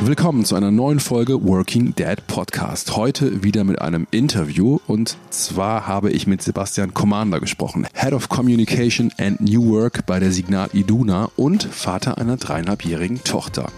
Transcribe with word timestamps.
Willkommen 0.00 0.44
zu 0.44 0.54
einer 0.54 0.70
neuen 0.70 1.00
Folge 1.00 1.44
Working 1.44 1.94
Dad 1.94 2.26
Podcast. 2.28 2.96
Heute 2.96 3.42
wieder 3.42 3.64
mit 3.64 3.80
einem 3.80 4.06
Interview 4.10 4.78
und 4.86 5.16
zwar 5.30 5.86
habe 5.86 6.10
ich 6.10 6.26
mit 6.26 6.40
Sebastian 6.40 6.94
Commander 6.94 7.40
gesprochen, 7.40 7.86
Head 7.94 8.12
of 8.12 8.28
Communication 8.28 9.12
and 9.18 9.40
New 9.40 9.70
Work 9.70 10.06
bei 10.06 10.20
der 10.20 10.30
Signal 10.30 10.70
Iduna 10.72 11.30
und 11.36 11.64
Vater 11.64 12.16
einer 12.16 12.36
dreieinhalbjährigen 12.36 13.24
Tochter. 13.24 13.70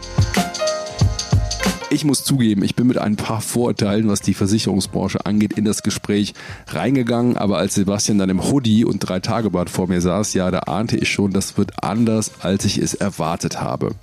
Ich 1.93 2.05
muss 2.05 2.23
zugeben, 2.23 2.63
ich 2.63 2.77
bin 2.77 2.87
mit 2.87 2.99
ein 2.99 3.17
paar 3.17 3.41
Vorurteilen, 3.41 4.07
was 4.07 4.21
die 4.21 4.33
Versicherungsbranche 4.33 5.27
angeht, 5.27 5.55
in 5.55 5.65
das 5.65 5.83
Gespräch 5.83 6.35
reingegangen. 6.69 7.37
Aber 7.37 7.59
als 7.59 7.75
Sebastian 7.75 8.17
dann 8.17 8.31
im 8.31 8.45
Hoodie 8.45 8.85
und 8.85 9.01
drei 9.01 9.19
Tagebad 9.19 9.69
vor 9.69 9.89
mir 9.89 10.01
saß, 10.01 10.35
ja, 10.35 10.53
da 10.53 10.61
ahnte 10.61 10.97
ich 10.97 11.11
schon, 11.11 11.33
das 11.33 11.59
wird 11.59 11.83
anders, 11.83 12.31
als 12.43 12.65
ich 12.65 12.79
es 12.79 12.95
erwartet 12.95 13.61
habe. 13.61 13.97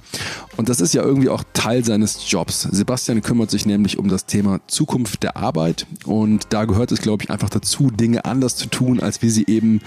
Und 0.57 0.67
das 0.67 0.81
ist 0.81 0.93
ja 0.95 1.01
irgendwie 1.01 1.29
auch 1.29 1.45
Teil 1.53 1.85
seines 1.85 2.29
Jobs. 2.29 2.63
Sebastian 2.63 3.21
kümmert 3.21 3.51
sich 3.51 3.65
nämlich 3.65 3.97
um 3.97 4.09
das 4.09 4.25
Thema 4.25 4.59
Zukunft 4.67 5.23
der 5.23 5.37
Arbeit. 5.37 5.87
Und 6.03 6.47
da 6.49 6.65
gehört 6.65 6.91
es, 6.91 6.99
glaube 6.99 7.23
ich, 7.23 7.31
einfach 7.31 7.49
dazu, 7.49 7.89
Dinge 7.89 8.25
anders 8.25 8.57
zu 8.57 8.67
tun, 8.67 8.99
als 8.99 9.21
wir 9.21 9.31
sie 9.31 9.45
eben 9.47 9.79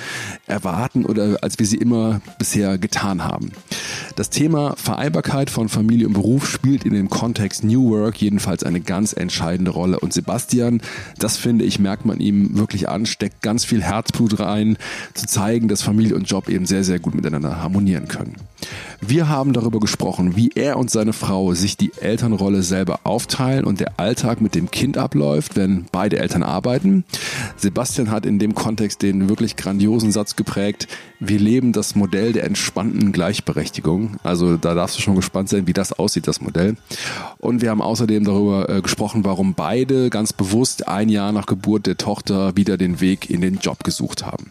erwarten 0.46 1.04
oder 1.04 1.37
als 1.42 1.59
wir 1.59 1.66
sie 1.66 1.76
immer 1.76 2.23
bisher 2.38 2.78
getan 2.78 3.24
haben. 3.24 3.52
Das 4.16 4.30
Thema 4.30 4.74
Vereinbarkeit 4.76 5.51
von 5.51 5.68
Familie 5.68 6.06
und 6.06 6.14
Beruf 6.14 6.48
spielt 6.48 6.84
in 6.84 6.95
dem 6.95 7.10
Kontext 7.10 7.62
New 7.62 7.89
Work 7.90 8.16
jedenfalls 8.22 8.64
eine 8.64 8.80
ganz 8.80 9.12
entscheidende 9.12 9.72
Rolle. 9.72 10.00
Und 10.00 10.14
Sebastian, 10.14 10.80
das 11.18 11.36
finde 11.36 11.64
ich, 11.66 11.78
merkt 11.78 12.06
man 12.06 12.20
ihm 12.20 12.56
wirklich 12.56 12.88
an, 12.88 13.04
steckt 13.04 13.42
ganz 13.42 13.64
viel 13.64 13.82
Herzblut 13.82 14.40
rein, 14.40 14.78
zu 15.12 15.26
zeigen, 15.26 15.68
dass 15.68 15.82
Familie 15.82 16.14
und 16.14 16.30
Job 16.30 16.48
eben 16.48 16.64
sehr, 16.64 16.84
sehr 16.84 16.98
gut 16.98 17.14
miteinander 17.14 17.62
harmonieren 17.62 18.08
können. 18.08 18.36
Wir 19.00 19.28
haben 19.28 19.52
darüber 19.52 19.80
gesprochen, 19.80 20.36
wie 20.36 20.50
er 20.54 20.76
und 20.76 20.90
seine 20.90 21.12
Frau 21.12 21.54
sich 21.54 21.76
die 21.76 21.92
Elternrolle 22.00 22.62
selber 22.62 23.00
aufteilen 23.04 23.64
und 23.64 23.80
der 23.80 23.98
Alltag 23.98 24.40
mit 24.40 24.54
dem 24.54 24.70
Kind 24.70 24.98
abläuft, 24.98 25.56
wenn 25.56 25.87
beide 25.90 26.18
Eltern 26.18 26.43
arbeiten. 26.43 27.04
Sebastian 27.56 28.10
hat 28.10 28.26
in 28.26 28.38
dem 28.38 28.54
Kontext 28.54 29.02
den 29.02 29.28
wirklich 29.28 29.56
grandiosen 29.56 30.12
Satz 30.12 30.37
geprägt, 30.37 30.87
wir 31.21 31.38
leben 31.38 31.73
das 31.73 31.95
Modell 31.95 32.32
der 32.32 32.45
entspannten 32.45 33.13
Gleichberechtigung. 33.13 34.16
Also 34.23 34.57
da 34.57 34.74
darfst 34.74 34.96
du 34.96 35.02
schon 35.02 35.16
gespannt 35.16 35.51
sein, 35.51 35.66
wie 35.66 35.74
das 35.74 35.93
aussieht, 35.93 36.27
das 36.27 36.40
Modell. 36.40 36.77
Und 37.38 37.60
wir 37.60 37.71
haben 37.71 37.82
außerdem 37.82 38.24
darüber 38.24 38.68
äh, 38.68 38.80
gesprochen, 38.80 39.24
warum 39.24 39.54
beide 39.54 40.09
ganz 40.09 40.32
bewusst 40.32 40.88
ein 40.88 41.10
Jahr 41.10 41.32
nach 41.32 41.46
Geburt 41.46 41.87
der 41.87 41.99
Tochter 41.99 42.57
wieder 42.57 42.79
den 42.79 43.01
Weg 43.01 43.29
in 43.29 43.43
den 43.43 43.59
Job 43.59 43.85
gesucht 43.85 44.24
haben. 44.24 44.51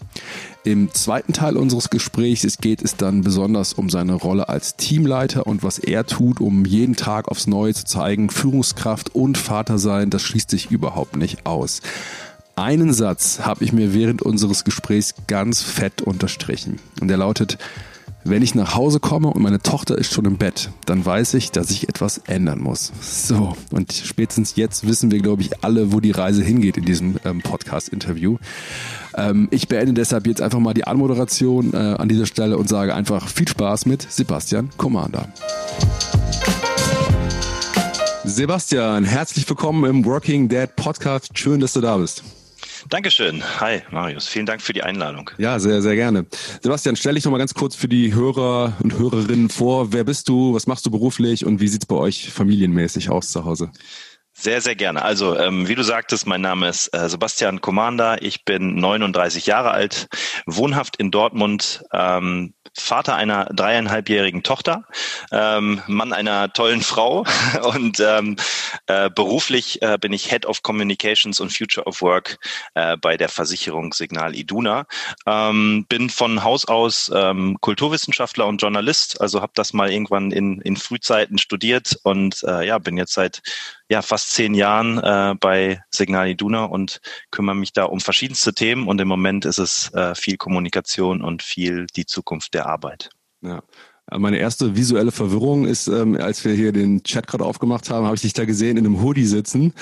Im 0.63 0.93
zweiten 0.93 1.33
Teil 1.33 1.57
unseres 1.57 1.89
Gesprächs 1.89 2.57
geht 2.59 2.83
es 2.83 2.95
dann 2.95 3.21
besonders 3.21 3.73
um 3.73 3.89
seine 3.89 4.13
Rolle 4.13 4.49
als 4.49 4.75
Teamleiter 4.75 5.47
und 5.47 5.63
was 5.63 5.79
er 5.79 6.05
tut, 6.05 6.39
um 6.39 6.65
jeden 6.65 6.95
Tag 6.95 7.29
aufs 7.29 7.47
Neue 7.47 7.73
zu 7.73 7.85
zeigen, 7.85 8.29
Führungskraft 8.29 9.15
und 9.15 9.37
Vater 9.37 9.79
sein, 9.79 10.09
das 10.09 10.21
schließt 10.21 10.49
sich 10.51 10.69
überhaupt 10.69 11.15
nicht 11.15 11.45
aus. 11.45 11.81
Einen 12.59 12.91
Satz 12.91 13.39
habe 13.43 13.63
ich 13.63 13.71
mir 13.71 13.93
während 13.93 14.21
unseres 14.21 14.65
Gesprächs 14.65 15.15
ganz 15.27 15.61
fett 15.61 16.01
unterstrichen 16.01 16.77
und 16.99 17.07
der 17.07 17.15
lautet, 17.15 17.57
wenn 18.25 18.41
ich 18.41 18.53
nach 18.53 18.75
Hause 18.75 18.99
komme 18.99 19.29
und 19.29 19.41
meine 19.41 19.61
Tochter 19.61 19.97
ist 19.97 20.11
schon 20.11 20.25
im 20.25 20.35
Bett, 20.37 20.69
dann 20.85 21.05
weiß 21.05 21.35
ich, 21.35 21.51
dass 21.51 21.71
ich 21.71 21.87
etwas 21.87 22.17
ändern 22.27 22.59
muss. 22.59 22.91
So, 23.01 23.55
und 23.71 23.93
spätestens 23.93 24.57
jetzt 24.57 24.85
wissen 24.85 25.09
wir, 25.09 25.21
glaube 25.21 25.41
ich, 25.41 25.63
alle, 25.63 25.93
wo 25.93 26.01
die 26.01 26.11
Reise 26.11 26.43
hingeht 26.43 26.75
in 26.75 26.83
diesem 26.83 27.15
ähm, 27.23 27.39
Podcast-Interview. 27.41 28.39
Ähm, 29.15 29.47
ich 29.51 29.69
beende 29.69 29.93
deshalb 29.93 30.27
jetzt 30.27 30.41
einfach 30.41 30.59
mal 30.59 30.73
die 30.73 30.85
Anmoderation 30.85 31.73
äh, 31.73 31.77
an 31.77 32.09
dieser 32.09 32.25
Stelle 32.25 32.57
und 32.57 32.67
sage 32.67 32.93
einfach 32.93 33.29
viel 33.29 33.47
Spaß 33.47 33.85
mit 33.85 34.01
Sebastian 34.01 34.67
Commander. 34.75 35.29
Sebastian, 38.25 39.05
herzlich 39.05 39.47
willkommen 39.47 39.89
im 39.89 40.03
Working 40.03 40.49
Dad 40.49 40.75
Podcast. 40.75 41.39
Schön, 41.39 41.61
dass 41.61 41.71
du 41.71 41.79
da 41.79 41.95
bist. 41.95 42.21
Dankeschön. 42.87 43.43
Hi, 43.59 43.81
Marius. 43.91 44.27
Vielen 44.27 44.45
Dank 44.45 44.61
für 44.61 44.73
die 44.73 44.83
Einladung. 44.83 45.31
Ja, 45.37 45.59
sehr, 45.59 45.81
sehr 45.81 45.95
gerne. 45.95 46.25
Sebastian, 46.61 46.95
stell 46.95 47.15
dich 47.15 47.25
noch 47.25 47.31
mal 47.31 47.37
ganz 47.37 47.53
kurz 47.53 47.75
für 47.75 47.87
die 47.87 48.13
Hörer 48.13 48.73
und 48.81 48.97
Hörerinnen 48.97 49.49
vor. 49.49 49.91
Wer 49.91 50.03
bist 50.03 50.29
du? 50.29 50.53
Was 50.53 50.67
machst 50.67 50.85
du 50.85 50.91
beruflich? 50.91 51.45
Und 51.45 51.59
wie 51.59 51.67
sieht's 51.67 51.85
bei 51.85 51.95
euch 51.95 52.29
familienmäßig 52.31 53.09
aus 53.09 53.31
zu 53.31 53.43
Hause? 53.45 53.71
Sehr, 54.41 54.61
sehr 54.61 54.75
gerne. 54.75 55.01
Also, 55.01 55.37
ähm, 55.37 55.67
wie 55.67 55.75
du 55.75 55.83
sagtest, 55.83 56.25
mein 56.25 56.39
Name 56.39 56.69
ist 56.69 56.87
äh, 56.95 57.09
Sebastian 57.09 57.59
Commander. 57.59 58.21
Ich 58.21 58.45
bin 58.45 58.75
39 58.75 59.45
Jahre 59.45 59.71
alt, 59.71 60.07
wohnhaft 60.45 60.95
in 60.95 61.11
Dortmund, 61.11 61.83
ähm, 61.91 62.53
Vater 62.73 63.15
einer 63.15 63.45
dreieinhalbjährigen 63.45 64.43
Tochter, 64.43 64.85
ähm, 65.33 65.81
Mann 65.87 66.13
einer 66.13 66.53
tollen 66.53 66.79
Frau 66.81 67.25
und 67.73 67.99
ähm, 67.99 68.37
äh, 68.87 69.09
beruflich 69.09 69.81
äh, 69.81 69.97
bin 69.99 70.13
ich 70.13 70.29
Head 70.29 70.45
of 70.45 70.63
Communications 70.63 71.41
und 71.41 71.51
Future 71.51 71.85
of 71.85 72.01
Work 72.01 72.37
äh, 72.75 72.95
bei 72.95 73.17
der 73.17 73.27
Versicherung 73.27 73.91
Signal 73.91 74.35
Iduna. 74.35 74.85
Ähm, 75.25 75.85
bin 75.89 76.09
von 76.09 76.43
Haus 76.43 76.65
aus 76.65 77.11
ähm, 77.13 77.57
Kulturwissenschaftler 77.59 78.47
und 78.47 78.61
Journalist, 78.61 79.19
also 79.19 79.41
habe 79.41 79.51
das 79.55 79.73
mal 79.73 79.91
irgendwann 79.91 80.31
in, 80.31 80.61
in 80.61 80.77
Frühzeiten 80.77 81.39
studiert 81.39 81.99
und 82.03 82.41
äh, 82.43 82.65
ja, 82.65 82.77
bin 82.77 82.95
jetzt 82.95 83.13
seit 83.13 83.41
ja, 83.89 84.01
fast 84.01 84.31
zehn 84.31 84.53
Jahren 84.53 84.99
äh, 84.99 85.35
bei 85.39 85.81
Signal 85.89 86.29
Iduna 86.29 86.65
und 86.65 87.01
kümmere 87.31 87.55
mich 87.55 87.73
da 87.73 87.85
um 87.85 87.99
verschiedenste 87.99 88.53
Themen 88.53 88.87
und 88.87 89.01
im 89.01 89.07
Moment 89.07 89.45
ist 89.45 89.57
es 89.57 89.91
äh, 89.93 90.13
viel 90.13 90.37
Kommunikation 90.37 91.21
und 91.21 91.41
viel 91.41 91.87
die 91.87 92.05
Zukunft 92.05 92.53
der 92.53 92.67
Arbeit. 92.67 93.09
Ja. 93.41 93.63
Meine 94.17 94.37
erste 94.37 94.75
visuelle 94.75 95.11
Verwirrung 95.11 95.65
ist, 95.65 95.87
ähm, 95.87 96.15
als 96.15 96.43
wir 96.43 96.53
hier 96.53 96.71
den 96.71 97.03
Chat 97.03 97.27
gerade 97.27 97.45
aufgemacht 97.45 97.89
haben, 97.89 98.05
habe 98.05 98.15
ich 98.15 98.21
dich 98.21 98.33
da 98.33 98.45
gesehen 98.45 98.77
in 98.77 98.85
einem 98.85 99.01
Hoodie 99.01 99.25
sitzen. 99.25 99.73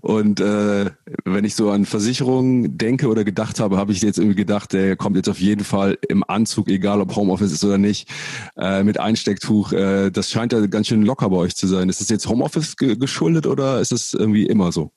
Und 0.00 0.40
äh, 0.40 0.90
wenn 1.24 1.44
ich 1.44 1.54
so 1.54 1.70
an 1.70 1.84
Versicherungen 1.84 2.78
denke 2.78 3.08
oder 3.08 3.24
gedacht 3.24 3.60
habe, 3.60 3.76
habe 3.76 3.92
ich 3.92 4.02
jetzt 4.02 4.18
irgendwie 4.18 4.36
gedacht, 4.36 4.72
der 4.72 4.96
kommt 4.96 5.16
jetzt 5.16 5.28
auf 5.28 5.40
jeden 5.40 5.64
Fall 5.64 5.98
im 6.08 6.24
Anzug, 6.26 6.68
egal 6.68 7.00
ob 7.00 7.14
Homeoffice 7.14 7.52
ist 7.52 7.64
oder 7.64 7.78
nicht, 7.78 8.08
äh, 8.56 8.82
mit 8.82 8.98
Einstecktuch. 8.98 9.72
Äh, 9.72 10.10
das 10.10 10.30
scheint 10.30 10.52
ja 10.52 10.64
ganz 10.66 10.86
schön 10.88 11.02
locker 11.02 11.28
bei 11.30 11.36
euch 11.36 11.56
zu 11.56 11.66
sein. 11.66 11.88
Ist 11.88 12.00
das 12.00 12.08
jetzt 12.08 12.28
Homeoffice 12.28 12.76
ge 12.76 12.96
geschuldet 12.96 13.46
oder 13.46 13.80
ist 13.80 13.92
es 13.92 14.14
irgendwie 14.14 14.46
immer 14.46 14.72
so? 14.72 14.92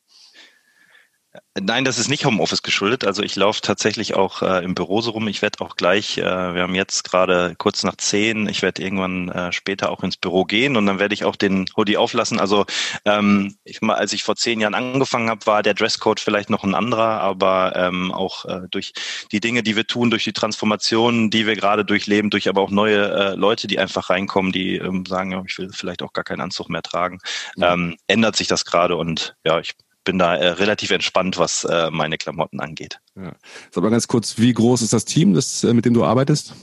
Nein, 1.62 1.86
das 1.86 1.98
ist 1.98 2.10
nicht 2.10 2.26
Homeoffice 2.26 2.62
geschuldet. 2.62 3.06
Also 3.06 3.24
ich 3.24 3.36
laufe 3.36 3.62
tatsächlich 3.62 4.16
auch 4.16 4.42
äh, 4.42 4.64
im 4.64 4.76
Büro 4.76 5.02
so 5.02 5.12
rum. 5.12 5.28
Ich 5.28 5.42
werde 5.42 5.62
auch 5.62 5.76
gleich, 5.76 6.18
äh, 6.18 6.24
wir 6.24 6.62
haben 6.62 6.76
jetzt 6.76 7.04
gerade 7.04 7.56
kurz 7.58 7.84
nach 7.84 7.96
zehn, 7.96 8.48
ich 8.48 8.62
werde 8.62 8.84
irgendwann 8.84 9.30
äh, 9.30 9.52
später 9.52 9.90
auch 9.90 10.04
ins 10.04 10.18
Büro 10.18 10.46
gehen 10.46 10.78
und 10.78 10.86
dann 10.86 11.00
werde 11.00 11.14
ich 11.14 11.26
auch 11.26 11.36
den 11.36 11.66
Hoodie 11.76 11.98
auflassen. 11.98 12.40
Also 12.40 12.66
ähm, 13.06 13.56
ich 13.64 13.82
mal, 13.82 13.96
als 13.96 14.14
ich 14.14 14.24
vor 14.24 14.36
zehn 14.36 14.60
Jahren 14.60 14.76
angefangen 14.76 15.30
habe, 15.30 15.46
war 15.46 15.64
der 15.64 15.74
Dresscode 15.74 16.20
vielleicht 16.20 16.50
noch 16.50 16.64
ein 16.64 16.76
anderer, 16.76 17.22
aber 17.22 17.74
ähm, 17.76 18.12
auch 18.12 18.46
äh, 18.46 18.62
durch 18.70 18.94
die 19.32 19.40
Dinge, 19.40 19.64
die 19.64 19.76
wir 19.76 19.88
tun, 19.88 20.10
durch 20.12 20.26
die 20.26 20.34
Transformationen, 20.34 21.30
die 21.30 21.48
wir 21.48 21.56
gerade 21.56 21.86
durchleben, 21.86 22.30
durch 22.30 22.50
aber 22.50 22.62
auch 22.62 22.72
neue 22.72 23.10
äh, 23.10 23.36
Leute, 23.36 23.68
die 23.68 23.80
einfach 23.80 24.10
reinkommen, 24.10 24.52
die 24.52 24.76
ähm, 24.76 25.06
sagen, 25.06 25.44
ich 25.48 25.58
will 25.58 25.70
vielleicht 25.74 26.04
auch 26.04 26.14
gar 26.14 26.24
keinen 26.24 26.42
Anzug 26.42 26.70
mehr 26.70 26.84
tragen, 26.84 27.20
mhm. 27.56 27.64
ähm, 27.64 27.98
ändert 28.08 28.36
sich 28.36 28.48
das 28.48 28.66
gerade 28.66 28.96
und 28.96 29.36
ja, 29.44 29.60
ich 29.60 29.74
bin 30.08 30.18
da 30.18 30.36
äh, 30.36 30.48
relativ 30.52 30.92
entspannt, 30.92 31.38
was 31.38 31.66
äh, 31.66 31.92
meine 31.92 32.18
Klamotten 32.18 32.62
angeht. 32.62 33.00
Ja. 33.18 33.34
Sag 33.72 33.84
mal 33.84 33.90
ganz 33.90 34.08
kurz, 34.08 34.38
wie 34.38 34.54
groß 34.54 34.82
ist 34.82 34.94
das 34.94 35.04
Team, 35.04 35.34
das, 35.34 35.66
äh, 35.66 35.74
mit 35.74 35.84
dem 35.84 35.94
du 35.94 36.06
arbeitest? 36.06 36.54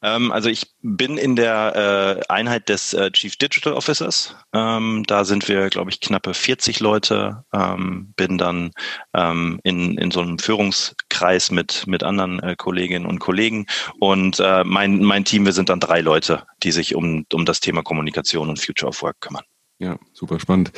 Ähm, 0.00 0.30
also 0.30 0.48
ich 0.48 0.68
bin 0.80 1.18
in 1.18 1.34
der 1.34 2.20
äh, 2.28 2.32
Einheit 2.32 2.68
des 2.68 2.94
äh, 2.94 3.10
Chief 3.10 3.34
Digital 3.36 3.72
Officers. 3.72 4.36
Ähm, 4.52 5.02
da 5.08 5.24
sind 5.24 5.48
wir, 5.48 5.70
glaube 5.70 5.90
ich, 5.90 6.00
knappe 6.00 6.34
40 6.34 6.78
Leute. 6.78 7.44
Ähm, 7.52 8.12
bin 8.14 8.38
dann 8.38 8.70
ähm, 9.12 9.58
in, 9.64 9.98
in 9.98 10.12
so 10.12 10.20
einem 10.20 10.38
Führungskreis 10.38 11.50
mit, 11.50 11.88
mit 11.88 12.04
anderen 12.04 12.38
äh, 12.40 12.54
Kolleginnen 12.56 13.06
und 13.06 13.18
Kollegen. 13.18 13.66
Und 13.98 14.38
äh, 14.38 14.62
mein, 14.62 15.02
mein 15.02 15.24
Team, 15.24 15.44
wir 15.46 15.52
sind 15.52 15.68
dann 15.68 15.80
drei 15.80 16.00
Leute, 16.00 16.44
die 16.62 16.70
sich 16.70 16.94
um, 16.94 17.26
um 17.32 17.44
das 17.44 17.58
Thema 17.58 17.82
Kommunikation 17.82 18.48
und 18.48 18.60
Future 18.60 18.88
of 18.88 19.02
Work 19.02 19.20
kümmern. 19.20 19.44
Ja, 19.82 19.98
super 20.12 20.38
spannend. 20.38 20.70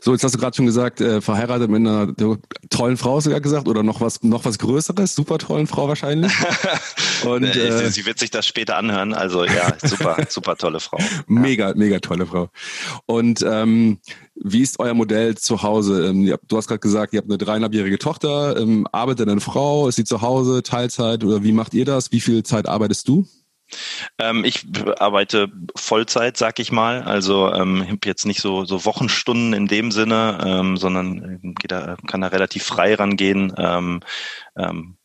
So, 0.00 0.12
jetzt 0.12 0.24
hast 0.24 0.34
du 0.34 0.38
gerade 0.40 0.56
schon 0.56 0.66
gesagt, 0.66 1.00
äh, 1.00 1.20
verheiratet 1.20 1.70
mit 1.70 1.78
einer 1.78 2.12
tollen 2.70 2.96
Frau, 2.96 3.20
sogar 3.20 3.40
gesagt, 3.40 3.68
oder 3.68 3.84
noch 3.84 4.00
was, 4.00 4.24
noch 4.24 4.44
was 4.44 4.58
Größeres, 4.58 5.14
super 5.14 5.38
tollen 5.38 5.68
Frau 5.68 5.86
wahrscheinlich. 5.86 6.32
Und 7.24 7.44
äh, 7.44 7.88
sie 7.92 8.04
wird 8.04 8.18
sich 8.18 8.32
das 8.32 8.48
später 8.48 8.76
anhören. 8.76 9.14
Also 9.14 9.44
ja, 9.44 9.74
super, 9.80 10.16
super 10.28 10.56
tolle 10.56 10.80
Frau. 10.80 10.98
Mega, 11.28 11.72
mega 11.76 12.00
tolle 12.00 12.26
Frau. 12.26 12.50
Und 13.06 13.44
ähm, 13.48 14.00
wie 14.34 14.62
ist 14.62 14.80
euer 14.80 14.94
Modell 14.94 15.36
zu 15.36 15.62
Hause? 15.62 16.08
Ähm, 16.08 16.34
du 16.48 16.56
hast 16.56 16.66
gerade 16.66 16.80
gesagt, 16.80 17.12
ihr 17.12 17.18
habt 17.18 17.30
eine 17.30 17.38
dreieinhalbjährige 17.38 18.00
Tochter. 18.00 18.56
Ähm, 18.56 18.88
arbeitet 18.90 19.28
deine 19.28 19.40
Frau? 19.40 19.86
Ist 19.86 19.94
sie 19.94 20.04
zu 20.04 20.20
Hause? 20.20 20.64
Teilzeit? 20.64 21.22
Oder 21.22 21.44
wie 21.44 21.52
macht 21.52 21.74
ihr 21.74 21.84
das? 21.84 22.10
Wie 22.10 22.20
viel 22.20 22.42
Zeit 22.42 22.66
arbeitest 22.66 23.06
du? 23.06 23.24
Ähm, 24.18 24.44
ich 24.44 24.66
arbeite 24.98 25.50
Vollzeit, 25.76 26.36
sag 26.36 26.58
ich 26.58 26.72
mal. 26.72 27.02
Also 27.02 27.52
ähm, 27.52 27.86
habe 27.86 27.98
jetzt 28.04 28.26
nicht 28.26 28.40
so, 28.40 28.64
so 28.64 28.84
Wochenstunden 28.84 29.52
in 29.52 29.66
dem 29.66 29.90
Sinne, 29.90 30.38
ähm, 30.44 30.76
sondern 30.76 31.54
da, 31.66 31.96
kann 32.06 32.20
da 32.20 32.28
relativ 32.28 32.64
frei 32.64 32.94
rangehen. 32.94 33.52
Ähm, 33.56 34.00
ähm, 34.56 34.97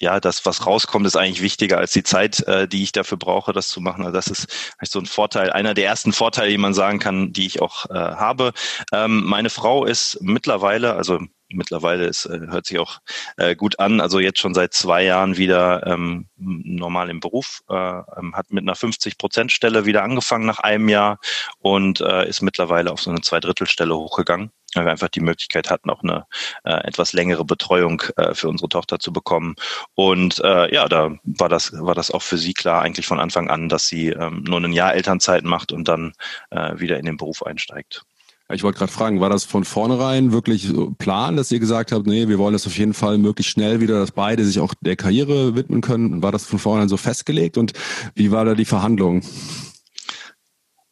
ja, 0.00 0.18
das, 0.18 0.46
was 0.46 0.66
rauskommt, 0.66 1.06
ist 1.06 1.16
eigentlich 1.16 1.42
wichtiger 1.42 1.78
als 1.78 1.92
die 1.92 2.02
Zeit, 2.02 2.40
äh, 2.48 2.66
die 2.66 2.82
ich 2.82 2.92
dafür 2.92 3.18
brauche, 3.18 3.52
das 3.52 3.68
zu 3.68 3.80
machen. 3.80 4.04
Also 4.04 4.14
das 4.14 4.28
ist 4.28 4.48
so 4.82 4.98
ein 4.98 5.06
Vorteil, 5.06 5.52
einer 5.52 5.74
der 5.74 5.84
ersten 5.84 6.12
Vorteile, 6.12 6.50
die 6.50 6.58
man 6.58 6.74
sagen 6.74 6.98
kann, 6.98 7.32
die 7.32 7.46
ich 7.46 7.60
auch 7.60 7.86
äh, 7.90 7.94
habe. 7.94 8.52
Ähm, 8.92 9.24
meine 9.24 9.50
Frau 9.50 9.84
ist 9.84 10.18
mittlerweile, 10.22 10.94
also 10.94 11.20
mittlerweile 11.48 12.06
ist, 12.06 12.24
äh, 12.26 12.40
hört 12.48 12.64
sich 12.64 12.78
auch 12.78 13.00
äh, 13.36 13.54
gut 13.54 13.78
an, 13.78 14.00
also 14.00 14.20
jetzt 14.20 14.38
schon 14.38 14.54
seit 14.54 14.72
zwei 14.72 15.04
Jahren 15.04 15.36
wieder 15.36 15.86
ähm, 15.86 16.28
normal 16.36 17.10
im 17.10 17.20
Beruf, 17.20 17.60
äh, 17.68 17.74
ähm, 17.74 18.34
hat 18.34 18.50
mit 18.52 18.62
einer 18.62 18.76
50-Prozent-Stelle 18.76 19.84
wieder 19.84 20.02
angefangen 20.02 20.46
nach 20.46 20.60
einem 20.60 20.88
Jahr 20.88 21.18
und 21.58 22.00
äh, 22.00 22.26
ist 22.26 22.40
mittlerweile 22.40 22.90
auf 22.90 23.00
so 23.00 23.10
eine 23.10 23.20
Zweidrittelstelle 23.20 23.94
hochgegangen 23.94 24.50
weil 24.74 24.84
wir 24.84 24.92
einfach 24.92 25.08
die 25.08 25.20
Möglichkeit 25.20 25.70
hatten, 25.70 25.90
auch 25.90 26.02
eine 26.02 26.26
äh, 26.64 26.86
etwas 26.86 27.12
längere 27.12 27.44
Betreuung 27.44 28.02
äh, 28.16 28.34
für 28.34 28.48
unsere 28.48 28.68
Tochter 28.68 28.98
zu 28.98 29.12
bekommen. 29.12 29.54
Und 29.94 30.40
äh, 30.40 30.72
ja, 30.72 30.88
da 30.88 31.12
war 31.24 31.48
das, 31.48 31.72
war 31.72 31.94
das 31.94 32.10
auch 32.10 32.22
für 32.22 32.38
sie 32.38 32.54
klar, 32.54 32.82
eigentlich 32.82 33.06
von 33.06 33.20
Anfang 33.20 33.50
an, 33.50 33.68
dass 33.68 33.86
sie 33.86 34.08
ähm, 34.08 34.44
nur 34.46 34.60
ein 34.60 34.72
Jahr 34.72 34.94
Elternzeit 34.94 35.44
macht 35.44 35.72
und 35.72 35.88
dann 35.88 36.12
äh, 36.50 36.78
wieder 36.78 36.98
in 36.98 37.06
den 37.06 37.16
Beruf 37.16 37.42
einsteigt. 37.42 38.04
Ich 38.52 38.64
wollte 38.64 38.78
gerade 38.78 38.90
fragen, 38.90 39.20
war 39.20 39.30
das 39.30 39.44
von 39.44 39.64
vornherein 39.64 40.32
wirklich 40.32 40.72
Plan, 40.98 41.36
dass 41.36 41.52
ihr 41.52 41.60
gesagt 41.60 41.92
habt, 41.92 42.06
nee, 42.06 42.26
wir 42.26 42.38
wollen 42.38 42.52
das 42.52 42.66
auf 42.66 42.76
jeden 42.76 42.94
Fall 42.94 43.16
möglichst 43.16 43.52
schnell 43.52 43.80
wieder, 43.80 44.00
dass 44.00 44.10
beide 44.10 44.44
sich 44.44 44.58
auch 44.58 44.74
der 44.80 44.96
Karriere 44.96 45.54
widmen 45.54 45.80
können? 45.82 46.22
War 46.22 46.32
das 46.32 46.46
von 46.46 46.58
vornherein 46.58 46.88
so 46.88 46.96
festgelegt 46.96 47.56
und 47.56 47.74
wie 48.14 48.32
war 48.32 48.44
da 48.44 48.54
die 48.54 48.64
Verhandlung? 48.64 49.22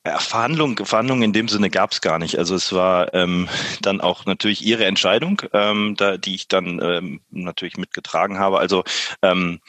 Ja, 0.08 0.18
Verhandlungen 0.20 0.86
Verhandlung 0.86 1.20
in 1.22 1.34
dem 1.34 1.48
Sinne 1.48 1.68
gab 1.68 1.92
es 1.92 2.00
gar 2.00 2.18
nicht. 2.18 2.38
Also 2.38 2.54
es 2.54 2.72
war 2.72 3.12
ähm, 3.12 3.46
dann 3.82 4.00
auch 4.00 4.24
natürlich 4.24 4.64
ihre 4.64 4.86
Entscheidung, 4.86 5.42
ähm, 5.52 5.96
da, 5.98 6.16
die 6.16 6.34
ich 6.34 6.48
dann 6.48 6.80
ähm, 6.82 7.20
natürlich 7.28 7.76
mitgetragen 7.76 8.38
habe. 8.38 8.58
Also 8.58 8.84
ähm, 9.20 9.60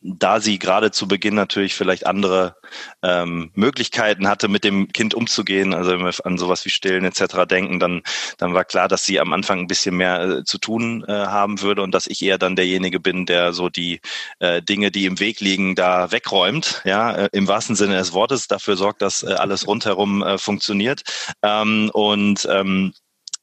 da 0.00 0.40
sie 0.40 0.58
gerade 0.58 0.90
zu 0.90 1.06
Beginn 1.08 1.34
natürlich 1.34 1.74
vielleicht 1.74 2.06
andere 2.06 2.56
ähm, 3.02 3.50
Möglichkeiten 3.54 4.28
hatte, 4.28 4.48
mit 4.48 4.64
dem 4.64 4.88
Kind 4.88 5.14
umzugehen, 5.14 5.74
also 5.74 5.90
wenn 5.92 6.04
wir 6.04 6.12
an 6.24 6.38
sowas 6.38 6.64
wie 6.64 6.70
Stillen 6.70 7.04
etc. 7.04 7.46
denken, 7.48 7.78
dann, 7.78 8.02
dann 8.38 8.54
war 8.54 8.64
klar, 8.64 8.88
dass 8.88 9.04
sie 9.04 9.20
am 9.20 9.32
Anfang 9.32 9.60
ein 9.60 9.66
bisschen 9.66 9.96
mehr 9.96 10.22
äh, 10.22 10.44
zu 10.44 10.58
tun 10.58 11.04
äh, 11.06 11.12
haben 11.12 11.60
würde 11.60 11.82
und 11.82 11.92
dass 11.92 12.06
ich 12.06 12.22
eher 12.22 12.38
dann 12.38 12.56
derjenige 12.56 13.00
bin, 13.00 13.26
der 13.26 13.52
so 13.52 13.68
die 13.68 14.00
äh, 14.38 14.62
Dinge, 14.62 14.90
die 14.90 15.06
im 15.06 15.20
Weg 15.20 15.40
liegen, 15.40 15.74
da 15.74 16.10
wegräumt, 16.12 16.82
ja, 16.84 17.12
äh, 17.12 17.28
im 17.32 17.48
wahrsten 17.48 17.76
Sinne 17.76 17.96
des 17.96 18.12
Wortes, 18.12 18.48
dafür 18.48 18.76
sorgt, 18.76 19.02
dass 19.02 19.22
äh, 19.22 19.32
alles 19.32 19.66
rundherum 19.66 20.22
äh, 20.22 20.38
funktioniert. 20.38 21.02
Ähm, 21.42 21.90
und 21.92 22.46
ähm, 22.50 22.92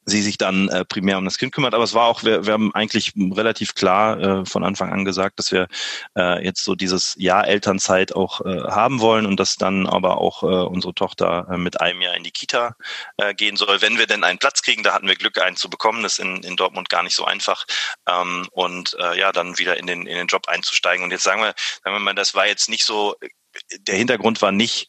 sie 0.08 0.22
sich 0.22 0.38
dann 0.38 0.68
äh, 0.68 0.84
primär 0.84 1.18
um 1.18 1.24
das 1.24 1.38
Kind 1.38 1.52
kümmert. 1.52 1.74
Aber 1.74 1.84
es 1.84 1.94
war 1.94 2.06
auch, 2.06 2.24
wir, 2.24 2.46
wir 2.46 2.52
haben 2.52 2.74
eigentlich 2.74 3.12
relativ 3.16 3.74
klar 3.74 4.20
äh, 4.20 4.46
von 4.46 4.64
Anfang 4.64 4.92
an 4.92 5.04
gesagt, 5.04 5.38
dass 5.38 5.52
wir 5.52 5.68
äh, 6.16 6.44
jetzt 6.44 6.64
so 6.64 6.74
dieses 6.74 7.14
Jahr 7.18 7.46
Elternzeit 7.46 8.14
auch 8.14 8.40
äh, 8.44 8.62
haben 8.62 9.00
wollen 9.00 9.26
und 9.26 9.38
dass 9.38 9.56
dann 9.56 9.86
aber 9.86 10.18
auch 10.18 10.42
äh, 10.42 10.46
unsere 10.46 10.94
Tochter 10.94 11.46
äh, 11.50 11.56
mit 11.56 11.80
einem 11.80 12.00
Jahr 12.00 12.16
in 12.16 12.24
die 12.24 12.30
Kita 12.30 12.76
äh, 13.18 13.34
gehen 13.34 13.56
soll, 13.56 13.80
wenn 13.82 13.98
wir 13.98 14.06
denn 14.06 14.24
einen 14.24 14.38
Platz 14.38 14.62
kriegen. 14.62 14.82
Da 14.82 14.94
hatten 14.94 15.08
wir 15.08 15.16
Glück, 15.16 15.38
einen 15.40 15.56
zu 15.56 15.70
bekommen. 15.70 16.02
Das 16.02 16.18
ist 16.18 16.24
in, 16.24 16.42
in 16.42 16.56
Dortmund 16.56 16.88
gar 16.88 17.02
nicht 17.02 17.14
so 17.14 17.24
einfach. 17.24 17.64
Ähm, 18.08 18.48
und 18.52 18.96
äh, 19.00 19.18
ja, 19.18 19.32
dann 19.32 19.58
wieder 19.58 19.76
in 19.76 19.86
den, 19.86 20.06
in 20.06 20.16
den 20.16 20.26
Job 20.26 20.48
einzusteigen. 20.48 21.04
Und 21.04 21.10
jetzt 21.10 21.24
sagen 21.24 21.42
wir, 21.42 21.54
sagen 21.84 21.96
wir 21.96 22.00
mal, 22.00 22.14
das 22.14 22.34
war 22.34 22.46
jetzt 22.46 22.68
nicht 22.68 22.84
so, 22.84 23.14
der 23.80 23.96
Hintergrund 23.96 24.42
war 24.42 24.52
nicht, 24.52 24.88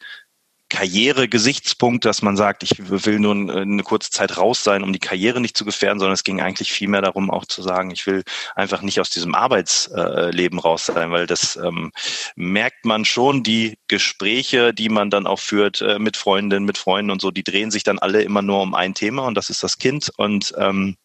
Karrieregesichtspunkt, 0.69 2.05
dass 2.05 2.21
man 2.21 2.37
sagt, 2.37 2.63
ich 2.63 2.73
will 2.77 3.19
nur 3.19 3.33
eine 3.33 3.83
kurze 3.83 4.11
Zeit 4.11 4.37
raus 4.37 4.63
sein, 4.63 4.83
um 4.83 4.93
die 4.93 4.99
Karriere 4.99 5.41
nicht 5.41 5.57
zu 5.57 5.65
gefährden, 5.65 5.99
sondern 5.99 6.13
es 6.13 6.23
ging 6.23 6.41
eigentlich 6.41 6.71
vielmehr 6.71 7.01
darum, 7.01 7.31
auch 7.31 7.45
zu 7.45 7.61
sagen, 7.61 7.91
ich 7.91 8.05
will 8.05 8.23
einfach 8.55 8.81
nicht 8.81 8.99
aus 8.99 9.09
diesem 9.09 9.35
Arbeitsleben 9.35 10.59
raus 10.59 10.85
sein, 10.85 11.11
weil 11.11 11.25
das 11.27 11.55
ähm, 11.55 11.91
merkt 12.35 12.85
man 12.85 13.03
schon, 13.03 13.43
die 13.43 13.77
Gespräche, 13.87 14.73
die 14.73 14.89
man 14.89 15.09
dann 15.09 15.27
auch 15.27 15.39
führt 15.39 15.81
äh, 15.81 15.99
mit 15.99 16.17
Freundinnen, 16.17 16.65
mit 16.65 16.77
Freunden 16.77 17.11
und 17.11 17.21
so, 17.21 17.31
die 17.31 17.43
drehen 17.43 17.71
sich 17.71 17.83
dann 17.83 17.99
alle 17.99 18.21
immer 18.21 18.41
nur 18.41 18.61
um 18.61 18.75
ein 18.75 18.93
Thema 18.93 19.25
und 19.25 19.35
das 19.35 19.49
ist 19.49 19.63
das 19.63 19.79
Kind 19.79 20.11
und 20.17 20.53
ähm, 20.57 20.95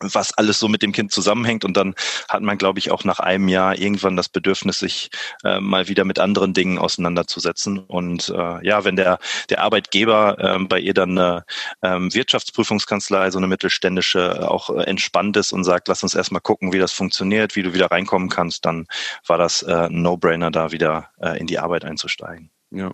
was 0.00 0.32
alles 0.32 0.58
so 0.58 0.68
mit 0.68 0.82
dem 0.82 0.92
Kind 0.92 1.12
zusammenhängt. 1.12 1.64
Und 1.64 1.76
dann 1.76 1.94
hat 2.28 2.42
man, 2.42 2.58
glaube 2.58 2.78
ich, 2.78 2.90
auch 2.90 3.04
nach 3.04 3.20
einem 3.20 3.48
Jahr 3.48 3.78
irgendwann 3.78 4.16
das 4.16 4.28
Bedürfnis, 4.28 4.78
sich 4.78 5.10
äh, 5.44 5.60
mal 5.60 5.88
wieder 5.88 6.04
mit 6.04 6.18
anderen 6.18 6.54
Dingen 6.54 6.78
auseinanderzusetzen. 6.78 7.78
Und 7.78 8.28
äh, 8.28 8.66
ja, 8.66 8.84
wenn 8.84 8.96
der, 8.96 9.18
der 9.48 9.62
Arbeitgeber 9.62 10.36
äh, 10.38 10.64
bei 10.64 10.80
ihr 10.80 10.94
dann 10.94 11.18
eine 11.18 11.44
ähm, 11.82 12.12
Wirtschaftsprüfungskanzlei, 12.12 13.30
so 13.30 13.38
eine 13.38 13.46
mittelständische, 13.46 14.38
äh, 14.40 14.44
auch 14.44 14.70
äh, 14.70 14.82
entspannt 14.82 15.36
ist 15.36 15.52
und 15.52 15.64
sagt, 15.64 15.88
lass 15.88 16.02
uns 16.02 16.14
erstmal 16.14 16.40
gucken, 16.40 16.72
wie 16.72 16.78
das 16.78 16.92
funktioniert, 16.92 17.56
wie 17.56 17.62
du 17.62 17.74
wieder 17.74 17.90
reinkommen 17.90 18.28
kannst, 18.28 18.64
dann 18.64 18.86
war 19.26 19.38
das 19.38 19.62
äh, 19.62 19.72
ein 19.72 20.02
No-Brainer, 20.02 20.50
da 20.50 20.72
wieder 20.72 21.10
äh, 21.20 21.38
in 21.38 21.46
die 21.46 21.58
Arbeit 21.58 21.84
einzusteigen. 21.84 22.50
Ja. 22.70 22.92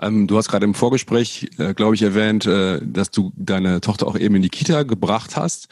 Ähm, 0.00 0.26
du 0.26 0.36
hast 0.36 0.48
gerade 0.48 0.64
im 0.64 0.74
Vorgespräch, 0.74 1.50
äh, 1.58 1.74
glaube 1.74 1.94
ich, 1.94 2.02
erwähnt, 2.02 2.46
äh, 2.46 2.80
dass 2.82 3.10
du 3.10 3.32
deine 3.36 3.80
Tochter 3.80 4.06
auch 4.06 4.16
eben 4.16 4.34
in 4.36 4.42
die 4.42 4.48
Kita 4.48 4.82
gebracht 4.82 5.36
hast. 5.36 5.68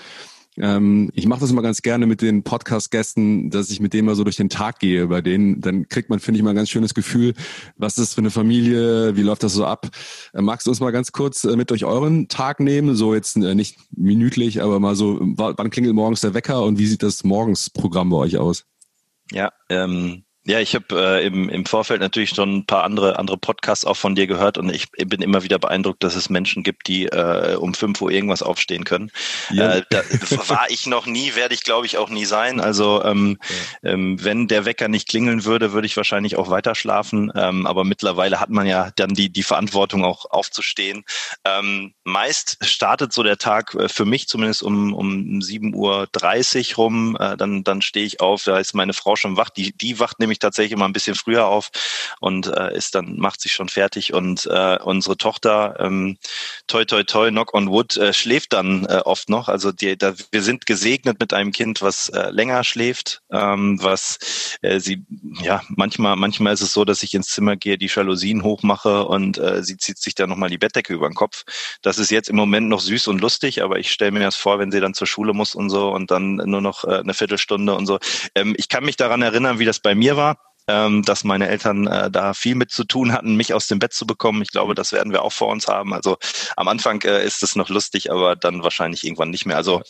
Ähm, 0.61 1.11
ich 1.15 1.27
mache 1.27 1.41
das 1.41 1.51
immer 1.51 1.63
ganz 1.63 1.83
gerne 1.83 2.07
mit 2.07 2.23
den 2.23 2.43
Podcast-Gästen, 2.43 3.51
dass 3.51 3.71
ich 3.71 3.81
mit 3.81 3.93
denen 3.93 4.07
mal 4.07 4.15
so 4.15 4.25
durch 4.25 4.37
den 4.37 4.49
Tag 4.49 4.79
gehe. 4.79 5.07
Bei 5.07 5.23
denen, 5.23 5.61
dann 5.61 5.89
kriegt 5.89 6.11
man, 6.11 6.21
finde 6.21 6.39
ich, 6.39 6.45
mal 6.45 6.51
ein 6.51 6.57
ganz 6.57 6.71
schönes 6.71 6.95
Gefühl, 6.95 7.35
was 7.77 7.99
ist 7.99 7.99
das 7.99 8.15
für 8.15 8.21
eine 8.21 8.31
Familie, 8.31 9.17
wie 9.17 9.23
läuft 9.23 9.43
das 9.43 9.55
so 9.55 9.65
ab. 9.65 9.89
Äh, 10.33 10.43
magst 10.43 10.67
du 10.67 10.71
uns 10.71 10.81
mal 10.81 10.91
ganz 10.91 11.13
kurz 11.13 11.45
äh, 11.45 11.57
mit 11.57 11.71
durch 11.71 11.85
euren 11.85 12.29
Tag 12.29 12.61
nehmen? 12.61 12.95
So 12.95 13.15
jetzt 13.15 13.37
äh, 13.37 13.55
nicht 13.55 13.79
minütlich, 13.97 14.63
aber 14.63 14.81
mal 14.81 14.95
so, 14.95 15.19
wann 15.21 15.71
klingelt 15.71 15.95
morgens 15.95 16.21
der 16.21 16.35
Wecker 16.35 16.63
und 16.63 16.79
wie 16.79 16.87
sieht 16.87 17.03
das 17.03 17.25
Morgensprogramm 17.25 18.11
bei 18.11 18.17
euch 18.19 18.37
aus? 18.37 18.67
Ja, 19.33 19.53
ähm, 19.69 20.25
ja, 20.45 20.59
ich 20.59 20.75
habe 20.75 20.87
äh, 20.93 21.27
im, 21.27 21.51
im 21.51 21.67
Vorfeld 21.67 22.01
natürlich 22.01 22.31
schon 22.31 22.57
ein 22.57 22.67
paar 22.67 22.85
andere 22.85 23.19
andere 23.19 23.37
Podcasts 23.37 23.85
auch 23.85 23.97
von 23.97 24.15
dir 24.15 24.27
gehört 24.27 24.57
und 24.57 24.75
ich 24.75 24.91
bin 24.91 25.21
immer 25.21 25.43
wieder 25.43 25.59
beeindruckt, 25.59 26.03
dass 26.03 26.17
es 26.17 26.31
Menschen 26.31 26.63
gibt, 26.63 26.89
die 26.89 27.07
äh, 27.07 27.57
um 27.57 27.75
fünf 27.75 28.01
Uhr 28.01 28.11
irgendwas 28.11 28.43
aufstehen 28.43 28.85
können. 28.85 29.11
Ja. 29.51 29.77
Äh, 29.77 29.83
da 29.91 30.03
war 30.49 30.67
ich 30.71 30.87
noch 30.87 31.05
nie, 31.05 31.35
werde 31.35 31.55
ich 31.55 31.63
glaube 31.63 31.85
ich 31.85 31.99
auch 31.99 32.09
nie 32.09 32.25
sein. 32.25 32.59
Also 32.59 33.05
ähm, 33.05 33.39
ja. 33.83 33.91
ähm, 33.91 34.25
wenn 34.25 34.49
der 34.49 34.65
Wecker 34.65 34.89
nicht 34.89 35.09
klingeln 35.09 35.45
würde, 35.45 35.73
würde 35.73 35.87
ich 35.87 35.97
wahrscheinlich 35.97 36.37
auch 36.37 36.49
weiter 36.49 36.75
schlafen. 36.75 37.31
Ähm, 37.35 37.67
aber 37.67 37.85
mittlerweile 37.85 38.41
hat 38.41 38.49
man 38.49 38.67
ja 38.67 38.91
dann 38.97 39.11
die 39.11 39.31
die 39.31 39.43
Verantwortung 39.43 40.05
auch 40.05 40.25
aufzustehen. 40.31 41.05
Ähm, 41.45 41.93
meist 42.05 42.57
startet 42.63 43.13
so 43.13 43.23
der 43.23 43.37
Tag 43.37 43.75
äh, 43.75 43.91
für 43.91 44.07
mich 44.07 44.27
zumindest 44.27 44.63
um 44.63 44.95
um 44.95 45.43
sieben 45.43 45.75
Uhr 45.75 46.09
dreißig 46.13 46.79
rum. 46.79 47.17
Äh, 47.21 47.37
dann 47.37 47.63
dann 47.63 47.83
stehe 47.83 48.07
ich 48.07 48.21
auf, 48.21 48.45
da 48.45 48.59
ist 48.59 48.75
meine 48.75 48.95
Frau 48.95 49.17
schon 49.17 49.37
wach. 49.37 49.51
Die 49.51 49.77
die 49.77 50.01
wacht 50.01 50.19
nämlich 50.19 50.30
nämlich 50.31 50.39
tatsächlich 50.39 50.73
immer 50.73 50.87
ein 50.87 50.93
bisschen 50.93 51.17
früher 51.17 51.47
auf 51.47 51.71
und 52.21 52.47
äh, 52.47 52.77
ist 52.77 52.95
dann, 52.95 53.19
macht 53.19 53.41
sich 53.41 53.53
schon 53.53 53.69
fertig 53.69 54.15
und 54.15 54.47
äh, 54.47 54.79
unsere 54.83 55.17
Tochter, 55.17 55.75
ähm, 55.81 56.19
toi 56.69 56.85
toi 56.85 57.03
toi, 57.03 57.31
knock 57.31 57.53
on 57.53 57.69
wood, 57.69 57.97
äh, 57.97 58.13
schläft 58.13 58.53
dann 58.53 58.87
äh, 58.87 59.03
oft 59.05 59.29
noch. 59.29 59.49
Also 59.49 59.73
die, 59.73 59.99
da, 59.99 60.15
wir 60.31 60.43
sind 60.43 60.67
gesegnet 60.67 61.19
mit 61.19 61.35
einem 61.35 61.51
Kind, 61.51 61.83
was 61.83 62.09
äh, 62.11 62.31
länger 62.31 62.63
schläft, 62.63 63.23
ähm, 63.33 63.83
was 63.83 64.19
äh, 64.63 64.79
sie, 64.79 65.05
ja, 65.43 65.63
manchmal, 65.69 66.15
manchmal 66.17 66.55
ist 66.55 66.63
es 66.63 66.73
so, 66.73 66.85
dass 66.85 67.03
ich 67.03 67.15
ins 67.15 67.29
Zimmer 67.29 67.57
gehe, 67.57 67.77
die 67.77 67.91
Jalousien 67.93 68.45
hochmache 68.45 69.05
und 69.05 69.39
äh, 69.39 69.65
sie 69.65 69.77
zieht 69.77 69.99
sich 69.99 70.15
dann 70.15 70.31
nochmal 70.31 70.51
die 70.51 70.59
Bettdecke 70.59 70.95
über 70.95 71.09
den 71.09 71.15
Kopf. 71.15 71.45
Das 71.83 71.99
ist 71.99 72.11
jetzt 72.11 72.29
im 72.29 72.37
Moment 72.37 72.69
noch 72.69 72.81
süß 72.81 73.09
und 73.09 73.21
lustig, 73.21 73.63
aber 73.63 73.79
ich 73.79 73.91
stelle 73.91 74.13
mir 74.13 74.21
das 74.21 74.37
vor, 74.37 74.59
wenn 74.61 74.71
sie 74.71 74.81
dann 74.81 74.95
zur 74.95 75.09
Schule 75.09 75.33
muss 75.33 75.55
und 75.57 75.71
so 75.71 75.91
und 75.91 76.11
dann 76.11 76.37
nur 76.37 76.61
noch 76.61 76.85
äh, 76.85 76.99
eine 76.99 77.15
Viertelstunde 77.15 77.75
und 77.75 77.87
so. 77.87 77.99
Ähm, 78.37 78.55
ich 78.57 78.69
kann 78.69 78.85
mich 78.85 78.97
daran 78.97 79.23
erinnern, 79.23 79.59
wie 79.59 79.65
das 79.65 79.81
bei 79.81 79.95
mir 79.95 80.17
war, 80.17 80.20
ähm, 80.71 81.03
dass 81.03 81.25
meine 81.25 81.49
Eltern 81.49 81.87
äh, 81.87 82.11
da 82.11 82.33
viel 82.33 82.55
mit 82.55 82.71
zu 82.71 82.85
tun 82.85 83.13
hatten, 83.13 83.35
mich 83.35 83.53
aus 83.53 83.67
dem 83.67 83.81
Bett 83.81 83.93
zu 83.93 84.07
bekommen. 84.07 84.43
Ich 84.43 84.51
glaube, 84.51 84.75
das 84.75 84.93
werden 84.93 85.13
wir 85.13 85.23
auch 85.23 85.33
vor 85.33 85.49
uns 85.49 85.67
haben. 85.67 85.93
Also 85.93 86.17
am 86.57 86.69
Anfang 86.69 87.03
äh, 87.03 87.25
ist 87.25 87.43
es 87.43 87.57
noch 87.57 87.69
lustig, 87.69 88.11
aber 88.11 88.37
dann 88.37 88.63
wahrscheinlich 88.63 89.05
irgendwann 89.05 89.31
nicht 89.31 89.47
mehr. 89.47 89.57
Also 89.57 89.83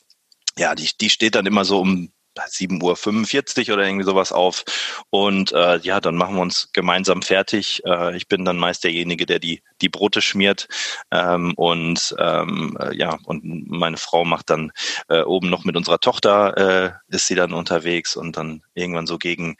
ja, 0.58 0.74
die, 0.74 0.88
die 1.00 1.10
steht 1.10 1.34
dann 1.34 1.46
immer 1.46 1.64
so 1.64 1.80
um 1.80 2.12
7.45 2.38 3.68
Uhr 3.68 3.74
oder 3.74 3.84
irgendwie 3.84 4.04
sowas 4.04 4.32
auf. 4.32 4.64
Und 5.10 5.52
äh, 5.52 5.78
ja, 5.78 6.00
dann 6.00 6.16
machen 6.16 6.36
wir 6.36 6.42
uns 6.42 6.70
gemeinsam 6.72 7.22
fertig. 7.22 7.82
Äh, 7.84 8.16
ich 8.16 8.28
bin 8.28 8.44
dann 8.44 8.56
meist 8.56 8.84
derjenige, 8.84 9.26
der 9.26 9.38
die, 9.38 9.62
die 9.80 9.88
Brote 9.88 10.22
schmiert. 10.22 10.68
Ähm, 11.10 11.54
und 11.56 12.14
ähm, 12.18 12.78
äh, 12.80 12.96
ja, 12.96 13.18
und 13.24 13.68
meine 13.70 13.96
Frau 13.96 14.24
macht 14.24 14.50
dann 14.50 14.72
äh, 15.08 15.22
oben 15.22 15.50
noch 15.50 15.64
mit 15.64 15.76
unserer 15.76 15.98
Tochter, 15.98 17.00
äh, 17.10 17.14
ist 17.14 17.26
sie 17.26 17.34
dann 17.34 17.52
unterwegs 17.52 18.16
und 18.16 18.36
dann 18.36 18.62
irgendwann 18.74 19.06
so 19.06 19.18
gegen 19.18 19.56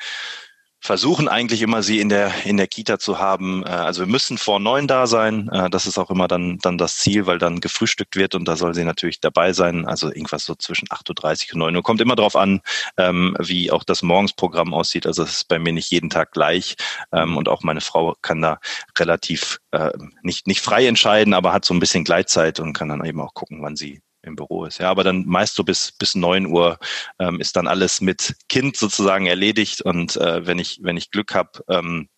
versuchen 0.80 1.28
eigentlich 1.28 1.62
immer 1.62 1.82
sie 1.82 2.00
in 2.00 2.08
der 2.08 2.32
in 2.46 2.56
der 2.56 2.66
Kita 2.66 2.99
zu 2.99 3.18
haben. 3.18 3.62
Äh, 3.64 3.70
also 3.70 4.02
wir 4.02 4.06
müssen 4.06 4.38
vor 4.38 4.58
neun 4.60 4.87
da 4.87 5.06
sein. 5.06 5.49
Äh, 5.49 5.70
das 5.70 5.87
ist 5.87 5.99
auch 5.99 6.10
immer 6.10 6.26
dann 6.28 6.58
dann 6.58 6.78
das 6.78 6.99
Ziel, 6.99 7.26
weil 7.26 7.38
dann 7.38 7.60
gefrühstückt 7.60 8.16
wird 8.16 8.34
und 8.34 8.46
da 8.46 8.56
soll 8.56 8.75
sie 8.75 8.84
natürlich 8.84 9.20
dabei 9.20 9.52
sein. 9.52 9.87
Also 9.87 10.08
irgendwas 10.08 10.44
so 10.44 10.54
zwischen 10.54 10.88
8.30 10.88 11.49
Uhr 11.50 11.54
und 11.54 11.58
9 11.60 11.76
Uhr. 11.76 11.82
Kommt 11.82 12.00
immer 12.00 12.16
darauf 12.16 12.37
an, 12.37 12.60
ähm, 12.96 13.37
wie 13.38 13.70
auch 13.70 13.84
das 13.84 14.02
Morgensprogramm 14.02 14.75
aussieht. 14.75 15.06
Also 15.06 15.22
es 15.22 15.32
ist 15.32 15.49
bei 15.49 15.58
mir 15.58 15.72
nicht 15.72 15.90
jeden 15.90 16.10
Tag 16.10 16.32
gleich. 16.32 16.76
Ähm, 17.12 17.37
und 17.37 17.49
auch 17.49 17.62
meine 17.62 17.80
Frau 17.80 18.16
kann 18.22 18.40
da 18.40 18.58
relativ 18.99 19.60
äh, 19.72 19.90
nicht 20.22 20.46
nicht 20.46 20.60
frei 20.60 20.87
entscheiden, 20.87 21.34
aber 21.34 21.52
hat 21.52 21.64
so 21.64 21.75
ein 21.75 21.80
bisschen 21.80 22.04
Gleitzeit 22.04 22.60
und 22.60 22.72
kann 22.72 22.88
dann 22.88 23.04
eben 23.04 23.20
auch 23.20 23.34
gucken, 23.34 23.62
wann 23.62 23.76
sie 23.76 24.00
im 24.22 24.36
Büro 24.36 24.64
ist. 24.64 24.78
Ja, 24.78 24.90
aber 24.90 25.04
dann 25.04 25.24
meist 25.26 25.54
so 25.54 25.64
bis 25.64 25.92
bis 25.92 26.14
neun 26.14 26.46
Uhr 26.46 26.78
ähm, 27.18 27.40
ist 27.40 27.56
dann 27.56 27.68
alles 27.68 28.00
mit 28.00 28.36
Kind 28.48 28.76
sozusagen 28.76 29.26
erledigt 29.26 29.82
und 29.82 30.16
äh, 30.16 30.46
wenn 30.46 30.58
ich 30.58 30.80
wenn 30.82 30.96
ich 30.96 31.10
Glück 31.10 31.34
habe, 31.34 31.64
ähm, 31.68 32.08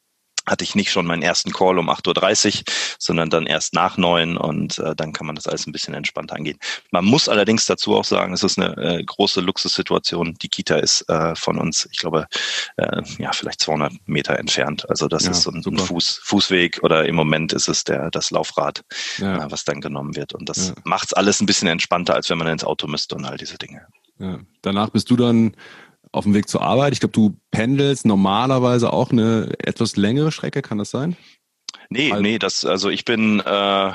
hatte 0.46 0.64
ich 0.64 0.74
nicht 0.74 0.90
schon 0.90 1.06
meinen 1.06 1.22
ersten 1.22 1.52
Call 1.52 1.78
um 1.78 1.88
8.30 1.88 2.58
Uhr, 2.58 2.64
sondern 2.98 3.30
dann 3.30 3.46
erst 3.46 3.74
nach 3.74 3.96
neun 3.96 4.36
und 4.36 4.78
äh, 4.78 4.94
dann 4.96 5.12
kann 5.12 5.26
man 5.26 5.36
das 5.36 5.46
alles 5.46 5.66
ein 5.66 5.72
bisschen 5.72 5.94
entspannter 5.94 6.34
angehen. 6.34 6.58
Man 6.90 7.04
muss 7.04 7.28
allerdings 7.28 7.66
dazu 7.66 7.96
auch 7.96 8.04
sagen, 8.04 8.32
es 8.32 8.42
ist 8.42 8.58
eine 8.58 8.76
äh, 8.76 9.04
große 9.04 9.40
Luxussituation. 9.40 10.34
Die 10.42 10.48
Kita 10.48 10.76
ist 10.76 11.08
äh, 11.08 11.34
von 11.36 11.58
uns, 11.58 11.88
ich 11.90 11.98
glaube, 11.98 12.26
äh, 12.76 13.02
ja, 13.18 13.32
vielleicht 13.32 13.60
200 13.60 13.92
Meter 14.06 14.38
entfernt. 14.38 14.88
Also 14.90 15.08
das 15.08 15.24
ja, 15.24 15.30
ist 15.30 15.42
so 15.42 15.50
ein, 15.50 15.62
ein 15.64 15.78
Fuß, 15.78 16.20
Fußweg 16.22 16.80
oder 16.82 17.06
im 17.06 17.14
Moment 17.14 17.52
ist 17.52 17.68
es 17.68 17.84
der, 17.84 18.10
das 18.10 18.30
Laufrad, 18.30 18.82
ja. 19.18 19.46
äh, 19.46 19.50
was 19.50 19.64
dann 19.64 19.80
genommen 19.80 20.16
wird. 20.16 20.34
Und 20.34 20.48
das 20.48 20.68
ja. 20.68 20.74
macht 20.84 21.16
alles 21.16 21.40
ein 21.40 21.46
bisschen 21.46 21.68
entspannter, 21.68 22.14
als 22.14 22.30
wenn 22.30 22.38
man 22.38 22.48
ins 22.48 22.64
Auto 22.64 22.86
müsste 22.86 23.14
und 23.14 23.24
all 23.24 23.36
diese 23.36 23.58
Dinge. 23.58 23.86
Ja. 24.18 24.38
Danach 24.62 24.90
bist 24.90 25.10
du 25.10 25.16
dann 25.16 25.56
auf 26.12 26.24
dem 26.24 26.34
Weg 26.34 26.48
zur 26.48 26.62
Arbeit. 26.62 26.92
Ich 26.92 27.00
glaube, 27.00 27.12
du 27.12 27.36
pendelst 27.50 28.06
normalerweise 28.06 28.92
auch 28.92 29.10
eine 29.10 29.54
etwas 29.58 29.96
längere 29.96 30.30
Strecke, 30.30 30.62
kann 30.62 30.78
das 30.78 30.90
sein? 30.90 31.16
Nee, 31.88 32.12
also, 32.12 32.22
nee, 32.22 32.38
das, 32.38 32.64
also 32.64 32.90
ich 32.90 33.04
bin 33.04 33.40
äh, 33.40 33.92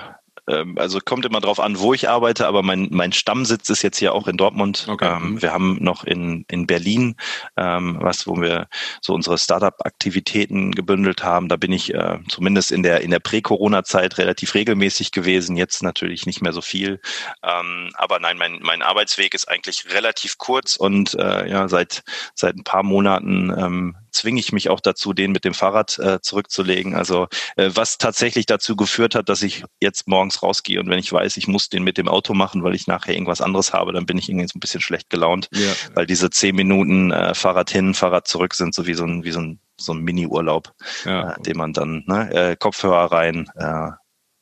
also 0.48 1.00
kommt 1.04 1.25
immer 1.25 1.42
drauf 1.42 1.60
an, 1.60 1.80
wo 1.80 1.94
ich 1.94 2.10
arbeite, 2.10 2.48
aber 2.48 2.63
mein, 2.63 2.88
mein 2.92 3.12
Stammsitz 3.12 3.70
ist 3.70 3.82
jetzt 3.82 3.98
hier 3.98 4.13
auch 4.13 4.27
in 4.27 4.38
Dortmund. 4.38 4.88
Okay. 4.89 5.06
Ähm, 5.08 5.32
mhm. 5.32 5.42
wir 5.42 5.51
haben 5.51 5.77
noch 5.82 6.04
in, 6.06 6.46
in 6.50 6.68
Berlin 6.68 7.16
ähm, 7.58 7.98
was, 8.00 8.27
wo 8.27 8.39
wir 8.39 8.68
so 9.01 9.13
unsere 9.13 9.38
Startup-Aktivitäten 9.38 10.72
gebündelt 10.72 11.24
haben. 11.24 11.50
Da 11.50 11.58
bin 11.58 11.74
ich 11.74 11.94
äh, 11.94 12.20
zumindest 12.30 12.72
in 12.72 12.84
der, 12.84 13.01
in 13.01 13.12
der 13.12 13.20
Prä-Corona-Zeit 13.20 14.18
relativ 14.18 14.54
regelmäßig 14.54 15.12
gewesen, 15.12 15.58
jetzt 15.58 15.84
natürlich 15.84 16.25
nicht 16.25 16.42
mehr 16.42 16.54
so 16.54 16.62
viel. 16.62 17.01
Ähm, 17.44 17.92
aber 17.96 18.20
nein, 18.20 18.38
mein, 18.38 18.60
mein 18.62 18.82
Arbeitsweg 18.82 19.34
ist 19.34 19.50
eigentlich 19.50 19.86
relativ 19.94 20.38
kurz 20.38 20.77
und 20.77 21.13
äh, 21.16 21.50
ja, 21.50 21.68
seit, 21.68 22.04
seit 22.36 22.56
ein 22.56 22.63
paar 22.63 22.84
Monaten 22.84 23.54
ähm, 23.58 23.96
zwinge 24.17 24.39
ich 24.39 24.51
mich 24.51 24.69
auch 24.69 24.79
dazu, 24.79 25.13
den 25.13 25.31
mit 25.31 25.45
dem 25.45 25.53
Fahrrad 25.53 25.97
äh, 26.00 26.19
zurückzulegen. 26.21 26.95
Also 26.95 27.27
äh, 27.55 27.71
was 27.74 27.97
tatsächlich 27.97 28.45
dazu 28.45 28.75
geführt 28.75 29.15
hat, 29.15 29.29
dass 29.29 29.41
ich 29.41 29.63
jetzt 29.79 30.07
morgens 30.07 30.43
rausgehe 30.43 30.79
und 30.79 30.89
wenn 30.89 31.00
ich 31.00 31.12
weiß, 31.12 31.38
ich 31.38 31.47
muss 31.47 31.69
den 31.69 31.83
mit 31.83 31.97
dem 31.97 32.07
Auto 32.07 32.33
machen, 32.33 32.63
weil 32.63 32.75
ich 32.75 32.88
nachher 32.88 33.13
irgendwas 33.13 33.41
anderes 33.41 33.74
habe, 33.74 33.93
dann 33.93 34.05
bin 34.05 34.17
ich 34.17 34.29
irgendwie 34.29 34.47
so 34.47 34.57
ein 34.57 34.59
bisschen 34.59 34.81
schlecht 34.81 35.09
gelaunt, 35.09 35.50
ja. 35.53 35.71
weil 35.93 36.05
diese 36.05 36.29
zehn 36.29 36.55
Minuten 36.55 37.12
äh, 37.12 37.33
Fahrrad 37.33 37.69
hin, 37.69 37.93
Fahrrad 37.93 38.27
zurück 38.27 38.53
sind 38.53 38.74
so 38.74 38.86
wie 38.88 38.93
so 38.93 39.05
ein, 39.05 39.24
wie 39.24 39.31
so 39.31 39.39
ein, 39.39 39.59
so 39.79 39.93
ein 39.93 40.00
Mini-Urlaub, 40.00 40.74
ja. 41.05 41.31
äh, 41.31 41.41
den 41.41 41.57
man 41.57 41.74
dann 41.74 42.03
ne, 42.07 42.33
äh, 42.33 42.55
Kopfhörer 42.55 43.12
rein, 43.12 43.50
äh, 43.55 43.91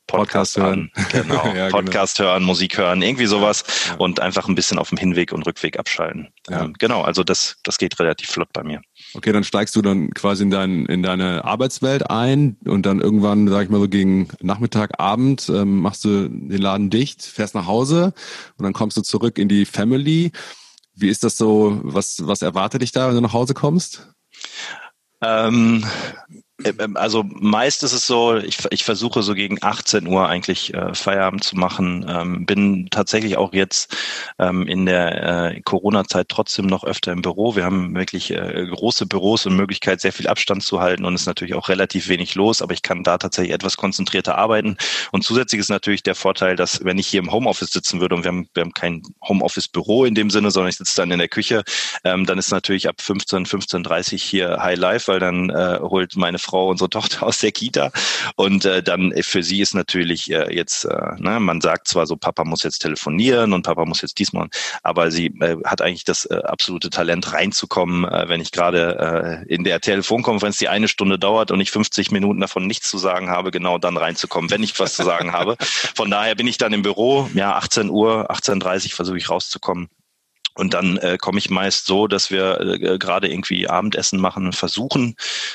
Podcast, 0.06 0.54
Podcast 0.54 0.56
hören, 0.56 0.90
genau, 1.10 1.34
ja, 1.46 1.52
genau. 1.52 1.70
Podcast 1.70 2.16
genau. 2.16 2.30
hören, 2.30 2.44
Musik 2.44 2.78
hören, 2.78 3.02
irgendwie 3.02 3.26
sowas 3.26 3.64
ja. 3.88 3.96
und 3.96 4.20
einfach 4.20 4.48
ein 4.48 4.54
bisschen 4.54 4.78
auf 4.78 4.90
dem 4.90 4.98
Hinweg 4.98 5.32
und 5.32 5.46
Rückweg 5.46 5.78
abschalten. 5.78 6.28
Ja. 6.48 6.64
Ähm, 6.64 6.74
genau, 6.78 7.02
also 7.02 7.24
das, 7.24 7.56
das 7.62 7.78
geht 7.78 7.98
relativ 7.98 8.28
flott 8.28 8.48
bei 8.52 8.62
mir. 8.62 8.80
Okay, 9.14 9.32
dann 9.32 9.44
steigst 9.44 9.74
du 9.74 9.82
dann 9.82 10.10
quasi 10.10 10.44
in, 10.44 10.50
dein, 10.50 10.86
in 10.86 11.02
deine 11.02 11.44
Arbeitswelt 11.44 12.10
ein 12.10 12.56
und 12.64 12.86
dann 12.86 13.00
irgendwann, 13.00 13.48
sag 13.48 13.64
ich 13.64 13.70
mal 13.70 13.80
so 13.80 13.88
gegen 13.88 14.28
Nachmittag, 14.40 15.00
Abend, 15.00 15.48
ähm, 15.48 15.80
machst 15.80 16.04
du 16.04 16.28
den 16.28 16.62
Laden 16.62 16.90
dicht, 16.90 17.22
fährst 17.22 17.54
nach 17.54 17.66
Hause 17.66 18.14
und 18.56 18.62
dann 18.62 18.72
kommst 18.72 18.96
du 18.96 19.02
zurück 19.02 19.38
in 19.38 19.48
die 19.48 19.64
Family. 19.64 20.32
Wie 20.94 21.08
ist 21.08 21.24
das 21.24 21.36
so? 21.36 21.80
Was, 21.82 22.26
was 22.26 22.42
erwartet 22.42 22.82
dich 22.82 22.92
da, 22.92 23.08
wenn 23.08 23.16
du 23.16 23.20
nach 23.20 23.34
Hause 23.34 23.54
kommst? 23.54 24.08
Ähm, 25.20 25.82
äh, 25.82 26.36
ähm, 26.36 26.42
also 26.94 27.22
meist 27.22 27.82
ist 27.82 27.92
es 27.92 28.06
so, 28.06 28.36
ich, 28.36 28.58
ich 28.70 28.84
versuche 28.84 29.22
so 29.22 29.34
gegen 29.34 29.58
18 29.60 30.06
Uhr 30.06 30.26
eigentlich 30.26 30.72
äh, 30.72 30.94
Feierabend 30.94 31.44
zu 31.44 31.54
machen. 31.56 32.06
Ähm, 32.08 32.46
bin 32.46 32.88
tatsächlich 32.90 33.36
auch 33.36 33.52
jetzt 33.52 33.94
ähm, 34.38 34.66
in 34.66 34.86
der 34.86 35.56
äh, 35.56 35.60
Corona-Zeit 35.60 36.30
trotzdem 36.30 36.66
noch 36.66 36.84
öfter 36.84 37.12
im 37.12 37.20
Büro. 37.20 37.56
Wir 37.56 37.64
haben 37.64 37.94
wirklich 37.94 38.30
äh, 38.30 38.66
große 38.66 39.04
Büros 39.04 39.44
und 39.44 39.54
Möglichkeit, 39.54 40.00
sehr 40.00 40.14
viel 40.14 40.28
Abstand 40.28 40.62
zu 40.62 40.80
halten 40.80 41.04
und 41.04 41.14
ist 41.14 41.26
natürlich 41.26 41.54
auch 41.54 41.68
relativ 41.68 42.08
wenig 42.08 42.34
los, 42.34 42.62
aber 42.62 42.72
ich 42.72 42.82
kann 42.82 43.04
da 43.04 43.18
tatsächlich 43.18 43.52
etwas 43.52 43.76
konzentrierter 43.76 44.38
arbeiten. 44.38 44.78
Und 45.12 45.24
zusätzlich 45.24 45.60
ist 45.60 45.68
natürlich 45.68 46.02
der 46.02 46.14
Vorteil, 46.14 46.56
dass 46.56 46.82
wenn 46.84 46.98
ich 46.98 47.06
hier 47.06 47.20
im 47.20 47.32
Homeoffice 47.32 47.70
sitzen 47.70 48.00
würde 48.00 48.14
und 48.14 48.24
wir 48.24 48.28
haben, 48.28 48.48
wir 48.54 48.62
haben 48.62 48.72
kein 48.72 49.02
Homeoffice-Büro 49.28 50.06
in 50.06 50.14
dem 50.14 50.30
Sinne, 50.30 50.50
sondern 50.50 50.70
ich 50.70 50.78
sitze 50.78 50.96
dann 50.96 51.10
in 51.10 51.18
der 51.18 51.28
Küche, 51.28 51.64
ähm, 52.02 52.24
dann 52.24 52.38
ist 52.38 52.50
natürlich 52.50 52.88
ab 52.88 53.02
15, 53.02 53.44
15.30 53.44 54.18
hier 54.18 54.62
High 54.62 54.78
Life, 54.78 55.12
weil 55.12 55.20
dann 55.20 55.50
äh, 55.50 55.80
holt 55.82 56.16
meine 56.16 56.38
Frau 56.46 56.68
unsere 56.68 56.90
Tochter 56.96 57.24
aus 57.24 57.38
der 57.38 57.52
Kita. 57.52 57.90
Und 58.36 58.64
äh, 58.64 58.82
dann 58.82 59.12
äh, 59.12 59.22
für 59.22 59.42
sie 59.42 59.60
ist 59.60 59.74
natürlich 59.74 60.30
äh, 60.30 60.54
jetzt, 60.54 60.84
äh, 60.84 61.14
ne, 61.18 61.40
man 61.40 61.60
sagt 61.60 61.88
zwar 61.88 62.06
so, 62.06 62.16
Papa 62.16 62.44
muss 62.44 62.62
jetzt 62.62 62.78
telefonieren 62.78 63.52
und 63.52 63.62
Papa 63.62 63.84
muss 63.84 64.02
jetzt 64.02 64.18
diesmal, 64.18 64.48
aber 64.82 65.10
sie 65.10 65.26
äh, 65.40 65.56
hat 65.64 65.82
eigentlich 65.82 66.04
das 66.04 66.24
äh, 66.26 66.40
absolute 66.44 66.90
Talent 66.90 67.32
reinzukommen, 67.32 68.04
äh, 68.04 68.28
wenn 68.28 68.40
ich 68.40 68.52
gerade 68.52 69.44
äh, 69.46 69.54
in 69.54 69.64
der 69.64 69.80
Telefonkonferenz, 69.80 70.58
die 70.58 70.68
eine 70.68 70.88
Stunde 70.88 71.18
dauert 71.18 71.50
und 71.50 71.60
ich 71.60 71.70
50 71.70 72.10
Minuten 72.10 72.40
davon 72.40 72.66
nichts 72.66 72.90
zu 72.90 72.98
sagen 72.98 73.30
habe, 73.30 73.50
genau 73.50 73.78
dann 73.78 73.96
reinzukommen, 73.96 74.50
wenn 74.50 74.62
ich 74.62 74.78
was 74.78 74.94
zu 74.94 75.04
sagen 75.04 75.32
habe. 75.32 75.56
Von 75.94 76.10
daher 76.10 76.34
bin 76.34 76.46
ich 76.46 76.58
dann 76.58 76.72
im 76.72 76.82
Büro, 76.82 77.28
ja, 77.34 77.56
18 77.56 77.90
Uhr, 77.90 78.30
18.30 78.30 78.86
Uhr 78.86 78.90
versuche 78.96 79.18
ich 79.18 79.30
rauszukommen. 79.30 79.88
Und 80.56 80.74
dann 80.74 80.96
äh, 80.98 81.18
komme 81.18 81.38
ich 81.38 81.50
meist 81.50 81.86
so, 81.86 82.06
dass 82.06 82.30
wir 82.30 82.60
äh, 82.60 82.98
gerade 82.98 83.28
irgendwie 83.28 83.68
Abendessen 83.68 84.20
machen, 84.20 84.52
versuchen, 84.52 85.14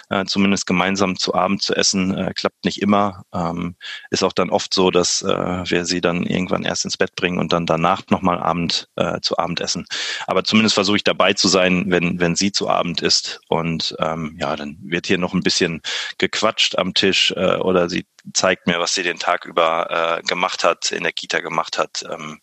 äh, 0.09 0.25
zumindest 0.25 0.67
gemeinsam 0.67 1.17
zu 1.17 1.33
Abend 1.33 1.61
zu 1.61 1.75
essen. 1.75 2.17
Äh, 2.17 2.33
klappt 2.35 2.65
nicht 2.65 2.81
immer. 2.81 3.23
Ähm, 3.33 3.75
ist 4.11 4.23
auch 4.23 4.33
dann 4.33 4.49
oft 4.49 4.73
so, 4.73 4.91
dass 4.91 5.21
äh, 5.23 5.63
wir 5.65 5.85
sie 5.85 6.01
dann 6.01 6.23
irgendwann 6.23 6.63
erst 6.63 6.85
ins 6.85 6.97
Bett 6.97 7.15
bringen 7.15 7.39
und 7.39 7.51
dann 7.51 7.65
danach 7.65 8.03
nochmal 8.09 8.39
Abend 8.39 8.87
äh, 8.95 9.19
zu 9.21 9.37
Abend 9.37 9.59
essen. 9.59 9.85
Aber 10.27 10.43
zumindest 10.43 10.75
versuche 10.75 10.97
ich 10.97 11.03
dabei 11.03 11.33
zu 11.33 11.47
sein, 11.47 11.85
wenn, 11.87 12.19
wenn 12.19 12.35
sie 12.35 12.51
zu 12.51 12.69
Abend 12.69 13.01
ist. 13.01 13.41
Und 13.47 13.95
ähm, 13.99 14.37
ja, 14.39 14.55
dann 14.55 14.77
wird 14.81 15.07
hier 15.07 15.17
noch 15.17 15.33
ein 15.33 15.43
bisschen 15.43 15.81
gequatscht 16.19 16.77
am 16.77 16.93
Tisch 16.93 17.31
äh, 17.35 17.55
oder 17.55 17.89
sie 17.89 18.05
zeigt 18.33 18.67
mir, 18.67 18.79
was 18.79 18.93
sie 18.93 19.03
den 19.03 19.19
Tag 19.19 19.45
über 19.45 20.19
äh, 20.19 20.21
gemacht 20.23 20.63
hat, 20.63 20.91
in 20.91 21.03
der 21.03 21.11
Kita 21.11 21.39
gemacht 21.39 21.77
hat, 21.77 22.03
ähm, 22.09 22.41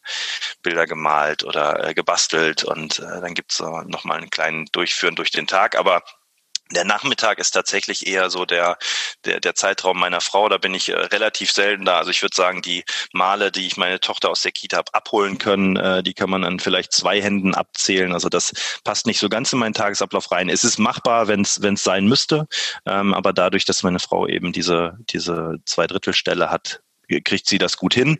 Bilder 0.62 0.86
gemalt 0.86 1.44
oder 1.44 1.88
äh, 1.88 1.94
gebastelt 1.94 2.64
und 2.64 2.98
äh, 2.98 3.20
dann 3.20 3.34
gibt's 3.34 3.56
so 3.56 3.82
nochmal 3.82 4.18
einen 4.18 4.30
kleinen 4.30 4.66
Durchführen 4.66 5.16
durch 5.16 5.30
den 5.30 5.46
Tag. 5.46 5.76
Aber 5.76 6.02
der 6.72 6.84
Nachmittag 6.84 7.38
ist 7.38 7.52
tatsächlich 7.52 8.06
eher 8.06 8.30
so 8.30 8.44
der, 8.44 8.78
der, 9.24 9.40
der 9.40 9.54
Zeitraum 9.54 9.98
meiner 9.98 10.20
Frau. 10.20 10.48
Da 10.48 10.58
bin 10.58 10.74
ich 10.74 10.90
äh, 10.90 10.96
relativ 10.96 11.50
selten 11.50 11.84
da. 11.84 11.98
Also 11.98 12.10
ich 12.10 12.22
würde 12.22 12.36
sagen, 12.36 12.62
die 12.62 12.84
Male, 13.12 13.50
die 13.50 13.66
ich 13.66 13.76
meine 13.76 14.00
Tochter 14.00 14.30
aus 14.30 14.42
der 14.42 14.52
Kita 14.52 14.78
habe 14.78 14.94
abholen 14.94 15.38
können, 15.38 15.76
äh, 15.76 16.02
die 16.02 16.14
kann 16.14 16.30
man 16.30 16.44
an 16.44 16.60
vielleicht 16.60 16.92
zwei 16.92 17.22
Händen 17.22 17.54
abzählen. 17.54 18.12
Also 18.12 18.28
das 18.28 18.52
passt 18.84 19.06
nicht 19.06 19.18
so 19.18 19.28
ganz 19.28 19.52
in 19.52 19.58
meinen 19.58 19.74
Tagesablauf 19.74 20.30
rein. 20.30 20.48
Es 20.48 20.64
ist 20.64 20.78
machbar, 20.78 21.28
wenn 21.28 21.42
es 21.42 21.82
sein 21.82 22.06
müsste. 22.06 22.46
Ähm, 22.86 23.14
aber 23.14 23.32
dadurch, 23.32 23.64
dass 23.64 23.82
meine 23.82 23.98
Frau 23.98 24.26
eben 24.26 24.52
diese, 24.52 24.96
diese 25.10 25.56
Zweidrittelstelle 25.64 26.50
hat, 26.50 26.80
kriegt 27.24 27.46
sie 27.46 27.58
das 27.58 27.76
gut 27.76 27.94
hin. 27.94 28.18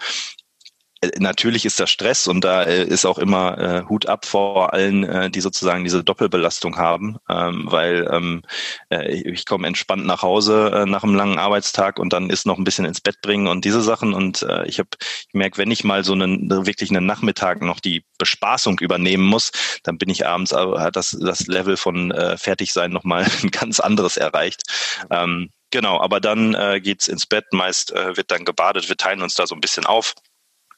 Äh, 1.01 1.11
natürlich 1.19 1.65
ist 1.65 1.81
das 1.81 1.91
Stress 1.91 2.27
und 2.27 2.45
da 2.45 2.63
äh, 2.63 2.85
ist 2.85 3.05
auch 3.05 3.19
immer 3.19 3.59
äh, 3.59 3.85
Hut 3.89 4.07
ab 4.07 4.25
vor 4.25 4.73
allen, 4.73 5.05
äh, 5.05 5.31
die 5.31 5.41
sozusagen 5.41 5.85
diese 5.85 6.05
Doppelbelastung 6.05 6.77
haben, 6.77 7.19
ähm, 7.29 7.67
weil 7.69 8.09
ähm, 8.11 8.43
äh, 8.91 9.13
ich 9.13 9.47
komme 9.47 9.67
entspannt 9.67 10.07
nach 10.07 10.23
Hause 10.23 10.71
äh, 10.75 10.87
nach 10.87 11.03
einem 11.05 11.15
langen 11.15 11.39
Arbeitstag 11.39 11.99
und 11.99 12.13
dann 12.13 12.31
ist 12.31 12.47
noch 12.47 12.59
ein 12.59 12.65
bisschen 12.65 12.85
ins 12.85 13.01
Bett 13.01 13.21
bringen 13.23 13.49
und 13.49 13.65
diese 13.65 13.83
Sachen 13.83 14.15
und 14.15 14.43
äh, 14.43 14.67
ich 14.67 14.79
habe 14.79 14.89
ich 15.01 15.35
merke, 15.35 15.59
wenn 15.59 15.71
ich 15.71 15.85
mal 15.85 16.05
so 16.05 16.13
einen 16.13 16.49
wirklich 16.67 16.91
einen 16.91 17.07
Nachmittag 17.07 17.63
noch 17.63 17.81
die 17.81 18.05
Bespaßung 18.19 18.79
übernehmen 18.81 19.25
muss, 19.25 19.53
dann 19.85 19.99
bin 19.99 20.09
ich 20.11 20.27
abends 20.27 20.53
hat 20.53 20.97
das 20.97 21.17
das 21.21 21.47
Level 21.47 21.77
von 21.77 22.11
äh, 22.11 22.37
fertig 22.37 22.73
sein 22.73 22.91
noch 22.91 23.05
mal 23.05 23.25
ein 23.43 23.51
ganz 23.51 23.81
anderes 23.81 24.17
erreicht. 24.17 24.63
Ähm, 25.11 25.51
genau, 25.71 26.01
aber 26.01 26.21
dann 26.21 26.55
äh, 26.55 26.81
geht's 26.81 27.09
ins 27.09 27.27
Bett, 27.27 27.45
meist 27.53 27.93
äh, 27.93 28.17
wird 28.17 28.31
dann 28.31 28.45
gebadet, 28.45 28.89
wir 28.89 28.97
teilen 28.97 29.23
uns 29.23 29.35
da 29.35 29.47
so 29.47 29.55
ein 29.55 29.61
bisschen 29.61 29.87
auf 29.87 30.15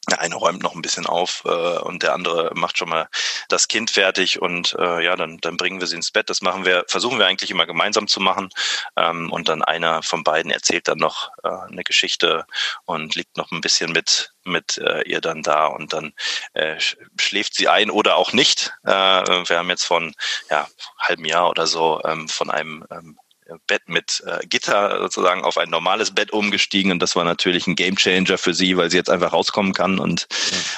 der 0.09 0.21
eine 0.21 0.35
räumt 0.35 0.63
noch 0.63 0.75
ein 0.75 0.83
bisschen 0.83 1.07
auf 1.07 1.43
äh, 1.45 1.79
und 1.79 2.03
der 2.03 2.15
andere 2.15 2.53
macht 2.55 2.79
schon 2.79 2.89
mal 2.89 3.09
das 3.49 3.69
Kind 3.69 3.91
fertig 3.91 4.41
und 4.41 4.75
äh, 4.79 5.05
ja, 5.05 5.15
dann, 5.15 5.39
dann 5.39 5.57
bringen 5.57 5.81
wir 5.81 5.87
sie 5.87 5.97
ins 5.97 6.11
Bett. 6.11 6.31
Das 6.31 6.41
machen 6.41 6.65
wir, 6.65 6.85
versuchen 6.89 7.19
wir 7.19 7.27
eigentlich 7.27 7.51
immer 7.51 7.67
gemeinsam 7.67 8.09
zu 8.09 8.21
machen. 8.21 8.49
Ähm, 8.97 9.31
und 9.31 9.49
dann 9.49 9.63
einer 9.63 10.03
von 10.03 10.25
beiden 10.25 10.51
erzählt 10.51 10.89
dann 10.89 10.99
noch 10.99 11.31
äh, 11.45 11.49
eine 11.49 11.85
Geschichte 11.85 12.47
und 12.87 13.15
liegt 13.15 13.37
noch 13.37 13.51
ein 13.51 13.61
bisschen 13.61 13.93
mit 13.93 14.33
mit 14.45 14.79
äh, 14.79 15.03
ihr 15.03 15.21
dann 15.21 15.43
da 15.43 15.67
und 15.67 15.93
dann 15.93 16.15
äh, 16.55 16.81
schläft 17.19 17.55
sie 17.55 17.69
ein 17.69 17.91
oder 17.91 18.17
auch 18.17 18.33
nicht. 18.33 18.73
Äh, 18.85 18.91
wir 18.91 19.59
haben 19.59 19.69
jetzt 19.69 19.85
von 19.85 20.15
ja 20.51 20.67
halben 20.99 21.27
Jahr 21.27 21.51
oder 21.51 21.67
so 21.67 22.01
ähm, 22.05 22.27
von 22.29 22.51
einem 22.51 22.87
ähm, 22.91 23.19
Bett 23.67 23.83
mit 23.89 24.23
äh, 24.27 24.47
Gitter 24.47 25.01
sozusagen 25.01 25.45
auf 25.45 25.59
ein 25.59 25.71
normales 25.71 26.13
Bett 26.13 26.33
umgestiegen 26.33 26.93
und 26.93 27.01
das 27.01 27.17
war 27.17 27.25
natürlich 27.25 27.67
ein 27.67 27.77
Gamechanger 27.77 28.39
für 28.39 28.55
sie, 28.55 28.77
weil 28.77 28.91
sie 28.91 28.97
jetzt 28.97 29.11
einfach 29.11 29.33
rauskommen 29.33 29.73
kann 29.73 29.99
und 29.99 30.27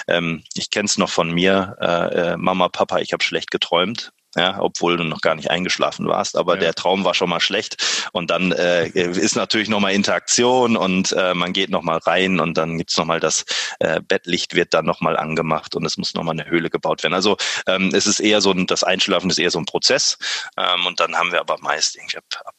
ja. 0.06 0.16
ähm, 0.16 0.42
ich 0.54 0.70
kenne 0.70 0.86
es 0.86 0.98
noch 0.98 1.10
von 1.10 1.30
mir, 1.30 1.76
äh, 1.80 2.32
äh, 2.32 2.36
Mama, 2.36 2.68
Papa, 2.68 2.98
ich 2.98 3.12
habe 3.12 3.22
schlecht 3.22 3.50
geträumt 3.50 4.12
ja, 4.36 4.58
obwohl 4.60 4.96
du 4.96 5.04
noch 5.04 5.20
gar 5.20 5.34
nicht 5.34 5.50
eingeschlafen 5.50 6.08
warst, 6.08 6.36
aber 6.36 6.54
ja. 6.54 6.60
der 6.60 6.74
Traum 6.74 7.04
war 7.04 7.14
schon 7.14 7.28
mal 7.28 7.40
schlecht 7.40 8.08
und 8.12 8.30
dann 8.30 8.52
äh, 8.52 8.88
ist 8.88 9.36
natürlich 9.36 9.68
nochmal 9.68 9.92
Interaktion 9.92 10.76
und 10.76 11.12
äh, 11.12 11.34
man 11.34 11.52
geht 11.52 11.68
nochmal 11.68 11.98
rein 11.98 12.40
und 12.40 12.56
dann 12.56 12.78
gibt's 12.78 12.96
nochmal 12.96 13.20
das 13.20 13.44
äh, 13.78 14.00
Bettlicht 14.00 14.54
wird 14.54 14.72
dann 14.72 14.86
nochmal 14.86 15.18
angemacht 15.18 15.74
und 15.76 15.84
es 15.84 15.98
muss 15.98 16.14
nochmal 16.14 16.38
eine 16.38 16.48
Höhle 16.48 16.70
gebaut 16.70 17.02
werden. 17.02 17.14
Also 17.14 17.36
ähm, 17.66 17.90
es 17.94 18.06
ist 18.06 18.20
eher 18.20 18.40
so 18.40 18.52
ein, 18.52 18.66
das 18.66 18.84
Einschlafen 18.84 19.28
ist 19.28 19.38
eher 19.38 19.50
so 19.50 19.58
ein 19.58 19.66
Prozess 19.66 20.16
ähm, 20.56 20.86
und 20.86 20.98
dann 20.98 21.16
haben 21.16 21.32
wir 21.32 21.40
aber 21.40 21.58
meist 21.60 21.96
irgendwie 21.96 22.16
ab, 22.16 22.24
ab 22.44 22.54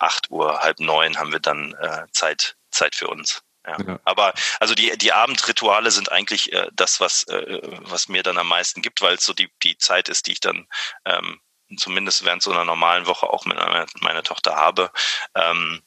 acht 0.00 0.30
Uhr, 0.30 0.60
halb 0.60 0.80
neun 0.80 1.18
haben 1.18 1.32
wir 1.32 1.40
dann 1.40 1.74
äh, 1.74 2.06
Zeit, 2.12 2.56
Zeit 2.70 2.94
für 2.94 3.08
uns. 3.08 3.42
Ja. 3.66 3.76
ja. 3.86 4.00
Aber 4.04 4.32
also 4.58 4.74
die, 4.74 4.96
die 4.96 5.12
Abendrituale 5.12 5.90
sind 5.90 6.10
eigentlich 6.10 6.52
äh, 6.52 6.68
das, 6.72 7.00
was, 7.00 7.24
äh, 7.24 7.60
was 7.82 8.08
mir 8.08 8.22
dann 8.22 8.38
am 8.38 8.48
meisten 8.48 8.82
gibt, 8.82 9.02
weil 9.02 9.14
es 9.14 9.24
so 9.24 9.34
die, 9.34 9.50
die 9.62 9.76
Zeit 9.76 10.08
ist, 10.08 10.26
die 10.26 10.32
ich 10.32 10.40
dann 10.40 10.66
ähm, 11.04 11.40
zumindest 11.76 12.24
während 12.24 12.42
so 12.42 12.50
einer 12.50 12.64
normalen 12.64 13.06
Woche 13.06 13.28
auch 13.28 13.44
mit 13.44 13.56
meiner, 13.56 13.86
meiner 14.00 14.22
Tochter 14.22 14.56
habe. 14.56 14.90
Ähm, 15.34 15.82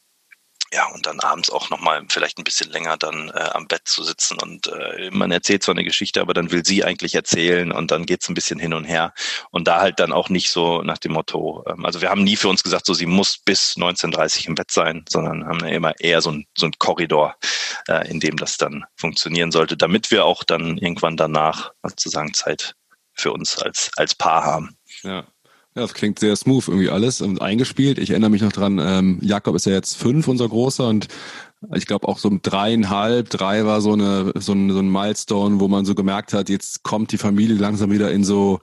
ja, 0.73 0.87
und 0.87 1.05
dann 1.05 1.19
abends 1.19 1.49
auch 1.49 1.69
nochmal 1.69 2.03
vielleicht 2.09 2.37
ein 2.39 2.43
bisschen 2.43 2.71
länger 2.71 2.97
dann 2.97 3.29
äh, 3.29 3.49
am 3.53 3.67
Bett 3.67 3.83
zu 3.85 4.03
sitzen 4.03 4.37
und 4.41 4.67
äh, 4.67 5.09
man 5.11 5.31
erzählt 5.31 5.63
zwar 5.63 5.75
eine 5.75 5.83
Geschichte, 5.83 6.19
aber 6.19 6.33
dann 6.33 6.51
will 6.51 6.65
sie 6.65 6.83
eigentlich 6.83 7.13
erzählen 7.13 7.71
und 7.71 7.91
dann 7.91 8.05
geht's 8.05 8.27
ein 8.27 8.33
bisschen 8.33 8.59
hin 8.59 8.73
und 8.73 8.85
her 8.85 9.13
und 9.51 9.67
da 9.67 9.79
halt 9.79 9.99
dann 9.99 10.11
auch 10.11 10.29
nicht 10.29 10.49
so 10.49 10.81
nach 10.81 10.97
dem 10.97 11.13
Motto, 11.13 11.63
ähm, 11.67 11.85
also 11.85 12.01
wir 12.01 12.09
haben 12.09 12.23
nie 12.23 12.35
für 12.35 12.49
uns 12.49 12.63
gesagt, 12.63 12.85
so 12.85 12.93
sie 12.93 13.05
muss 13.05 13.37
bis 13.37 13.75
19.30 13.77 14.47
im 14.47 14.55
Bett 14.55 14.71
sein, 14.71 15.05
sondern 15.07 15.45
haben 15.45 15.63
immer 15.65 15.99
eher 15.99 16.21
so 16.21 16.31
ein, 16.31 16.45
so 16.57 16.65
ein 16.65 16.73
Korridor, 16.79 17.35
äh, 17.87 18.09
in 18.09 18.19
dem 18.19 18.37
das 18.37 18.57
dann 18.57 18.85
funktionieren 18.95 19.51
sollte, 19.51 19.77
damit 19.77 20.09
wir 20.09 20.25
auch 20.25 20.43
dann 20.43 20.77
irgendwann 20.77 21.17
danach 21.17 21.71
sozusagen 21.83 22.33
Zeit 22.33 22.75
für 23.13 23.31
uns 23.31 23.59
als, 23.59 23.91
als 23.95 24.15
Paar 24.15 24.43
haben. 24.43 24.75
Ja. 25.03 25.25
Ja, 25.75 25.81
das 25.81 25.95
klingt 25.95 26.19
sehr 26.19 26.35
smooth 26.35 26.67
irgendwie 26.67 26.89
alles 26.89 27.21
und 27.21 27.41
eingespielt. 27.41 27.97
Ich 27.97 28.11
erinnere 28.11 28.29
mich 28.29 28.43
noch 28.43 28.51
dran, 28.51 28.79
ähm, 28.79 29.17
Jakob 29.21 29.55
ist 29.55 29.65
ja 29.65 29.73
jetzt 29.73 29.97
fünf, 29.97 30.27
unser 30.27 30.47
Großer, 30.47 30.87
und 30.87 31.07
ich 31.73 31.87
glaube 31.87 32.07
auch 32.07 32.19
so 32.19 32.27
um 32.27 32.41
dreieinhalb, 32.41 33.29
drei 33.29 33.65
war 33.65 33.81
so 33.81 33.93
eine 33.93 34.33
so 34.35 34.53
ein, 34.53 34.69
so 34.71 34.79
ein 34.79 34.91
Milestone, 34.91 35.59
wo 35.59 35.67
man 35.67 35.85
so 35.85 35.95
gemerkt 35.95 36.33
hat, 36.33 36.49
jetzt 36.49 36.83
kommt 36.83 37.11
die 37.11 37.17
Familie 37.17 37.55
langsam 37.55 37.89
wieder 37.89 38.11
in 38.11 38.23
so 38.23 38.59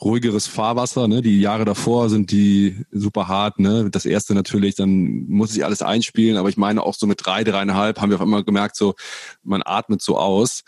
ruhigeres 0.00 0.46
Fahrwasser. 0.46 1.08
Ne? 1.08 1.20
Die 1.20 1.40
Jahre 1.40 1.64
davor 1.64 2.08
sind 2.10 2.30
die 2.30 2.84
super 2.92 3.28
hart. 3.28 3.58
Ne? 3.58 3.90
Das 3.90 4.06
erste 4.06 4.34
natürlich, 4.34 4.74
dann 4.74 5.26
muss 5.28 5.52
sich 5.52 5.64
alles 5.64 5.82
einspielen. 5.82 6.36
Aber 6.36 6.48
ich 6.48 6.56
meine 6.56 6.82
auch 6.82 6.94
so 6.94 7.06
mit 7.06 7.24
drei, 7.24 7.44
dreieinhalb 7.44 8.00
haben 8.00 8.10
wir 8.10 8.18
auch 8.18 8.24
immer 8.24 8.44
gemerkt, 8.44 8.76
so 8.76 8.94
man 9.42 9.62
atmet 9.64 10.00
so 10.00 10.16
aus. 10.16 10.62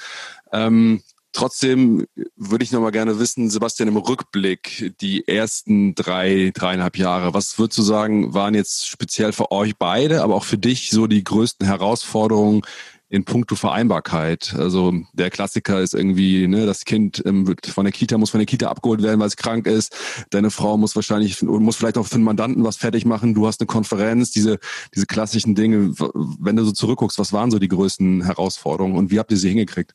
Ähm, 0.53 1.03
Trotzdem 1.37 2.07
würde 2.35 2.65
ich 2.65 2.73
noch 2.73 2.81
mal 2.81 2.93
gerne 2.93 3.19
wissen, 3.19 3.51
Sebastian, 3.51 3.91
im 3.91 3.99
Rückblick, 3.99 4.95
die 5.03 5.29
ersten 5.29 5.95
drei, 5.95 6.51
dreieinhalb 6.55 6.97
Jahre, 6.97 7.35
was 7.35 7.59
würdest 7.59 7.77
du 7.77 7.83
sagen, 7.83 8.33
waren 8.33 8.55
jetzt 8.55 8.89
speziell 8.89 9.35
für 9.35 9.53
euch 9.53 9.77
beide, 9.77 10.23
aber 10.23 10.35
auch 10.35 10.45
für 10.45 10.57
dich 10.57 10.89
so 10.89 11.07
die 11.07 11.23
größten 11.23 11.67
Herausforderungen 11.67 12.63
in 13.11 13.27
puncto 13.27 13.55
Vereinbarkeit? 13.55 14.55
Also 14.57 14.95
der 15.13 15.29
Klassiker 15.29 15.83
ist 15.83 15.93
irgendwie, 15.93 16.49
ne, 16.49 16.65
das 16.65 16.87
Kind 16.87 17.23
ähm, 17.27 17.47
wird 17.47 17.67
von 17.67 17.85
der 17.85 17.93
Kita, 17.93 18.17
muss 18.17 18.31
von 18.31 18.41
der 18.41 18.47
Kita 18.47 18.69
abgeholt 18.69 19.03
werden, 19.03 19.21
weil 19.21 19.29
es 19.29 19.37
krank 19.37 19.67
ist. 19.67 19.95
Deine 20.31 20.51
Frau 20.51 20.79
muss 20.79 20.97
wahrscheinlich, 20.97 21.43
muss 21.43 21.77
vielleicht 21.77 21.99
auch 21.99 22.07
für 22.07 22.17
den 22.17 22.25
Mandanten 22.25 22.65
was 22.65 22.79
fertig 22.79 23.05
machen. 23.05 23.35
Du 23.35 23.47
hast 23.47 23.61
eine 23.61 23.67
Konferenz, 23.67 24.31
diese, 24.31 24.59
diese 24.95 25.05
klassischen 25.05 25.55
Dinge. 25.55 25.93
Wenn 26.41 26.57
du 26.57 26.65
so 26.65 26.73
zurückguckst, 26.73 27.19
was 27.19 27.35
waren 27.35 27.51
so 27.51 27.59
die 27.59 27.69
größten 27.69 28.25
Herausforderungen 28.25 28.97
und 28.97 29.11
wie 29.11 29.19
habt 29.19 29.31
ihr 29.33 29.37
sie 29.37 29.51
hingekriegt? 29.51 29.93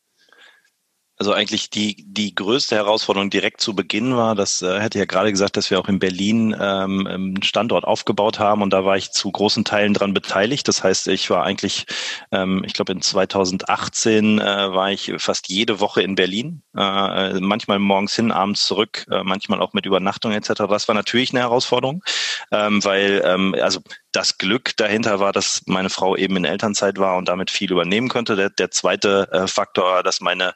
Also 1.22 1.34
eigentlich 1.34 1.70
die, 1.70 2.04
die 2.08 2.34
größte 2.34 2.76
Herausforderung 2.76 3.30
direkt 3.30 3.62
zu 3.62 3.76
Beginn 3.76 4.18
war, 4.18 4.34
das 4.34 4.64
äh, 4.64 4.80
hätte 4.80 4.98
ja 4.98 5.06
gerade 5.06 5.30
gesagt, 5.30 5.56
dass 5.56 5.70
wir 5.70 5.80
auch 5.80 5.88
in 5.88 6.00
Berlin 6.00 6.56
ähm, 6.60 7.06
einen 7.06 7.44
Standort 7.44 7.84
aufgebaut 7.84 8.40
haben 8.40 8.64
und 8.64 8.74
da 8.74 8.86
war 8.86 8.98
ich 8.98 9.12
zu 9.12 9.32
großen 9.32 9.64
Teilen 9.64 9.94
dran 9.94 10.16
beteiligt. 10.16 10.68
Das 10.68 10.84
heißt, 10.84 11.10
ich 11.10 11.30
war 11.30 11.44
eigentlich, 11.44 11.86
ähm, 12.32 12.64
ich 12.66 12.74
glaube 12.74 12.94
in 12.94 13.04
2018 13.04 14.40
äh, 14.40 14.44
war 14.74 14.92
ich 14.92 15.14
fast 15.20 15.48
jede 15.48 15.80
Woche 15.80 16.02
in 16.02 16.16
Berlin, 16.16 16.64
äh, 16.76 17.40
manchmal 17.40 17.78
morgens 17.78 18.16
hin, 18.16 18.32
abends 18.32 18.66
zurück, 18.66 19.06
äh, 19.12 19.22
manchmal 19.24 19.62
auch 19.62 19.74
mit 19.74 19.86
Übernachtung 19.86 20.32
etc. 20.32 20.64
Das 20.68 20.88
war 20.88 20.96
natürlich 20.96 21.34
eine 21.34 21.42
Herausforderung, 21.42 22.04
ähm, 22.52 22.84
weil 22.84 23.22
ähm, 23.24 23.56
also 23.62 23.82
das 24.12 24.38
Glück 24.38 24.76
dahinter 24.78 25.20
war, 25.20 25.32
dass 25.32 25.62
meine 25.66 25.90
Frau 25.90 26.16
eben 26.16 26.36
in 26.38 26.46
Elternzeit 26.46 26.98
war 26.98 27.18
und 27.18 27.28
damit 27.28 27.52
viel 27.52 27.72
übernehmen 27.72 28.10
konnte. 28.10 28.36
Der, 28.36 28.50
der 28.50 28.72
zweite 28.72 29.30
äh, 29.32 29.48
Faktor, 29.48 30.04
dass 30.04 30.22
meine 30.22 30.54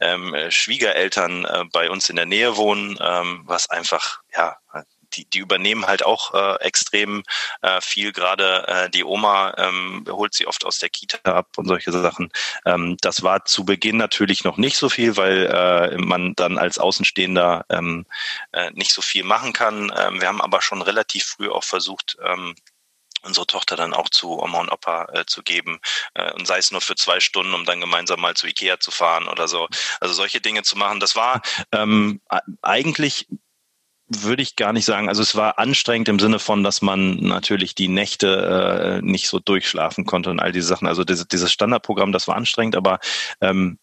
ähm, 0.00 0.34
Schwiegereltern 0.48 1.44
äh, 1.44 1.64
bei 1.72 1.90
uns 1.90 2.08
in 2.08 2.16
der 2.16 2.26
Nähe 2.26 2.56
wohnen, 2.56 2.98
ähm, 3.00 3.42
was 3.46 3.70
einfach 3.70 4.20
ja 4.34 4.56
die, 5.16 5.26
die 5.26 5.38
übernehmen 5.38 5.86
halt 5.86 6.04
auch 6.04 6.34
äh, 6.34 6.60
extrem 6.60 7.22
äh, 7.62 7.80
viel. 7.80 8.12
Gerade 8.12 8.66
äh, 8.68 8.90
die 8.90 9.04
Oma 9.04 9.54
ähm, 9.56 10.04
holt 10.08 10.34
sie 10.34 10.46
oft 10.46 10.64
aus 10.64 10.78
der 10.78 10.88
Kita 10.88 11.18
ab 11.24 11.48
und 11.56 11.66
solche 11.66 11.92
Sachen. 11.92 12.30
Ähm, 12.64 12.96
das 13.00 13.22
war 13.22 13.44
zu 13.44 13.64
Beginn 13.64 13.96
natürlich 13.96 14.44
noch 14.44 14.56
nicht 14.56 14.76
so 14.76 14.88
viel, 14.88 15.16
weil 15.16 15.46
äh, 15.46 15.96
man 15.98 16.34
dann 16.34 16.58
als 16.58 16.78
Außenstehender 16.78 17.64
ähm, 17.68 18.06
äh, 18.52 18.70
nicht 18.72 18.92
so 18.92 19.02
viel 19.02 19.24
machen 19.24 19.52
kann. 19.52 19.92
Ähm, 19.96 20.20
wir 20.20 20.28
haben 20.28 20.40
aber 20.40 20.60
schon 20.62 20.82
relativ 20.82 21.24
früh 21.24 21.48
auch 21.48 21.64
versucht, 21.64 22.16
ähm, 22.24 22.54
unsere 23.24 23.46
Tochter 23.46 23.76
dann 23.76 23.94
auch 23.94 24.08
zu 24.08 24.40
Oma 24.40 24.60
und 24.60 24.70
Opa 24.70 25.06
äh, 25.12 25.24
zu 25.26 25.42
geben 25.42 25.80
äh, 26.14 26.32
und 26.32 26.46
sei 26.46 26.58
es 26.58 26.70
nur 26.70 26.80
für 26.80 26.96
zwei 26.96 27.20
Stunden, 27.20 27.54
um 27.54 27.64
dann 27.64 27.80
gemeinsam 27.80 28.20
mal 28.20 28.34
zu 28.34 28.46
Ikea 28.46 28.80
zu 28.80 28.90
fahren 28.90 29.28
oder 29.28 29.48
so. 29.48 29.68
Also 30.00 30.14
solche 30.14 30.40
Dinge 30.40 30.62
zu 30.62 30.76
machen, 30.76 31.00
das 31.00 31.16
war 31.16 31.42
ähm, 31.72 32.20
eigentlich 32.62 33.26
würde 34.08 34.42
ich 34.42 34.56
gar 34.56 34.72
nicht 34.72 34.84
sagen. 34.84 35.08
Also 35.08 35.22
es 35.22 35.34
war 35.34 35.58
anstrengend 35.58 36.08
im 36.08 36.20
Sinne 36.20 36.38
von, 36.38 36.62
dass 36.62 36.82
man 36.82 37.16
natürlich 37.16 37.74
die 37.74 37.88
Nächte 37.88 39.00
äh, 39.00 39.04
nicht 39.04 39.28
so 39.28 39.38
durchschlafen 39.38 40.04
konnte 40.04 40.30
und 40.30 40.40
all 40.40 40.52
diese 40.52 40.66
Sachen. 40.66 40.86
Also 40.86 41.04
diese, 41.04 41.26
dieses 41.26 41.50
Standardprogramm, 41.50 42.12
das 42.12 42.28
war 42.28 42.36
anstrengend, 42.36 42.76
aber 42.76 43.00
ähm, 43.40 43.78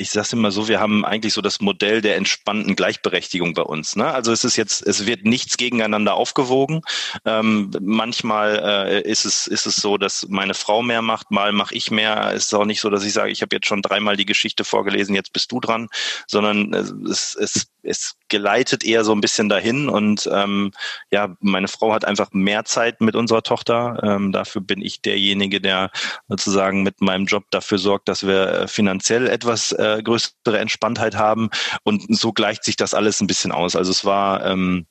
ich 0.00 0.10
sage 0.10 0.28
immer 0.32 0.50
so, 0.50 0.66
wir 0.66 0.80
haben 0.80 1.04
eigentlich 1.04 1.34
so 1.34 1.42
das 1.42 1.60
Modell 1.60 2.00
der 2.00 2.16
entspannten 2.16 2.74
Gleichberechtigung 2.74 3.52
bei 3.52 3.62
uns. 3.62 3.96
Ne? 3.96 4.06
Also 4.06 4.32
es 4.32 4.44
ist 4.44 4.56
jetzt, 4.56 4.86
es 4.86 5.06
wird 5.06 5.24
nichts 5.24 5.58
gegeneinander 5.58 6.14
aufgewogen. 6.14 6.80
Ähm, 7.26 7.70
manchmal 7.80 8.58
äh, 8.64 9.02
ist 9.02 9.26
es 9.26 9.46
ist 9.46 9.66
es 9.66 9.76
so, 9.76 9.98
dass 9.98 10.26
meine 10.28 10.54
Frau 10.54 10.82
mehr 10.82 11.02
macht, 11.02 11.30
mal 11.30 11.52
mache 11.52 11.74
ich 11.74 11.90
mehr. 11.90 12.32
Es 12.34 12.46
ist 12.46 12.54
auch 12.54 12.64
nicht 12.64 12.80
so, 12.80 12.88
dass 12.88 13.04
ich 13.04 13.12
sage, 13.12 13.30
ich 13.30 13.42
habe 13.42 13.54
jetzt 13.54 13.66
schon 13.66 13.82
dreimal 13.82 14.16
die 14.16 14.24
Geschichte 14.24 14.64
vorgelesen, 14.64 15.14
jetzt 15.14 15.34
bist 15.34 15.52
du 15.52 15.60
dran, 15.60 15.88
sondern 16.26 16.72
es, 16.72 17.34
es 17.34 17.66
es 17.82 18.16
geleitet 18.28 18.84
eher 18.84 19.04
so 19.04 19.12
ein 19.12 19.20
bisschen 19.20 19.48
dahin 19.48 19.88
und 19.88 20.28
ähm, 20.32 20.72
ja, 21.10 21.34
meine 21.40 21.68
Frau 21.68 21.92
hat 21.92 22.04
einfach 22.04 22.30
mehr 22.32 22.64
Zeit 22.64 23.00
mit 23.00 23.16
unserer 23.16 23.42
Tochter. 23.42 24.00
Ähm, 24.02 24.32
dafür 24.32 24.62
bin 24.62 24.82
ich 24.82 25.02
derjenige, 25.02 25.60
der 25.60 25.90
sozusagen 26.28 26.82
mit 26.82 27.00
meinem 27.00 27.26
Job 27.26 27.44
dafür 27.50 27.78
sorgt, 27.78 28.08
dass 28.08 28.26
wir 28.26 28.52
äh, 28.52 28.68
finanziell 28.68 29.26
etwas 29.28 29.72
äh, 29.72 30.00
größere 30.02 30.58
Entspanntheit 30.58 31.16
haben 31.16 31.50
und 31.82 32.04
so 32.08 32.32
gleicht 32.32 32.64
sich 32.64 32.76
das 32.76 32.94
alles 32.94 33.20
ein 33.20 33.26
bisschen 33.26 33.52
aus. 33.52 33.76
Also 33.76 33.90
es 33.90 34.04
war 34.04 34.44
ähm, 34.44 34.86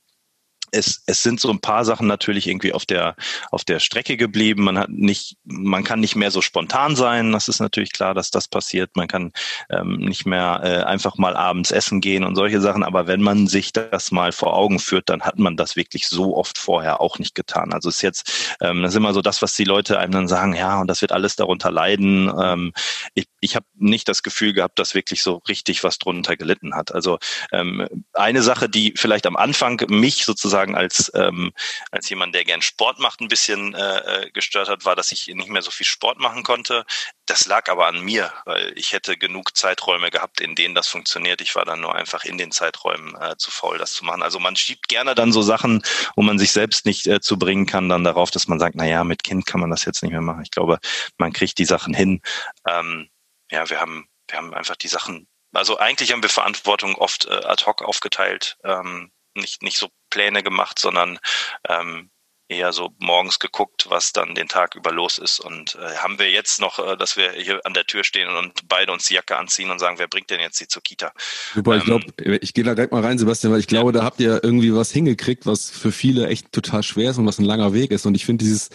es, 0.72 1.04
es 1.06 1.24
sind 1.24 1.40
so 1.40 1.50
ein 1.50 1.60
paar 1.60 1.86
Sachen 1.86 2.08
natürlich 2.08 2.48
irgendwie 2.48 2.74
auf 2.74 2.86
der, 2.86 3.16
auf 3.52 3.64
der 3.64 3.80
Strecke 3.80 4.18
geblieben. 4.18 4.64
Man 4.64 4.78
hat 4.78 4.90
nicht, 4.90 5.38
man 5.44 5.84
kann 5.84 6.00
nicht 6.00 6.16
mehr 6.16 6.32
so 6.32 6.42
spontan 6.42 6.96
sein. 6.96 7.32
Das 7.32 7.48
ist 7.48 7.60
natürlich 7.60 7.92
klar, 7.92 8.14
dass 8.14 8.32
das 8.32 8.48
passiert. 8.48 8.96
Man 8.96 9.08
kann 9.08 9.32
ähm, 9.70 9.98
nicht 9.98 10.26
mehr 10.26 10.62
äh, 10.64 10.84
einfach 10.84 11.18
mal 11.18 11.36
abends 11.36 11.72
essen 11.72 12.02
gehen 12.02 12.24
und 12.24 12.36
solche 12.36 12.62
Sachen. 12.62 12.84
Aber 12.84 13.08
wenn 13.08 13.22
man 13.22 13.48
sich 13.48 13.74
das 13.74 14.12
mal 14.12 14.32
vor 14.32 14.56
Augen 14.56 14.80
führt, 14.80 15.10
dann 15.10 15.22
hat 15.22 15.40
man 15.40 15.58
das 15.58 15.76
wirklich 15.76 16.08
so 16.08 16.36
oft 16.36 16.58
vorher 16.58 17.02
auch 17.02 17.20
nicht 17.20 17.36
getan. 17.36 17.74
Also 17.74 17.90
ist 17.90 18.02
jetzt, 18.02 18.56
ähm, 18.62 18.82
das 18.82 18.92
ist 18.94 18.98
immer 18.98 19.14
so 19.14 19.22
das, 19.22 19.42
was 19.42 19.56
die 19.56 19.64
Leute 19.64 20.00
einem 20.00 20.12
dann 20.12 20.28
sagen, 20.28 20.54
ja, 20.54 20.80
und 20.80 20.88
das 20.88 21.02
wird 21.02 21.12
alles 21.12 21.36
darunter 21.36 21.72
leiden. 21.72 22.32
Ähm, 22.42 22.74
ich 23.14 23.26
ich 23.42 23.56
habe 23.56 23.66
nicht 23.76 24.08
das 24.08 24.24
Gefühl 24.24 24.54
gehabt, 24.54 24.80
dass 24.80 24.96
wirklich 24.96 25.24
so 25.24 25.42
richtig 25.48 25.84
was 25.84 25.98
drunter 25.98 26.36
gelitten 26.38 26.76
hat. 26.76 26.94
Also 26.94 27.20
ähm, 27.52 27.88
eine 28.14 28.42
Sache, 28.42 28.70
die 28.70 28.94
vielleicht 28.96 29.26
am 29.26 29.36
Anfang 29.36 29.82
mich 29.90 30.26
sozusagen 30.26 30.59
sozusagen 30.60 30.76
als, 30.76 31.12
ähm, 31.16 31.54
als 31.92 32.10
jemand, 32.10 32.36
der 32.36 32.44
gern 32.44 32.62
Sport 32.62 33.00
macht, 33.00 33.22
ein 33.22 33.28
bisschen 33.28 33.74
äh, 33.74 33.98
äh, 34.26 34.32
gestört 34.32 34.70
hat, 34.70 34.86
war, 34.86 34.96
dass 34.96 35.12
ich 35.12 35.28
nicht 35.28 35.50
mehr 35.50 35.62
so 35.62 35.72
viel 35.72 35.86
Sport 35.86 36.20
machen 36.20 36.44
konnte. 36.44 36.86
Das 37.26 37.46
lag 37.46 37.70
aber 37.70 37.88
an 37.88 38.02
mir, 38.02 38.32
weil 38.46 38.74
ich 38.76 38.94
hätte 38.94 39.18
genug 39.18 39.56
Zeiträume 39.56 40.10
gehabt, 40.12 40.42
in 40.42 40.56
denen 40.56 40.76
das 40.76 40.88
funktioniert. 40.88 41.42
Ich 41.42 41.56
war 41.56 41.66
dann 41.66 41.82
nur 41.82 41.96
einfach 41.96 42.26
in 42.26 42.38
den 42.38 42.52
Zeiträumen 42.52 43.16
äh, 43.22 43.38
zu 43.38 43.52
faul, 43.52 43.78
das 43.78 43.94
zu 43.94 44.06
machen. 44.06 44.24
Also 44.24 44.40
man 44.40 44.56
schiebt 44.56 44.88
gerne 44.88 45.16
dann 45.16 45.32
so 45.32 45.42
Sachen, 45.42 45.82
wo 46.16 46.24
man 46.24 46.40
sich 46.40 46.52
selbst 46.52 46.86
nicht 46.86 47.08
äh, 47.08 47.22
zu 47.22 47.38
bringen 47.38 47.66
kann, 47.66 47.90
dann 47.90 48.04
darauf, 48.04 48.32
dass 48.32 48.48
man 48.48 48.60
sagt, 48.60 48.76
na 48.76 48.86
ja, 48.86 49.04
mit 49.04 49.24
Kind 49.24 49.46
kann 49.46 49.62
man 49.62 49.70
das 49.70 49.86
jetzt 49.86 50.04
nicht 50.04 50.12
mehr 50.12 50.22
machen. 50.22 50.44
Ich 50.44 50.52
glaube, 50.52 50.80
man 51.18 51.34
kriegt 51.34 51.58
die 51.58 51.66
Sachen 51.66 51.94
hin. 51.94 52.22
Ähm, 52.68 53.10
ja, 53.52 53.70
wir 53.70 53.80
haben, 53.80 54.08
wir 54.28 54.38
haben 54.38 54.54
einfach 54.54 54.76
die 54.76 54.88
Sachen 54.88 55.28
also 55.52 55.80
eigentlich 55.80 56.12
haben 56.12 56.22
wir 56.22 56.30
Verantwortung 56.30 56.94
oft 56.94 57.26
äh, 57.26 57.34
ad 57.34 57.66
hoc 57.66 57.82
aufgeteilt. 57.82 58.60
Ähm, 58.64 59.12
nicht, 59.36 59.62
nicht 59.64 59.78
so 59.78 59.90
Pläne 60.10 60.44
gemacht, 60.44 60.80
sondern 60.80 61.20
ähm, 61.68 62.10
eher 62.50 62.74
so 62.74 62.90
morgens 62.98 63.38
geguckt, 63.38 63.86
was 63.90 64.12
dann 64.12 64.34
den 64.34 64.48
Tag 64.48 64.76
über 64.76 64.92
los 64.92 65.20
ist. 65.20 65.40
Und 65.40 65.76
äh, 65.76 65.98
haben 65.98 66.18
wir 66.18 66.32
jetzt 66.32 66.60
noch, 66.60 66.80
äh, 66.80 66.98
dass 66.98 67.16
wir 67.16 67.32
hier 67.32 67.62
an 67.64 67.76
der 67.76 67.86
Tür 67.86 68.04
stehen 68.04 68.28
und 68.36 68.68
beide 68.68 68.92
uns 68.92 69.06
die 69.06 69.14
Jacke 69.14 69.38
anziehen 69.38 69.70
und 69.70 69.78
sagen, 69.78 70.00
wer 70.00 70.08
bringt 70.08 70.32
denn 70.32 70.40
jetzt 70.40 70.60
die 70.60 70.68
zur 70.68 70.82
Kita? 70.82 71.14
Super, 71.54 71.74
ähm, 71.74 71.78
ich 71.78 71.86
glaube, 71.86 72.38
ich 72.42 72.54
gehe 72.56 72.64
da 72.64 72.74
direkt 72.74 72.92
mal 72.92 73.04
rein, 73.04 73.20
Sebastian, 73.20 73.54
weil 73.54 73.60
ich 73.60 73.68
glaube, 73.68 73.92
ja. 73.92 74.00
da 74.00 74.04
habt 74.04 74.20
ihr 74.20 74.44
irgendwie 74.44 74.74
was 74.74 74.92
hingekriegt, 74.92 75.46
was 75.46 75.70
für 75.70 75.92
viele 75.92 76.28
echt 76.28 76.52
total 76.52 76.82
schwer 76.82 77.12
ist 77.12 77.20
und 77.20 77.28
was 77.28 77.38
ein 77.38 77.46
langer 77.46 77.74
Weg 77.74 77.92
ist. 77.92 78.08
Und 78.08 78.16
ich 78.16 78.26
finde 78.26 78.44
dieses 78.44 78.70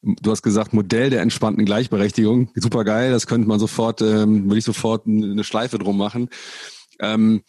Du 0.00 0.30
hast 0.30 0.42
gesagt, 0.42 0.72
Modell 0.72 1.10
der 1.10 1.22
entspannten 1.22 1.64
Gleichberechtigung. 1.64 2.52
Super 2.54 2.84
geil, 2.84 3.10
das 3.10 3.26
könnte 3.26 3.48
man 3.48 3.58
sofort, 3.58 4.00
ähm, 4.00 4.44
würde 4.44 4.58
ich 4.58 4.64
sofort 4.64 5.08
eine 5.08 5.42
Schleife 5.42 5.76
drum 5.76 5.98
machen. 5.98 6.30
Ähm, 7.00 7.42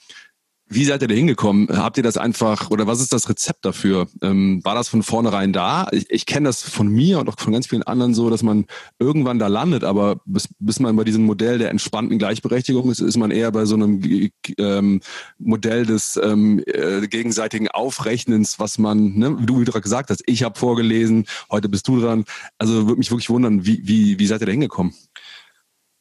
wie 0.72 0.86
seid 0.86 1.02
ihr 1.02 1.08
da 1.08 1.16
hingekommen? 1.16 1.68
Habt 1.76 1.98
ihr 1.98 2.04
das 2.04 2.16
einfach 2.16 2.70
oder 2.70 2.86
was 2.86 3.02
ist 3.02 3.12
das 3.12 3.28
Rezept 3.28 3.66
dafür? 3.66 4.08
Ähm, 4.22 4.64
war 4.64 4.76
das 4.76 4.88
von 4.88 5.02
vornherein 5.02 5.52
da? 5.52 5.88
Ich, 5.92 6.06
ich 6.10 6.26
kenne 6.28 6.48
das 6.48 6.62
von 6.62 6.88
mir 6.88 7.20
und 7.20 7.28
auch 7.28 7.40
von 7.40 7.52
ganz 7.52 7.66
vielen 7.66 7.82
anderen 7.82 8.14
so, 8.14 8.30
dass 8.30 8.44
man 8.44 8.68
irgendwann 9.00 9.40
da 9.40 9.48
landet, 9.48 9.84
aber 9.84 10.22
bis, 10.26 10.48
bis 10.60 10.80
man 10.80 10.96
bei 10.96 11.04
diesem 11.04 11.26
Modell 11.26 11.58
der 11.58 11.72
entspannten 11.72 12.20
Gleichberechtigung 12.20 12.92
ist, 12.92 13.00
ist 13.00 13.18
man 13.18 13.32
eher 13.32 13.52
bei 13.52 13.66
so 13.66 13.74
einem 13.74 14.30
ähm, 14.60 15.02
Modell 15.40 15.88
des 15.88 16.20
ähm, 16.22 16.64
äh, 16.68 17.08
gegenseitigen 17.08 17.68
Aufrechnens, 17.70 18.60
was 18.60 18.78
man, 18.78 19.18
ne, 19.18 19.40
wie 19.40 19.48
du 19.48 19.64
gerade 19.64 19.82
gesagt 19.82 20.12
hast, 20.12 20.22
ich 20.28 20.44
habe 20.44 20.60
vorgelesen, 20.60 21.26
heute 21.50 21.68
bist 21.68 21.88
du 21.88 22.00
dran. 22.00 22.26
Also 22.60 22.86
würde 22.88 23.00
mich 23.00 23.10
wirklich 23.10 23.32
wundern, 23.32 23.66
wie, 23.66 23.82
wie, 23.88 24.20
wie 24.20 24.28
seid 24.28 24.42
ihr 24.42 24.46
da 24.46 24.52
hingekommen? 24.52 24.94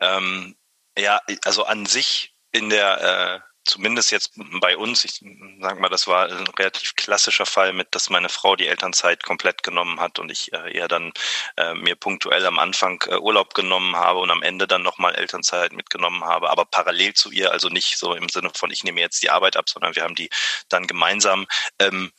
Ähm, 0.01 0.55
ja, 0.99 1.21
also 1.45 1.65
an 1.65 1.87
sich 1.87 2.35
in 2.53 2.69
der 2.69 3.41
äh 3.43 3.48
zumindest 3.69 4.11
jetzt 4.11 4.33
bei 4.61 4.77
uns, 4.77 5.05
ich 5.05 5.23
sag 5.61 5.79
mal, 5.79 5.89
das 5.89 6.07
war 6.07 6.29
ein 6.29 6.47
relativ 6.59 6.97
klassischer 6.97 7.47
Fall 7.47 7.73
mit, 7.73 7.95
dass 7.95 8.11
meine 8.11 8.29
Frau 8.29 8.57
die 8.57 8.67
Elternzeit 8.67 9.23
komplett 9.23 9.63
genommen 9.63 10.01
hat 10.01 10.19
und 10.19 10.31
ich 10.31 10.53
äh, 10.53 10.77
eher 10.77 10.89
dann 10.89 11.13
äh, 11.57 11.75
mir 11.75 11.95
punktuell 11.95 12.45
am 12.47 12.59
Anfang 12.59 13.03
äh, 13.09 13.17
Urlaub 13.17 13.55
genommen 13.55 13.97
habe 13.97 14.19
und 14.19 14.31
am 14.31 14.43
Ende 14.43 14.67
dann 14.67 14.83
nochmal 14.83 15.15
Elternzeit 15.15 15.73
mitgenommen 15.73 16.25
habe, 16.25 16.51
aber 16.51 16.65
parallel 16.65 17.15
zu 17.15 17.31
ihr, 17.31 17.53
also 17.53 17.69
nicht 17.69 17.99
so 17.99 18.15
im 18.15 18.29
Sinne 18.29 18.51
von 18.55 18.71
ich 18.71 18.85
nehme 18.85 19.01
jetzt 19.01 19.23
die 19.23 19.31
Arbeit 19.31 19.57
ab, 19.57 19.69
sondern 19.69 19.95
wir 19.95 20.03
haben 20.03 20.15
die 20.15 20.31
dann 20.69 20.87
gemeinsam. 20.87 21.47
Ähm, 21.79 22.13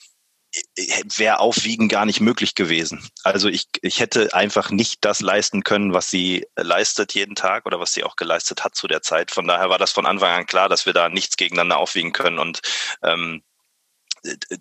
wäre 1.18 1.40
Aufwiegen 1.40 1.90
gar 1.90 2.06
nicht 2.06 2.22
möglich 2.22 2.56
gewesen. 2.56 3.08
Also 3.24 3.50
ich, 3.50 3.68
ich 3.82 4.00
hätte 4.00 4.34
einfach 4.34 4.72
nicht 4.72 5.06
das 5.06 5.22
leisten 5.22 5.64
können, 5.64 5.94
was 5.94 6.10
sie 6.10 6.48
leistet 6.56 7.14
jeden 7.14 7.36
Tag 7.36 7.66
oder 7.66 7.80
was 7.80 7.94
sie 7.94 8.04
auch 8.04 8.16
geleistet 8.16 8.64
hat 8.64 8.76
zu 8.76 8.88
der 8.88 9.02
Zeit. 9.02 9.32
Von 9.32 9.48
daher 9.48 9.70
war 9.70 9.78
das 9.78 9.92
von 9.92 10.06
Anfang 10.08 10.32
an 10.32 10.46
klar, 10.48 10.68
dass 10.68 10.86
wir 10.86 10.94
da 10.94 11.10
nichts 11.10 11.38
gegeneinander 11.38 11.78
aufwiegen 11.78 12.14
können. 12.14 12.40
Und 12.40 12.62
ähm, 13.04 13.44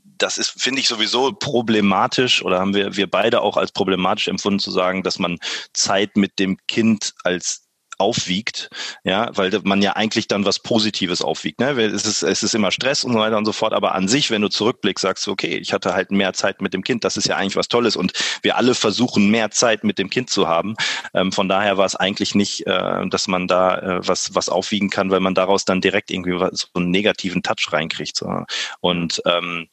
das 0.05 0.39
ist, 0.39 0.51
finde 0.61 0.81
ich, 0.81 0.89
sowieso 0.89 1.33
problematisch 1.33 2.43
oder 2.43 2.61
haben 2.61 2.75
wir, 2.75 2.97
wir 2.97 3.11
beide 3.11 3.41
auch 3.41 3.57
als 3.57 3.73
problematisch 3.73 4.29
empfunden 4.29 4.61
zu 4.61 4.71
sagen, 4.71 5.03
dass 5.03 5.19
man 5.19 5.39
Zeit 5.73 6.17
mit 6.17 6.39
dem 6.39 6.59
Kind 6.67 7.15
als 7.25 7.68
aufwiegt, 7.99 8.71
ja, 9.05 9.31
weil 9.35 9.51
man 9.65 9.83
ja 9.83 9.95
eigentlich 9.95 10.29
dann 10.29 10.45
was 10.45 10.61
Positives 10.61 11.21
aufwiegt. 11.21 11.61
Ne? 11.61 11.71
Es, 11.71 12.07
ist, 12.07 12.23
es 12.23 12.43
ist 12.43 12.55
immer 12.55 12.71
Stress 12.71 13.05
und 13.05 13.13
so 13.13 13.19
weiter 13.19 13.37
und 13.37 13.45
so 13.45 13.53
fort, 13.53 13.73
aber 13.73 13.95
an 13.95 14.09
sich, 14.09 14.31
wenn 14.31 14.43
du 14.43 14.49
zurückblickst, 14.49 15.03
sagst 15.03 15.27
du, 15.27 15.33
okay, 15.33 15.57
ich 15.57 15.73
hatte 15.73 15.95
halt 15.95 16.11
mehr 16.11 16.33
Zeit 16.33 16.63
mit 16.63 16.75
dem 16.75 16.85
Kind, 16.85 17.05
das 17.05 17.17
ist 17.17 17.27
ja 17.27 17.37
eigentlich 17.37 17.57
was 17.57 17.69
Tolles 17.69 17.97
und 17.97 18.13
wir 18.43 18.57
alle 18.57 18.75
versuchen, 18.75 19.31
mehr 19.31 19.51
Zeit 19.51 19.85
mit 19.85 19.99
dem 19.99 20.11
Kind 20.11 20.31
zu 20.31 20.47
haben. 20.47 20.77
Ähm, 21.13 21.33
von 21.33 21.49
daher 21.49 21.77
war 21.77 21.87
es 21.87 21.97
eigentlich 21.97 22.35
nicht, 22.35 22.67
äh, 22.67 23.07
dass 23.09 23.27
man 23.27 23.49
da 23.49 23.79
äh, 23.79 24.09
was, 24.09 24.35
was 24.35 24.49
aufwiegen 24.49 24.91
kann, 24.91 25.11
weil 25.11 25.21
man 25.21 25.35
daraus 25.35 25.65
dann 25.65 25.81
direkt 25.81 26.11
irgendwie 26.11 26.39
so 26.53 26.69
einen 26.75 26.91
negativen 26.91 27.43
Touch 27.43 27.73
reinkriegt. 27.73 28.17
So. 28.17 28.45
Und 28.81 29.21
ähm, 29.27 29.69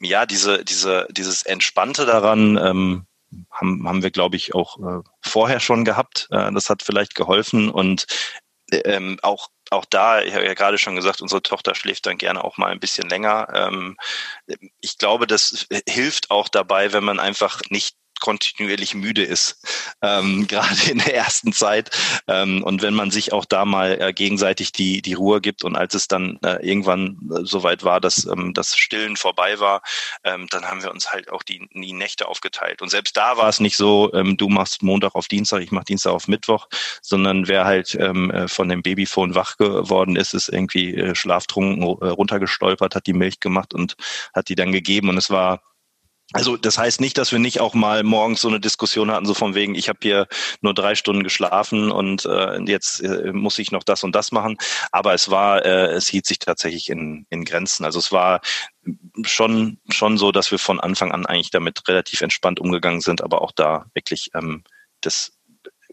ja, 0.00 0.26
diese, 0.26 0.64
diese, 0.64 1.06
dieses 1.10 1.42
Entspannte 1.42 2.04
daran, 2.04 2.58
ähm, 2.62 3.06
haben, 3.50 3.86
haben 3.88 4.02
wir, 4.02 4.10
glaube 4.10 4.36
ich, 4.36 4.54
auch 4.54 4.78
äh, 4.78 5.02
vorher 5.20 5.60
schon 5.60 5.84
gehabt. 5.84 6.28
Äh, 6.30 6.52
das 6.52 6.70
hat 6.70 6.82
vielleicht 6.82 7.14
geholfen 7.14 7.70
und 7.70 8.06
ähm, 8.72 9.18
auch 9.22 9.48
auch 9.72 9.86
da, 9.86 10.20
ich 10.20 10.34
habe 10.34 10.44
ja 10.44 10.54
gerade 10.54 10.78
schon 10.78 10.96
gesagt, 10.96 11.22
unsere 11.22 11.42
Tochter 11.42 11.74
schläft 11.74 12.06
dann 12.06 12.18
gerne 12.18 12.44
auch 12.44 12.58
mal 12.58 12.70
ein 12.70 12.80
bisschen 12.80 13.08
länger. 13.08 13.48
Ähm, 13.54 13.96
ich 14.80 14.98
glaube, 14.98 15.26
das 15.26 15.66
hilft 15.88 16.30
auch 16.30 16.48
dabei, 16.48 16.92
wenn 16.92 17.04
man 17.04 17.18
einfach 17.18 17.62
nicht 17.70 17.96
kontinuierlich 18.22 18.94
müde 18.94 19.24
ist, 19.24 19.58
ähm, 20.00 20.46
gerade 20.48 20.90
in 20.90 20.98
der 20.98 21.14
ersten 21.14 21.52
Zeit. 21.52 21.90
Ähm, 22.28 22.62
und 22.62 22.80
wenn 22.80 22.94
man 22.94 23.10
sich 23.10 23.32
auch 23.32 23.44
da 23.44 23.64
mal 23.64 24.00
äh, 24.00 24.12
gegenseitig 24.12 24.72
die, 24.72 25.02
die 25.02 25.14
Ruhe 25.14 25.40
gibt 25.40 25.64
und 25.64 25.76
als 25.76 25.94
es 25.94 26.08
dann 26.08 26.38
äh, 26.42 26.64
irgendwann 26.66 27.18
äh, 27.30 27.40
soweit 27.42 27.84
war, 27.84 28.00
dass 28.00 28.24
ähm, 28.24 28.54
das 28.54 28.76
Stillen 28.76 29.16
vorbei 29.16 29.58
war, 29.58 29.82
ähm, 30.24 30.46
dann 30.50 30.64
haben 30.64 30.82
wir 30.82 30.92
uns 30.92 31.12
halt 31.12 31.30
auch 31.30 31.42
die, 31.42 31.68
die 31.74 31.92
Nächte 31.92 32.28
aufgeteilt. 32.28 32.80
Und 32.80 32.90
selbst 32.90 33.16
da 33.16 33.36
war 33.36 33.48
es 33.48 33.58
nicht 33.58 33.76
so, 33.76 34.12
ähm, 34.14 34.36
du 34.36 34.48
machst 34.48 34.82
Montag 34.82 35.16
auf 35.16 35.26
Dienstag, 35.26 35.60
ich 35.62 35.72
mach 35.72 35.84
Dienstag 35.84 36.12
auf 36.12 36.28
Mittwoch, 36.28 36.68
sondern 37.02 37.48
wer 37.48 37.64
halt 37.64 37.96
ähm, 37.96 38.30
äh, 38.30 38.46
von 38.46 38.68
dem 38.68 38.82
Babyphone 38.82 39.34
wach 39.34 39.56
geworden 39.56 40.14
ist, 40.14 40.32
ist 40.32 40.48
irgendwie 40.48 40.94
äh, 40.94 41.14
schlaftrunken 41.16 41.82
äh, 41.82 42.10
runtergestolpert, 42.10 42.94
hat 42.94 43.06
die 43.08 43.12
Milch 43.12 43.40
gemacht 43.40 43.74
und 43.74 43.96
hat 44.32 44.48
die 44.48 44.54
dann 44.54 44.70
gegeben. 44.70 45.08
Und 45.08 45.18
es 45.18 45.28
war 45.28 45.60
also 46.32 46.56
das 46.56 46.78
heißt 46.78 47.00
nicht, 47.00 47.18
dass 47.18 47.32
wir 47.32 47.38
nicht 47.38 47.60
auch 47.60 47.74
mal 47.74 48.02
morgens 48.02 48.40
so 48.40 48.48
eine 48.48 48.60
Diskussion 48.60 49.10
hatten, 49.10 49.26
so 49.26 49.34
von 49.34 49.54
wegen, 49.54 49.74
ich 49.74 49.88
habe 49.88 49.98
hier 50.02 50.26
nur 50.60 50.74
drei 50.74 50.94
Stunden 50.94 51.22
geschlafen 51.22 51.90
und 51.90 52.24
äh, 52.24 52.60
jetzt 52.62 53.00
äh, 53.00 53.32
muss 53.32 53.58
ich 53.58 53.72
noch 53.72 53.82
das 53.82 54.04
und 54.04 54.14
das 54.14 54.32
machen. 54.32 54.56
Aber 54.90 55.14
es 55.14 55.30
war, 55.30 55.64
äh, 55.64 55.92
es 55.92 56.08
hielt 56.08 56.26
sich 56.26 56.38
tatsächlich 56.38 56.88
in, 56.88 57.26
in 57.30 57.44
Grenzen. 57.44 57.84
Also 57.84 57.98
es 57.98 58.12
war 58.12 58.40
schon 59.24 59.78
schon 59.90 60.18
so, 60.18 60.32
dass 60.32 60.50
wir 60.50 60.58
von 60.58 60.80
Anfang 60.80 61.12
an 61.12 61.26
eigentlich 61.26 61.50
damit 61.50 61.86
relativ 61.88 62.20
entspannt 62.20 62.60
umgegangen 62.60 63.00
sind, 63.00 63.22
aber 63.22 63.42
auch 63.42 63.52
da 63.52 63.86
wirklich 63.94 64.30
ähm, 64.34 64.64
das 65.00 65.32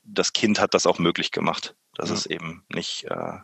das 0.04 0.34
Kind 0.34 0.60
hat 0.60 0.74
das 0.74 0.86
auch 0.86 1.00
möglich 1.00 1.32
gemacht, 1.32 1.76
dass 1.96 2.10
ja. 2.10 2.16
es 2.16 2.26
eben 2.26 2.64
nicht 2.74 3.06
äh, 3.06 3.38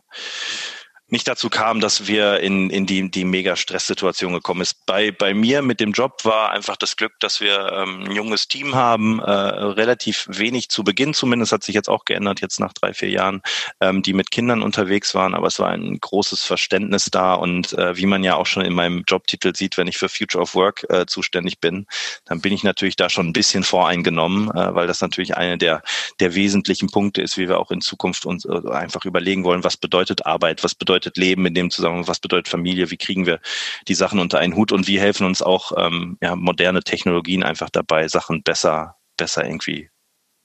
nicht 1.08 1.28
dazu 1.28 1.50
kam, 1.50 1.80
dass 1.80 2.08
wir 2.08 2.40
in, 2.40 2.68
in 2.68 2.84
die, 2.84 3.08
die 3.10 3.24
mega 3.24 3.54
Stresssituation 3.54 4.32
gekommen 4.32 4.62
ist. 4.62 4.86
Bei, 4.86 5.12
bei 5.12 5.34
mir 5.34 5.62
mit 5.62 5.78
dem 5.78 5.92
Job 5.92 6.24
war 6.24 6.50
einfach 6.50 6.76
das 6.76 6.96
Glück, 6.96 7.12
dass 7.20 7.40
wir 7.40 7.72
ähm, 7.72 8.04
ein 8.04 8.10
junges 8.10 8.48
Team 8.48 8.74
haben, 8.74 9.20
äh, 9.20 9.30
relativ 9.30 10.26
wenig 10.28 10.68
zu 10.68 10.82
Beginn 10.82 11.14
zumindest, 11.14 11.52
hat 11.52 11.62
sich 11.62 11.76
jetzt 11.76 11.88
auch 11.88 12.04
geändert, 12.06 12.40
jetzt 12.40 12.58
nach 12.58 12.72
drei, 12.72 12.92
vier 12.92 13.10
Jahren, 13.10 13.42
ähm, 13.80 14.02
die 14.02 14.14
mit 14.14 14.32
Kindern 14.32 14.62
unterwegs 14.62 15.14
waren, 15.14 15.34
aber 15.34 15.46
es 15.46 15.60
war 15.60 15.70
ein 15.70 15.96
großes 16.00 16.42
Verständnis 16.42 17.04
da 17.04 17.34
und 17.34 17.72
äh, 17.74 17.96
wie 17.96 18.06
man 18.06 18.24
ja 18.24 18.34
auch 18.34 18.46
schon 18.46 18.64
in 18.64 18.74
meinem 18.74 19.04
Jobtitel 19.06 19.54
sieht, 19.54 19.78
wenn 19.78 19.86
ich 19.86 19.98
für 19.98 20.08
Future 20.08 20.42
of 20.42 20.56
Work 20.56 20.86
äh, 20.88 21.06
zuständig 21.06 21.60
bin, 21.60 21.86
dann 22.24 22.40
bin 22.40 22.52
ich 22.52 22.64
natürlich 22.64 22.96
da 22.96 23.08
schon 23.08 23.28
ein 23.28 23.32
bisschen 23.32 23.62
voreingenommen, 23.62 24.50
äh, 24.50 24.74
weil 24.74 24.88
das 24.88 25.00
natürlich 25.00 25.36
eine 25.36 25.56
der, 25.56 25.82
der 26.18 26.34
wesentlichen 26.34 26.90
Punkte 26.90 27.22
ist, 27.22 27.38
wie 27.38 27.48
wir 27.48 27.60
auch 27.60 27.70
in 27.70 27.80
Zukunft 27.80 28.26
uns 28.26 28.44
äh, 28.44 28.70
einfach 28.72 29.04
überlegen 29.04 29.44
wollen, 29.44 29.62
was 29.62 29.76
bedeutet 29.76 30.26
Arbeit, 30.26 30.64
was 30.64 30.74
bedeutet 30.74 30.95
bedeutet 30.96 31.18
Leben 31.18 31.44
in 31.44 31.54
dem 31.54 31.70
Zusammenhang, 31.70 32.08
was 32.08 32.20
bedeutet 32.20 32.48
Familie, 32.48 32.90
wie 32.90 32.96
kriegen 32.96 33.26
wir 33.26 33.38
die 33.86 33.94
Sachen 33.94 34.18
unter 34.18 34.38
einen 34.38 34.56
Hut 34.56 34.72
und 34.72 34.88
wie 34.88 34.98
helfen 34.98 35.26
uns 35.26 35.42
auch 35.42 35.72
ähm, 35.76 36.16
ja, 36.22 36.34
moderne 36.34 36.82
Technologien 36.82 37.42
einfach 37.42 37.68
dabei, 37.68 38.08
Sachen 38.08 38.42
besser, 38.42 38.96
besser 39.18 39.44
irgendwie 39.44 39.90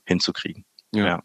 hinzukriegen. 0.05 0.65
Ja. 0.93 1.05
ja. 1.05 1.21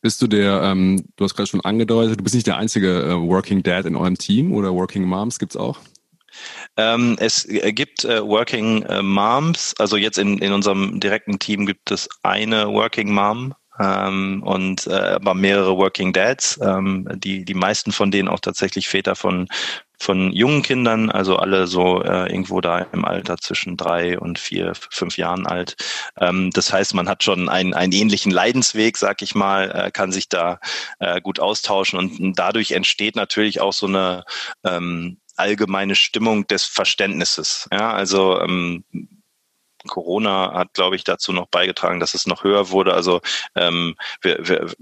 Bist 0.00 0.20
du 0.20 0.26
der, 0.26 0.62
ähm, 0.62 1.04
du 1.14 1.24
hast 1.24 1.36
gerade 1.36 1.46
schon 1.46 1.60
angedeutet, 1.60 2.18
du 2.18 2.24
bist 2.24 2.34
nicht 2.34 2.48
der 2.48 2.56
einzige 2.56 3.02
äh, 3.04 3.14
Working 3.14 3.62
Dad 3.62 3.86
in 3.86 3.94
eurem 3.94 4.18
Team 4.18 4.52
oder 4.52 4.74
Working 4.74 5.04
Moms 5.04 5.38
gibt's 5.38 5.56
auch? 5.56 5.78
Ähm, 6.76 7.16
es 7.20 7.46
gibt 7.46 8.04
äh, 8.04 8.26
Working 8.26 8.82
äh, 8.82 9.02
Moms, 9.02 9.74
also 9.78 9.96
jetzt 9.96 10.18
in, 10.18 10.38
in 10.38 10.52
unserem 10.52 10.98
direkten 10.98 11.38
Team 11.38 11.64
gibt 11.64 11.92
es 11.92 12.08
eine 12.24 12.66
Working 12.66 13.12
Mom, 13.12 13.54
ähm, 13.80 14.42
und 14.44 14.86
äh, 14.86 14.92
aber 14.92 15.34
mehrere 15.34 15.76
Working 15.76 16.12
Dads, 16.12 16.58
ähm, 16.62 17.08
die 17.16 17.44
die 17.44 17.54
meisten 17.54 17.92
von 17.92 18.10
denen 18.10 18.28
auch 18.28 18.40
tatsächlich 18.40 18.88
Väter 18.88 19.16
von 19.16 19.48
von 19.98 20.32
jungen 20.32 20.62
Kindern, 20.62 21.10
also 21.10 21.36
alle 21.36 21.66
so 21.66 22.02
äh, 22.02 22.30
irgendwo 22.30 22.60
da 22.60 22.80
im 22.92 23.04
Alter 23.04 23.38
zwischen 23.38 23.76
drei 23.76 24.18
und 24.18 24.38
vier, 24.38 24.72
fünf 24.90 25.16
Jahren 25.16 25.46
alt. 25.46 25.76
Ähm, 26.20 26.50
das 26.50 26.72
heißt, 26.72 26.94
man 26.94 27.08
hat 27.08 27.22
schon 27.22 27.48
einen, 27.48 27.74
einen 27.74 27.92
ähnlichen 27.92 28.30
Leidensweg, 28.30 28.98
sag 28.98 29.22
ich 29.22 29.34
mal, 29.34 29.70
äh, 29.70 29.90
kann 29.90 30.12
sich 30.12 30.28
da 30.28 30.58
äh, 30.98 31.20
gut 31.20 31.40
austauschen 31.40 31.98
und 31.98 32.38
dadurch 32.38 32.72
entsteht 32.72 33.16
natürlich 33.16 33.60
auch 33.60 33.72
so 33.72 33.86
eine 33.86 34.24
ähm, 34.64 35.18
allgemeine 35.36 35.94
Stimmung 35.94 36.46
des 36.46 36.64
Verständnisses. 36.64 37.68
Ja, 37.72 37.92
also 37.92 38.40
ähm, 38.40 38.84
Corona 39.88 40.52
hat, 40.54 40.74
glaube 40.74 40.96
ich, 40.96 41.04
dazu 41.04 41.32
noch 41.32 41.46
beigetragen, 41.46 42.00
dass 42.00 42.14
es 42.14 42.26
noch 42.26 42.44
höher 42.44 42.70
wurde. 42.70 42.94
Also 42.94 43.20
ähm, 43.54 43.96
wir, 44.20 44.46
wir, 44.46 44.72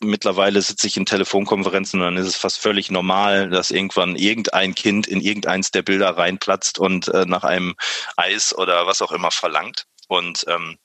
mittlerweile 0.00 0.60
sitze 0.62 0.86
ich 0.86 0.96
in 0.96 1.06
Telefonkonferenzen 1.06 2.00
und 2.00 2.06
dann 2.06 2.16
ist 2.16 2.28
es 2.28 2.36
fast 2.36 2.58
völlig 2.58 2.90
normal, 2.90 3.50
dass 3.50 3.70
irgendwann 3.70 4.16
irgendein 4.16 4.74
Kind 4.74 5.06
in 5.06 5.20
irgendeins 5.20 5.70
der 5.70 5.82
Bilder 5.82 6.16
reinplatzt 6.16 6.78
und 6.78 7.08
äh, 7.08 7.24
nach 7.26 7.44
einem 7.44 7.74
Eis 8.16 8.56
oder 8.56 8.86
was 8.86 9.02
auch 9.02 9.12
immer 9.12 9.30
verlangt. 9.30 9.86
Und 10.08 10.44
ähm, 10.48 10.78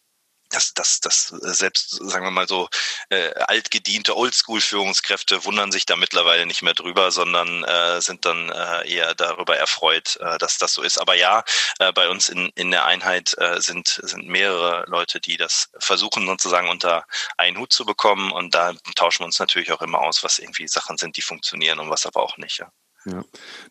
das, 0.50 0.74
das, 0.74 1.00
das 1.00 1.28
selbst, 1.28 1.92
sagen 1.92 2.26
wir 2.26 2.32
mal 2.32 2.48
so, 2.48 2.70
äh, 3.10 3.34
altgediente 3.36 4.18
Oldschool-Führungskräfte 4.18 5.46
wundern 5.46 5.72
sich 5.72 5.86
da 5.86 5.96
mittlerweile 5.96 6.46
nicht 6.46 6.62
mehr 6.62 6.74
drüber, 6.74 7.12
sondern 7.12 7.64
äh, 7.64 8.02
sind 8.02 8.26
dann 8.26 8.50
äh, 8.50 8.90
eher 8.92 9.16
darüber 9.16 9.58
erfreut, 9.58 10.18
äh, 10.18 10.38
dass 10.38 10.58
das 10.58 10.74
so 10.74 10.82
ist. 10.82 11.00
Aber 11.00 11.16
ja, 11.16 11.44
äh, 11.80 11.92
bei 11.94 12.10
uns 12.10 12.30
in, 12.30 12.50
in 12.56 12.72
der 12.72 12.86
Einheit 12.86 13.36
äh, 13.38 13.62
sind, 13.62 14.00
sind 14.04 14.28
mehrere 14.28 14.86
Leute, 14.88 15.20
die 15.20 15.38
das 15.38 15.70
versuchen 15.80 16.26
sozusagen 16.26 16.70
unter 16.70 17.06
einen 17.38 17.58
Hut 17.58 17.72
zu 17.72 17.86
bekommen 17.86 18.32
und 18.32 18.54
da 18.56 18.74
tauschen 18.96 19.22
wir 19.22 19.26
uns 19.26 19.40
natürlich 19.40 19.72
auch 19.72 19.82
immer 19.82 20.00
aus, 20.00 20.24
was 20.24 20.40
irgendwie 20.40 20.68
Sachen 20.68 20.98
sind, 20.98 21.18
die 21.18 21.22
funktionieren 21.22 21.80
und 21.80 21.90
was 21.90 22.06
aber 22.06 22.22
auch 22.24 22.38
nicht. 22.38 22.60
Ja. 22.60 22.72
Ja. 23.12 23.24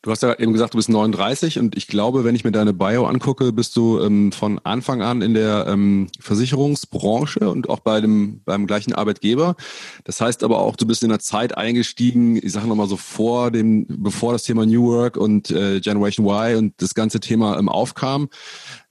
Du 0.03 0.11
hast 0.11 0.23
ja 0.23 0.39
eben 0.39 0.53
gesagt, 0.53 0.75
du 0.75 0.79
bist 0.79 0.89
39 0.89 1.59
und 1.59 1.77
ich 1.77 1.87
glaube, 1.87 2.25
wenn 2.25 2.35
ich 2.35 2.45
mir 2.45 2.53
deine 2.53 2.73
Bio 2.73 3.07
angucke, 3.07 3.53
bist 3.53 3.77
du 3.77 4.01
ähm, 4.01 4.33
von 4.33 4.59
Anfang 4.65 5.03
an 5.03 5.23
in 5.23 5.35
der 5.35 5.67
ähm, 5.69 6.09
Versicherungsbranche 6.21 7.49
und 7.49 7.69
auch 7.69 7.81
bei 7.81 8.01
dem 8.01 8.41
beim 8.45 8.67
gleichen 8.67 8.95
Arbeitgeber. 8.95 9.57
Das 10.05 10.21
heißt 10.21 10.43
aber 10.43 10.59
auch, 10.59 10.77
du 10.77 10.87
bist 10.87 11.03
in 11.03 11.11
der 11.11 11.21
Zeit 11.21 11.57
eingestiegen, 11.57 12.37
ich 12.37 12.53
sage 12.53 12.67
nochmal 12.67 12.89
so 12.89 12.97
vor 12.97 13.51
dem, 13.51 13.87
bevor 13.89 14.33
das 14.33 14.43
Thema 14.45 14.67
New 14.67 14.87
Work 14.87 15.17
und 15.17 15.51
äh, 15.51 15.81
Generation 15.81 16.27
Y 16.27 16.57
und 16.57 16.75
das 16.79 16.95
ganze 16.95 17.21
Thema 17.21 17.59
ähm, 17.59 17.69
aufkam 17.69 18.29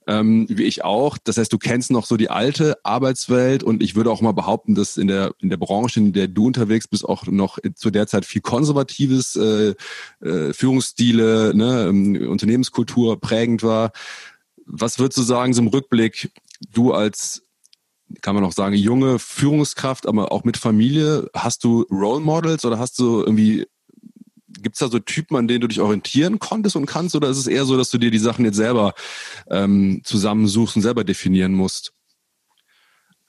ähm, 0.08 0.46
wie 0.48 0.64
ich 0.64 0.84
auch. 0.84 1.18
Das 1.18 1.36
heißt, 1.36 1.52
du 1.52 1.58
kennst 1.58 1.90
noch 1.90 2.06
so 2.06 2.16
die 2.16 2.30
alte 2.30 2.78
Arbeitswelt 2.82 3.62
und 3.62 3.82
ich 3.82 3.94
würde 3.94 4.10
auch 4.10 4.22
mal 4.22 4.32
behaupten, 4.32 4.74
dass 4.74 4.96
in 4.96 5.06
der, 5.06 5.34
in 5.38 5.50
der 5.50 5.58
Branche, 5.58 6.00
in 6.00 6.14
der 6.14 6.28
du 6.28 6.46
unterwegs 6.46 6.88
bist, 6.88 7.04
auch 7.04 7.26
noch 7.26 7.58
zu 7.74 7.90
der 7.90 8.06
Zeit 8.06 8.24
viel 8.24 8.40
konservatives 8.40 9.36
äh, 9.36 9.74
äh, 10.26 10.54
Führungsstile, 10.54 11.52
ne, 11.54 11.88
ähm, 11.90 12.28
Unternehmenskultur 12.28 13.20
prägend 13.20 13.62
war. 13.62 13.92
Was 14.64 14.98
würdest 14.98 15.18
du 15.18 15.22
sagen, 15.22 15.52
so 15.52 15.60
im 15.60 15.68
Rückblick, 15.68 16.30
du 16.72 16.92
als 16.92 17.42
kann 18.22 18.34
man 18.34 18.44
auch 18.44 18.52
sagen, 18.52 18.74
junge 18.74 19.18
Führungskraft, 19.18 20.06
aber 20.06 20.32
auch 20.32 20.42
mit 20.42 20.56
Familie, 20.56 21.28
hast 21.34 21.62
du 21.64 21.82
Role 21.90 22.20
Models 22.20 22.64
oder 22.64 22.78
hast 22.78 22.98
du 22.98 23.20
irgendwie 23.20 23.66
Gibt 24.48 24.76
es 24.76 24.80
da 24.80 24.88
so 24.88 24.98
Typen, 24.98 25.36
an 25.36 25.46
denen 25.46 25.60
du 25.60 25.68
dich 25.68 25.80
orientieren 25.80 26.38
konntest 26.38 26.76
und 26.76 26.86
kannst, 26.86 27.14
oder 27.14 27.28
ist 27.28 27.36
es 27.36 27.46
eher 27.46 27.64
so, 27.64 27.76
dass 27.76 27.90
du 27.90 27.98
dir 27.98 28.10
die 28.10 28.18
Sachen 28.18 28.44
jetzt 28.44 28.56
selber 28.56 28.94
ähm, 29.50 30.00
zusammensuchst 30.04 30.76
und 30.76 30.82
selber 30.82 31.04
definieren 31.04 31.52
musst? 31.52 31.92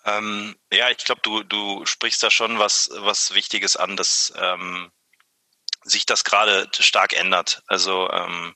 Ähm, 0.06 0.56
ja, 0.72 0.90
ich 0.90 0.98
glaube, 0.98 1.22
du, 1.22 1.44
du 1.44 1.86
sprichst 1.86 2.24
da 2.24 2.32
schon 2.32 2.58
was, 2.58 2.90
was 3.00 3.34
Wichtiges 3.34 3.76
an, 3.76 3.98
dass 3.98 4.34
ähm, 4.38 4.92
sich 5.84 6.06
das 6.06 6.24
gerade 6.24 6.70
stark 6.80 7.14
ändert. 7.14 7.64
Also 7.68 8.10
ähm, 8.12 8.54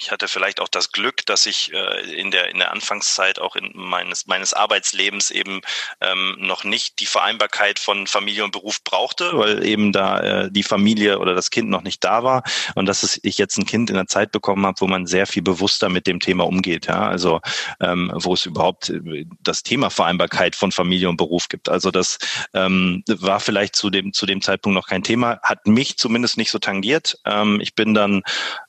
ich 0.00 0.10
hatte 0.10 0.28
vielleicht 0.28 0.60
auch 0.60 0.68
das 0.68 0.92
Glück, 0.92 1.26
dass 1.26 1.44
ich 1.44 1.72
äh, 1.74 2.14
in 2.14 2.30
der 2.30 2.48
in 2.48 2.58
der 2.58 2.72
Anfangszeit 2.72 3.38
auch 3.38 3.54
in 3.54 3.70
meines 3.74 4.26
meines 4.26 4.54
Arbeitslebens 4.54 5.30
eben 5.30 5.60
ähm, 6.00 6.36
noch 6.38 6.64
nicht 6.64 7.00
die 7.00 7.06
Vereinbarkeit 7.06 7.78
von 7.78 8.06
Familie 8.06 8.44
und 8.44 8.52
Beruf 8.52 8.82
brauchte, 8.82 9.36
weil 9.36 9.62
eben 9.64 9.92
da 9.92 10.20
äh, 10.20 10.50
die 10.50 10.62
Familie 10.62 11.18
oder 11.18 11.34
das 11.34 11.50
Kind 11.50 11.68
noch 11.68 11.82
nicht 11.82 12.02
da 12.02 12.24
war 12.24 12.42
und 12.74 12.86
dass 12.86 13.02
es, 13.02 13.20
ich 13.22 13.36
jetzt 13.36 13.58
ein 13.58 13.66
Kind 13.66 13.90
in 13.90 13.96
der 13.96 14.06
Zeit 14.06 14.32
bekommen 14.32 14.64
habe, 14.64 14.80
wo 14.80 14.86
man 14.86 15.06
sehr 15.06 15.26
viel 15.26 15.42
bewusster 15.42 15.90
mit 15.90 16.06
dem 16.06 16.18
Thema 16.18 16.46
umgeht, 16.46 16.86
ja, 16.86 17.06
also 17.06 17.40
ähm, 17.80 18.10
wo 18.14 18.32
es 18.32 18.46
überhaupt 18.46 18.88
äh, 18.88 19.26
das 19.40 19.62
Thema 19.62 19.90
Vereinbarkeit 19.90 20.56
von 20.56 20.72
Familie 20.72 21.10
und 21.10 21.18
Beruf 21.18 21.48
gibt. 21.48 21.68
Also 21.68 21.90
das 21.90 22.18
ähm, 22.54 23.04
war 23.06 23.38
vielleicht 23.38 23.76
zu 23.76 23.90
dem 23.90 24.14
zu 24.14 24.24
dem 24.24 24.40
Zeitpunkt 24.40 24.74
noch 24.74 24.88
kein 24.88 25.02
Thema, 25.02 25.40
hat 25.42 25.66
mich 25.66 25.98
zumindest 25.98 26.38
nicht 26.38 26.50
so 26.50 26.58
tangiert. 26.58 27.18
Ähm, 27.26 27.60
ich 27.60 27.74
bin 27.74 27.92
dann 27.92 28.22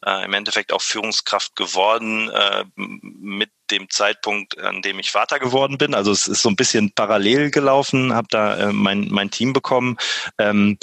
äh, 0.05 0.25
im 0.25 0.33
Endeffekt 0.33 0.73
auch 0.73 0.81
Führungs 0.81 1.20
Führungskraft 1.21 1.55
geworden 1.55 2.29
äh, 2.29 2.65
mit 2.75 3.51
dem 3.69 3.89
Zeitpunkt, 3.89 4.57
an 4.59 4.81
dem 4.81 4.99
ich 4.99 5.11
Vater 5.11 5.39
geworden 5.39 5.77
bin. 5.77 5.93
Also 5.93 6.11
es 6.11 6.27
ist 6.27 6.41
so 6.41 6.49
ein 6.49 6.55
bisschen 6.55 6.91
parallel 6.93 7.51
gelaufen, 7.51 8.13
habe 8.13 8.27
da 8.29 8.57
äh, 8.57 8.73
mein, 8.73 9.07
mein 9.09 9.31
Team 9.31 9.53
bekommen. 9.53 9.97
Ähm, 10.37 10.77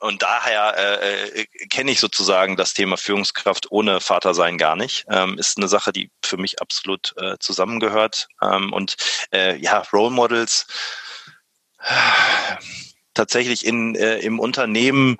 und 0.00 0.22
daher 0.22 0.74
äh, 0.76 1.42
äh, 1.42 1.46
kenne 1.70 1.92
ich 1.92 2.00
sozusagen 2.00 2.56
das 2.56 2.74
Thema 2.74 2.96
Führungskraft 2.96 3.70
ohne 3.70 4.00
Vatersein 4.00 4.58
gar 4.58 4.74
nicht. 4.74 5.04
Ähm, 5.08 5.38
ist 5.38 5.58
eine 5.58 5.68
Sache, 5.68 5.92
die 5.92 6.10
für 6.24 6.38
mich 6.38 6.60
absolut 6.60 7.14
äh, 7.18 7.36
zusammengehört. 7.38 8.26
Ähm, 8.42 8.72
und 8.72 8.96
äh, 9.32 9.56
ja, 9.58 9.84
Role 9.92 10.10
Models 10.10 10.66
tatsächlich 13.14 13.64
in, 13.64 13.94
äh, 13.94 14.18
im 14.18 14.40
Unternehmen 14.40 15.18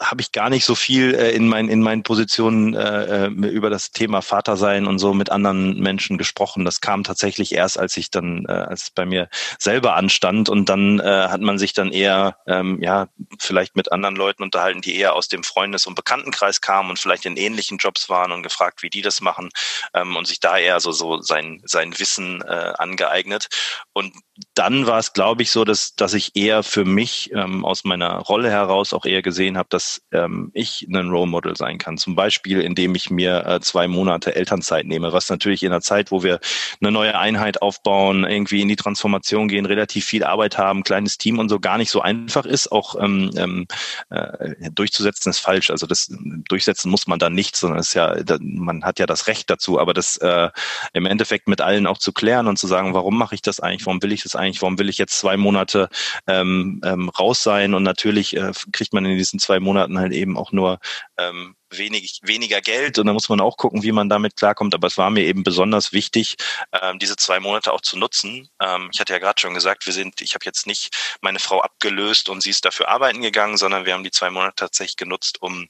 habe 0.00 0.20
ich 0.20 0.32
gar 0.32 0.50
nicht 0.50 0.64
so 0.64 0.74
viel 0.74 1.14
äh, 1.14 1.32
in, 1.32 1.48
mein, 1.48 1.68
in 1.68 1.82
meinen 1.82 2.02
Positionen 2.02 2.74
äh, 2.74 3.26
äh, 3.26 3.28
über 3.28 3.70
das 3.70 3.90
Thema 3.90 4.22
Vatersein 4.22 4.86
und 4.86 4.98
so 4.98 5.14
mit 5.14 5.30
anderen 5.30 5.78
Menschen 5.80 6.18
gesprochen. 6.18 6.64
Das 6.64 6.80
kam 6.80 7.04
tatsächlich 7.04 7.52
erst, 7.52 7.78
als 7.78 7.96
ich 7.96 8.10
dann, 8.10 8.44
äh, 8.48 8.52
als 8.52 8.84
es 8.84 8.90
bei 8.90 9.04
mir 9.04 9.28
selber 9.58 9.94
anstand 9.94 10.48
und 10.48 10.68
dann 10.68 11.00
äh, 11.00 11.28
hat 11.28 11.40
man 11.40 11.58
sich 11.58 11.72
dann 11.72 11.92
eher, 11.92 12.36
ähm, 12.46 12.78
ja, 12.80 13.08
vielleicht 13.38 13.76
mit 13.76 13.92
anderen 13.92 14.16
Leuten 14.16 14.42
unterhalten, 14.42 14.80
die 14.80 14.96
eher 14.96 15.14
aus 15.14 15.28
dem 15.28 15.42
Freundes- 15.42 15.86
und 15.86 15.94
Bekanntenkreis 15.94 16.60
kamen 16.60 16.90
und 16.90 16.98
vielleicht 16.98 17.26
in 17.26 17.36
ähnlichen 17.36 17.78
Jobs 17.78 18.08
waren 18.08 18.32
und 18.32 18.42
gefragt, 18.42 18.82
wie 18.82 18.90
die 18.90 19.02
das 19.02 19.20
machen 19.20 19.50
ähm, 19.94 20.16
und 20.16 20.26
sich 20.26 20.40
da 20.40 20.58
eher 20.58 20.80
so, 20.80 20.92
so 20.92 21.20
sein, 21.20 21.62
sein 21.64 21.98
Wissen 21.98 22.42
äh, 22.42 22.72
angeeignet. 22.78 23.48
Und 23.92 24.14
dann 24.54 24.86
war 24.86 24.98
es, 24.98 25.12
glaube 25.12 25.42
ich, 25.42 25.50
so, 25.50 25.64
dass, 25.64 25.94
dass 25.94 26.14
ich 26.14 26.36
eher 26.36 26.62
für 26.62 26.84
mich 26.84 27.30
ähm, 27.34 27.64
aus 27.64 27.84
meiner 27.84 28.18
Rolle 28.18 28.50
heraus 28.50 28.92
auch 28.92 29.04
eher 29.04 29.22
gesehen 29.22 29.56
habe, 29.56 29.68
dass 29.70 30.02
ähm, 30.12 30.50
ich 30.54 30.86
ein 30.88 31.08
Role 31.08 31.26
Model 31.26 31.56
sein 31.56 31.78
kann. 31.78 31.98
Zum 31.98 32.14
Beispiel, 32.14 32.60
indem 32.60 32.94
ich 32.94 33.10
mir 33.10 33.46
äh, 33.46 33.60
zwei 33.60 33.88
Monate 33.88 34.34
Elternzeit 34.34 34.86
nehme, 34.86 35.12
was 35.12 35.28
natürlich 35.28 35.62
in 35.62 35.72
einer 35.72 35.80
Zeit, 35.80 36.10
wo 36.10 36.22
wir 36.22 36.40
eine 36.80 36.92
neue 36.92 37.18
Einheit 37.18 37.62
aufbauen, 37.62 38.24
irgendwie 38.24 38.62
in 38.62 38.68
die 38.68 38.76
Transformation 38.76 39.48
gehen, 39.48 39.66
relativ 39.66 40.04
viel 40.04 40.24
Arbeit 40.24 40.58
haben, 40.58 40.82
kleines 40.82 41.18
Team 41.18 41.38
und 41.38 41.48
so 41.48 41.60
gar 41.60 41.78
nicht 41.78 41.90
so 41.90 42.00
einfach 42.00 42.46
ist, 42.46 42.70
auch 42.70 42.94
ähm, 43.00 43.30
ähm, 43.36 43.66
äh, 44.10 44.70
durchzusetzen 44.70 45.30
ist 45.30 45.38
falsch. 45.38 45.70
Also 45.70 45.86
das 45.86 46.08
durchsetzen 46.48 46.90
muss 46.90 47.06
man 47.06 47.18
dann 47.18 47.34
nicht, 47.34 47.56
sondern 47.56 47.80
ist 47.80 47.94
ja, 47.94 48.16
man 48.40 48.84
hat 48.84 48.98
ja 48.98 49.06
das 49.06 49.26
Recht 49.26 49.50
dazu, 49.50 49.78
aber 49.80 49.94
das 49.94 50.16
äh, 50.18 50.50
im 50.92 51.06
Endeffekt 51.06 51.48
mit 51.48 51.60
allen 51.60 51.86
auch 51.86 51.98
zu 51.98 52.12
klären 52.12 52.46
und 52.46 52.58
zu 52.58 52.66
sagen, 52.66 52.94
warum 52.94 53.16
mache 53.16 53.34
ich 53.34 53.42
das 53.42 53.60
eigentlich, 53.60 53.86
warum 53.86 54.02
will 54.02 54.12
ich 54.12 54.22
das 54.22 54.31
eigentlich, 54.36 54.62
warum 54.62 54.78
will 54.78 54.88
ich 54.88 54.98
jetzt 54.98 55.18
zwei 55.18 55.36
Monate 55.36 55.88
ähm, 56.26 56.80
ähm, 56.84 57.08
raus 57.08 57.42
sein 57.42 57.74
und 57.74 57.82
natürlich 57.82 58.36
äh, 58.36 58.52
kriegt 58.72 58.92
man 58.92 59.04
in 59.04 59.18
diesen 59.18 59.38
zwei 59.38 59.60
Monaten 59.60 59.98
halt 59.98 60.12
eben 60.12 60.36
auch 60.36 60.52
nur 60.52 60.78
ähm, 61.18 61.56
wenig, 61.70 62.20
weniger 62.22 62.60
Geld 62.60 62.98
und 62.98 63.06
da 63.06 63.12
muss 63.12 63.28
man 63.28 63.40
auch 63.40 63.56
gucken, 63.56 63.82
wie 63.82 63.92
man 63.92 64.08
damit 64.08 64.36
klarkommt. 64.36 64.74
Aber 64.74 64.86
es 64.86 64.98
war 64.98 65.10
mir 65.10 65.24
eben 65.24 65.42
besonders 65.42 65.92
wichtig, 65.92 66.36
ähm, 66.72 66.98
diese 66.98 67.16
zwei 67.16 67.40
Monate 67.40 67.72
auch 67.72 67.80
zu 67.80 67.98
nutzen. 67.98 68.48
Ähm, 68.60 68.90
ich 68.92 69.00
hatte 69.00 69.12
ja 69.12 69.18
gerade 69.18 69.40
schon 69.40 69.54
gesagt, 69.54 69.86
wir 69.86 69.92
sind, 69.92 70.20
ich 70.20 70.34
habe 70.34 70.44
jetzt 70.44 70.66
nicht 70.66 71.18
meine 71.20 71.38
Frau 71.38 71.60
abgelöst 71.60 72.28
und 72.28 72.42
sie 72.42 72.50
ist 72.50 72.64
dafür 72.64 72.88
arbeiten 72.88 73.22
gegangen, 73.22 73.56
sondern 73.56 73.84
wir 73.84 73.94
haben 73.94 74.04
die 74.04 74.10
zwei 74.10 74.30
Monate 74.30 74.56
tatsächlich 74.56 74.96
genutzt, 74.96 75.40
um 75.40 75.68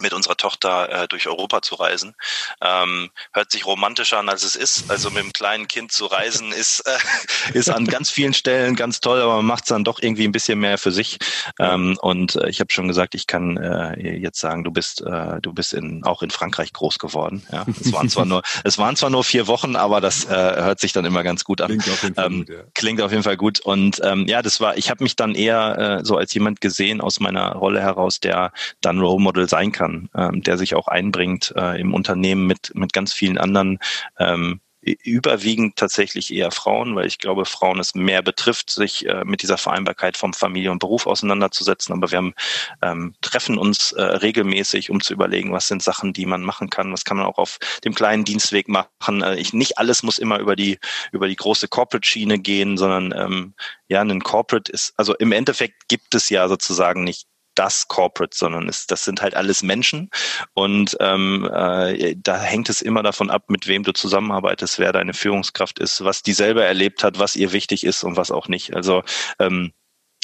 mit 0.00 0.12
unserer 0.12 0.36
Tochter 0.36 1.04
äh, 1.04 1.08
durch 1.08 1.26
Europa 1.26 1.62
zu 1.62 1.74
reisen. 1.76 2.14
Ähm, 2.62 3.10
hört 3.32 3.50
sich 3.50 3.66
romantischer 3.66 4.18
an, 4.18 4.28
als 4.28 4.42
es 4.42 4.56
ist. 4.56 4.90
Also 4.90 5.10
mit 5.10 5.22
einem 5.22 5.32
kleinen 5.32 5.68
Kind 5.68 5.92
zu 5.92 6.06
reisen 6.06 6.52
ist, 6.52 6.80
äh, 6.80 6.98
ist 7.54 7.70
an 7.70 7.86
ganz 7.86 8.10
vielen 8.10 8.34
Stellen 8.34 8.76
ganz 8.76 9.00
toll, 9.00 9.20
aber 9.20 9.36
man 9.36 9.46
macht 9.46 9.64
es 9.64 9.68
dann 9.68 9.84
doch 9.84 10.00
irgendwie 10.00 10.24
ein 10.24 10.32
bisschen 10.32 10.58
mehr 10.58 10.78
für 10.78 10.92
sich. 10.92 11.18
Ähm, 11.58 11.98
und 12.00 12.36
äh, 12.36 12.48
ich 12.48 12.60
habe 12.60 12.72
schon 12.72 12.88
gesagt, 12.88 13.14
ich 13.14 13.26
kann 13.26 13.56
äh, 13.56 14.18
jetzt 14.18 14.40
sagen, 14.40 14.64
du 14.64 14.70
bist, 14.70 15.02
äh, 15.02 15.40
du 15.40 15.52
bist 15.52 15.72
in, 15.72 16.04
auch 16.04 16.22
in 16.22 16.30
Frankreich 16.30 16.72
groß 16.72 16.98
geworden. 16.98 17.46
Ja, 17.50 17.64
es 17.80 17.92
waren 17.92 18.08
zwar 18.08 18.26
nur, 18.26 18.42
es 18.64 18.78
waren 18.78 18.96
zwar 18.96 19.10
nur 19.10 19.24
vier 19.24 19.46
Wochen, 19.46 19.76
aber 19.76 20.00
das 20.00 20.24
äh, 20.24 20.28
hört 20.28 20.80
sich 20.80 20.92
dann 20.92 21.04
immer 21.04 21.22
ganz 21.22 21.44
gut 21.44 21.60
an. 21.60 21.68
Klingt 21.68 21.88
auf 21.88 22.02
jeden 22.02 22.14
Fall, 22.14 22.26
ähm, 22.26 22.38
gut, 22.40 22.48
ja. 22.50 22.62
klingt 22.74 23.00
auf 23.00 23.10
jeden 23.10 23.22
Fall 23.22 23.36
gut. 23.36 23.60
Und 23.60 24.00
ähm, 24.04 24.26
ja, 24.28 24.42
das 24.42 24.60
war, 24.60 24.76
ich 24.76 24.90
habe 24.90 25.02
mich 25.02 25.16
dann 25.16 25.34
eher 25.34 26.00
so 26.02 26.16
als 26.16 26.32
jemand 26.34 26.60
gesehen 26.60 27.00
aus 27.00 27.20
meiner 27.20 27.52
Rolle 27.52 27.80
heraus, 27.80 28.20
der 28.20 28.52
dann 28.80 29.00
Role 29.00 29.22
Model 29.22 29.48
sein 29.48 29.72
kann 29.72 29.85
kann, 29.86 30.10
ähm, 30.14 30.42
der 30.42 30.58
sich 30.58 30.74
auch 30.74 30.88
einbringt 30.88 31.52
äh, 31.56 31.80
im 31.80 31.94
Unternehmen 31.94 32.46
mit, 32.46 32.72
mit 32.74 32.92
ganz 32.92 33.12
vielen 33.12 33.38
anderen 33.38 33.78
ähm, 34.18 34.60
überwiegend 35.02 35.74
tatsächlich 35.74 36.32
eher 36.32 36.52
Frauen, 36.52 36.94
weil 36.94 37.06
ich 37.06 37.18
glaube, 37.18 37.44
Frauen 37.44 37.80
es 37.80 37.96
mehr 37.96 38.22
betrifft, 38.22 38.70
sich 38.70 39.04
äh, 39.08 39.24
mit 39.24 39.42
dieser 39.42 39.58
Vereinbarkeit 39.58 40.16
vom 40.16 40.32
Familie 40.32 40.70
und 40.70 40.78
Beruf 40.78 41.08
auseinanderzusetzen. 41.08 41.92
Aber 41.92 42.12
wir 42.12 42.18
haben, 42.18 42.34
ähm, 42.82 43.14
treffen 43.20 43.58
uns 43.58 43.90
äh, 43.92 44.02
regelmäßig, 44.02 44.90
um 44.90 45.00
zu 45.00 45.12
überlegen, 45.12 45.52
was 45.52 45.66
sind 45.66 45.82
Sachen, 45.82 46.12
die 46.12 46.24
man 46.24 46.42
machen 46.42 46.70
kann, 46.70 46.92
was 46.92 47.04
kann 47.04 47.16
man 47.16 47.26
auch 47.26 47.38
auf 47.38 47.58
dem 47.82 47.96
kleinen 47.96 48.24
Dienstweg 48.24 48.68
machen. 48.68 49.22
Äh, 49.22 49.34
ich, 49.36 49.52
nicht 49.52 49.78
alles 49.78 50.04
muss 50.04 50.18
immer 50.18 50.38
über 50.38 50.54
die 50.54 50.78
über 51.10 51.26
die 51.26 51.36
große 51.36 51.66
Corporate-Schiene 51.66 52.38
gehen, 52.38 52.76
sondern 52.76 53.12
ähm, 53.12 53.54
ja, 53.88 54.02
ein 54.02 54.22
Corporate 54.22 54.70
ist, 54.70 54.94
also 54.96 55.16
im 55.16 55.32
Endeffekt 55.32 55.88
gibt 55.88 56.14
es 56.14 56.30
ja 56.30 56.46
sozusagen 56.46 57.02
nicht 57.02 57.26
das 57.56 57.88
Corporate, 57.88 58.36
sondern 58.36 58.68
es, 58.68 58.86
das 58.86 59.04
sind 59.04 59.22
halt 59.22 59.34
alles 59.34 59.62
Menschen 59.62 60.10
und 60.54 60.96
ähm, 61.00 61.48
äh, 61.52 62.14
da 62.16 62.40
hängt 62.40 62.68
es 62.68 62.82
immer 62.82 63.02
davon 63.02 63.30
ab, 63.30 63.44
mit 63.48 63.66
wem 63.66 63.82
du 63.82 63.92
zusammenarbeitest, 63.92 64.78
wer 64.78 64.92
deine 64.92 65.14
Führungskraft 65.14 65.78
ist, 65.78 66.04
was 66.04 66.22
die 66.22 66.32
selber 66.32 66.64
erlebt 66.64 67.02
hat, 67.02 67.18
was 67.18 67.36
ihr 67.36 67.52
wichtig 67.52 67.84
ist 67.84 68.04
und 68.04 68.16
was 68.16 68.30
auch 68.30 68.48
nicht. 68.48 68.74
Also 68.74 69.02
ähm, 69.38 69.72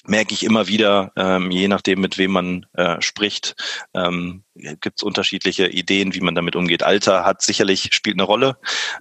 merke 0.06 0.34
ich 0.34 0.44
immer 0.44 0.66
wieder, 0.66 1.12
ähm, 1.16 1.50
je 1.50 1.68
nachdem, 1.68 2.00
mit 2.00 2.18
wem 2.18 2.32
man 2.32 2.66
äh, 2.72 3.00
spricht, 3.00 3.54
ähm, 3.94 4.44
gibt 4.54 4.98
es 4.98 5.02
unterschiedliche 5.02 5.68
Ideen, 5.68 6.14
wie 6.14 6.20
man 6.20 6.34
damit 6.34 6.56
umgeht. 6.56 6.82
Alter 6.82 7.24
hat 7.24 7.42
sicherlich 7.42 7.90
spielt 7.92 8.16
eine 8.16 8.24
Rolle. 8.24 8.56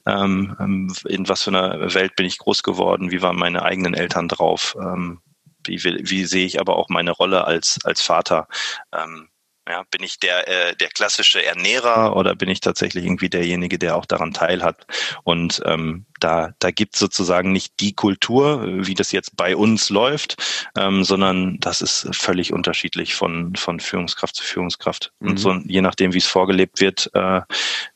Ähm, 0.05 0.55
ähm 0.59 0.93
in 1.07 1.27
was 1.27 1.43
für 1.43 1.49
einer 1.49 1.93
Welt 1.93 2.15
bin 2.15 2.25
ich 2.25 2.37
groß 2.37 2.63
geworden? 2.63 3.11
Wie 3.11 3.21
waren 3.21 3.37
meine 3.37 3.63
eigenen 3.63 3.93
Eltern 3.93 4.27
drauf? 4.27 4.75
Ähm, 4.79 5.21
wie, 5.65 5.83
wie, 5.83 6.25
sehe 6.25 6.45
ich 6.45 6.59
aber 6.59 6.77
auch 6.77 6.89
meine 6.89 7.11
Rolle 7.11 7.45
als 7.45 7.79
als 7.83 8.01
Vater? 8.01 8.47
Ähm, 8.93 9.29
ja, 9.69 9.83
bin 9.91 10.03
ich 10.03 10.19
der, 10.19 10.47
äh, 10.47 10.75
der 10.75 10.89
klassische 10.89 11.45
Ernährer 11.45 12.15
oder 12.15 12.35
bin 12.35 12.49
ich 12.49 12.61
tatsächlich 12.61 13.05
irgendwie 13.05 13.29
derjenige, 13.29 13.77
der 13.77 13.95
auch 13.95 14.05
daran 14.05 14.33
teilhat? 14.33 14.87
Und 15.23 15.61
ähm, 15.65 16.05
da, 16.19 16.53
da 16.59 16.71
gibt 16.71 16.95
sozusagen 16.95 17.51
nicht 17.51 17.79
die 17.79 17.93
Kultur, 17.93 18.63
wie 18.85 18.95
das 18.95 19.11
jetzt 19.11 19.37
bei 19.37 19.55
uns 19.55 19.89
läuft, 19.89 20.71
ähm, 20.77 21.03
sondern 21.03 21.59
das 21.59 21.81
ist 21.81 22.09
völlig 22.11 22.53
unterschiedlich 22.53 23.13
von, 23.13 23.55
von 23.55 23.79
Führungskraft 23.79 24.35
zu 24.35 24.43
Führungskraft. 24.43 25.13
Mhm. 25.19 25.29
Und 25.29 25.37
so, 25.37 25.53
je 25.65 25.81
nachdem, 25.81 26.13
wie 26.13 26.19
es 26.19 26.27
vorgelebt 26.27 26.81
wird, 26.81 27.09
äh, 27.13 27.41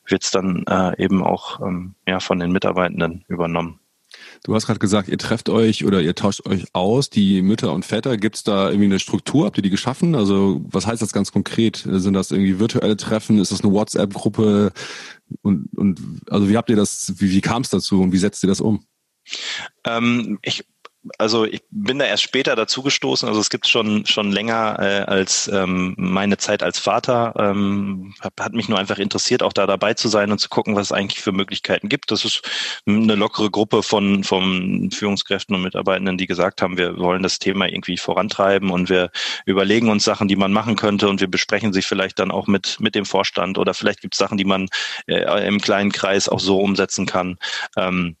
wird 0.06 0.22
es 0.22 0.30
dann 0.30 0.64
äh, 0.68 1.02
eben 1.02 1.24
auch 1.24 1.60
ähm, 1.60 1.96
ja, 2.06 2.20
von 2.20 2.38
den 2.38 2.52
Mitarbeitenden 2.52 3.24
übernommen. 3.28 3.80
Du 4.44 4.54
hast 4.54 4.66
gerade 4.66 4.78
gesagt, 4.78 5.08
ihr 5.08 5.18
trefft 5.18 5.48
euch 5.48 5.84
oder 5.84 6.00
ihr 6.00 6.14
tauscht 6.14 6.46
euch 6.46 6.64
aus, 6.72 7.10
die 7.10 7.42
Mütter 7.42 7.72
und 7.72 7.84
Väter. 7.84 8.16
Gibt 8.16 8.36
es 8.36 8.44
da 8.44 8.68
irgendwie 8.68 8.86
eine 8.86 8.98
Struktur? 8.98 9.46
Habt 9.46 9.56
ihr 9.58 9.62
die 9.62 9.70
geschaffen? 9.70 10.14
Also 10.14 10.64
was 10.68 10.86
heißt 10.86 11.02
das 11.02 11.12
ganz 11.12 11.32
konkret? 11.32 11.86
Sind 11.88 12.14
das 12.14 12.30
irgendwie 12.30 12.58
virtuelle 12.58 12.96
Treffen? 12.96 13.38
Ist 13.38 13.52
das 13.52 13.62
eine 13.62 13.72
WhatsApp-Gruppe? 13.72 14.72
Und, 15.42 15.68
und 15.76 16.00
also 16.30 16.48
wie 16.48 16.56
habt 16.56 16.70
ihr 16.70 16.76
das, 16.76 17.14
wie, 17.16 17.30
wie 17.30 17.40
kam 17.40 17.62
es 17.62 17.70
dazu 17.70 18.00
und 18.02 18.12
wie 18.12 18.18
setzt 18.18 18.42
ihr 18.44 18.48
das 18.48 18.60
um? 18.60 18.84
Ähm, 19.84 20.38
ich 20.42 20.64
also 21.18 21.44
ich 21.44 21.62
bin 21.70 21.98
da 21.98 22.04
erst 22.04 22.22
später 22.22 22.56
dazugestoßen. 22.56 23.28
Also 23.28 23.40
es 23.40 23.50
gibt 23.50 23.66
schon 23.68 24.06
schon 24.06 24.32
länger 24.32 24.76
äh, 24.80 25.02
als 25.02 25.48
ähm, 25.48 25.94
meine 25.96 26.36
Zeit 26.38 26.62
als 26.62 26.78
Vater. 26.78 27.34
Ähm, 27.38 28.14
hat, 28.20 28.34
hat 28.40 28.52
mich 28.52 28.68
nur 28.68 28.78
einfach 28.78 28.98
interessiert, 28.98 29.42
auch 29.42 29.52
da 29.52 29.66
dabei 29.66 29.94
zu 29.94 30.08
sein 30.08 30.32
und 30.32 30.38
zu 30.38 30.48
gucken, 30.48 30.76
was 30.76 30.88
es 30.88 30.92
eigentlich 30.92 31.20
für 31.22 31.32
Möglichkeiten 31.32 31.88
gibt. 31.88 32.10
Das 32.10 32.24
ist 32.24 32.42
eine 32.86 33.14
lockere 33.14 33.50
Gruppe 33.50 33.82
von 33.82 34.24
von 34.24 34.90
Führungskräften 34.92 35.54
und 35.54 35.62
Mitarbeitenden, 35.62 36.18
die 36.18 36.26
gesagt 36.26 36.62
haben, 36.62 36.76
wir 36.76 36.98
wollen 36.98 37.22
das 37.22 37.38
Thema 37.38 37.66
irgendwie 37.66 37.96
vorantreiben 37.96 38.70
und 38.70 38.88
wir 38.88 39.10
überlegen 39.44 39.88
uns 39.90 40.04
Sachen, 40.04 40.28
die 40.28 40.36
man 40.36 40.52
machen 40.52 40.76
könnte 40.76 41.08
und 41.08 41.20
wir 41.20 41.28
besprechen 41.28 41.72
sich 41.72 41.86
vielleicht 41.86 42.18
dann 42.18 42.30
auch 42.30 42.46
mit 42.46 42.78
mit 42.80 42.94
dem 42.94 43.04
Vorstand 43.06 43.58
oder 43.58 43.74
vielleicht 43.74 44.00
gibt 44.00 44.14
es 44.14 44.18
Sachen, 44.18 44.38
die 44.38 44.44
man 44.44 44.68
äh, 45.06 45.46
im 45.46 45.60
kleinen 45.60 45.92
Kreis 45.92 46.28
auch 46.28 46.40
so 46.40 46.58
umsetzen 46.60 47.06
kann. 47.06 47.38
Ähm, 47.76 48.16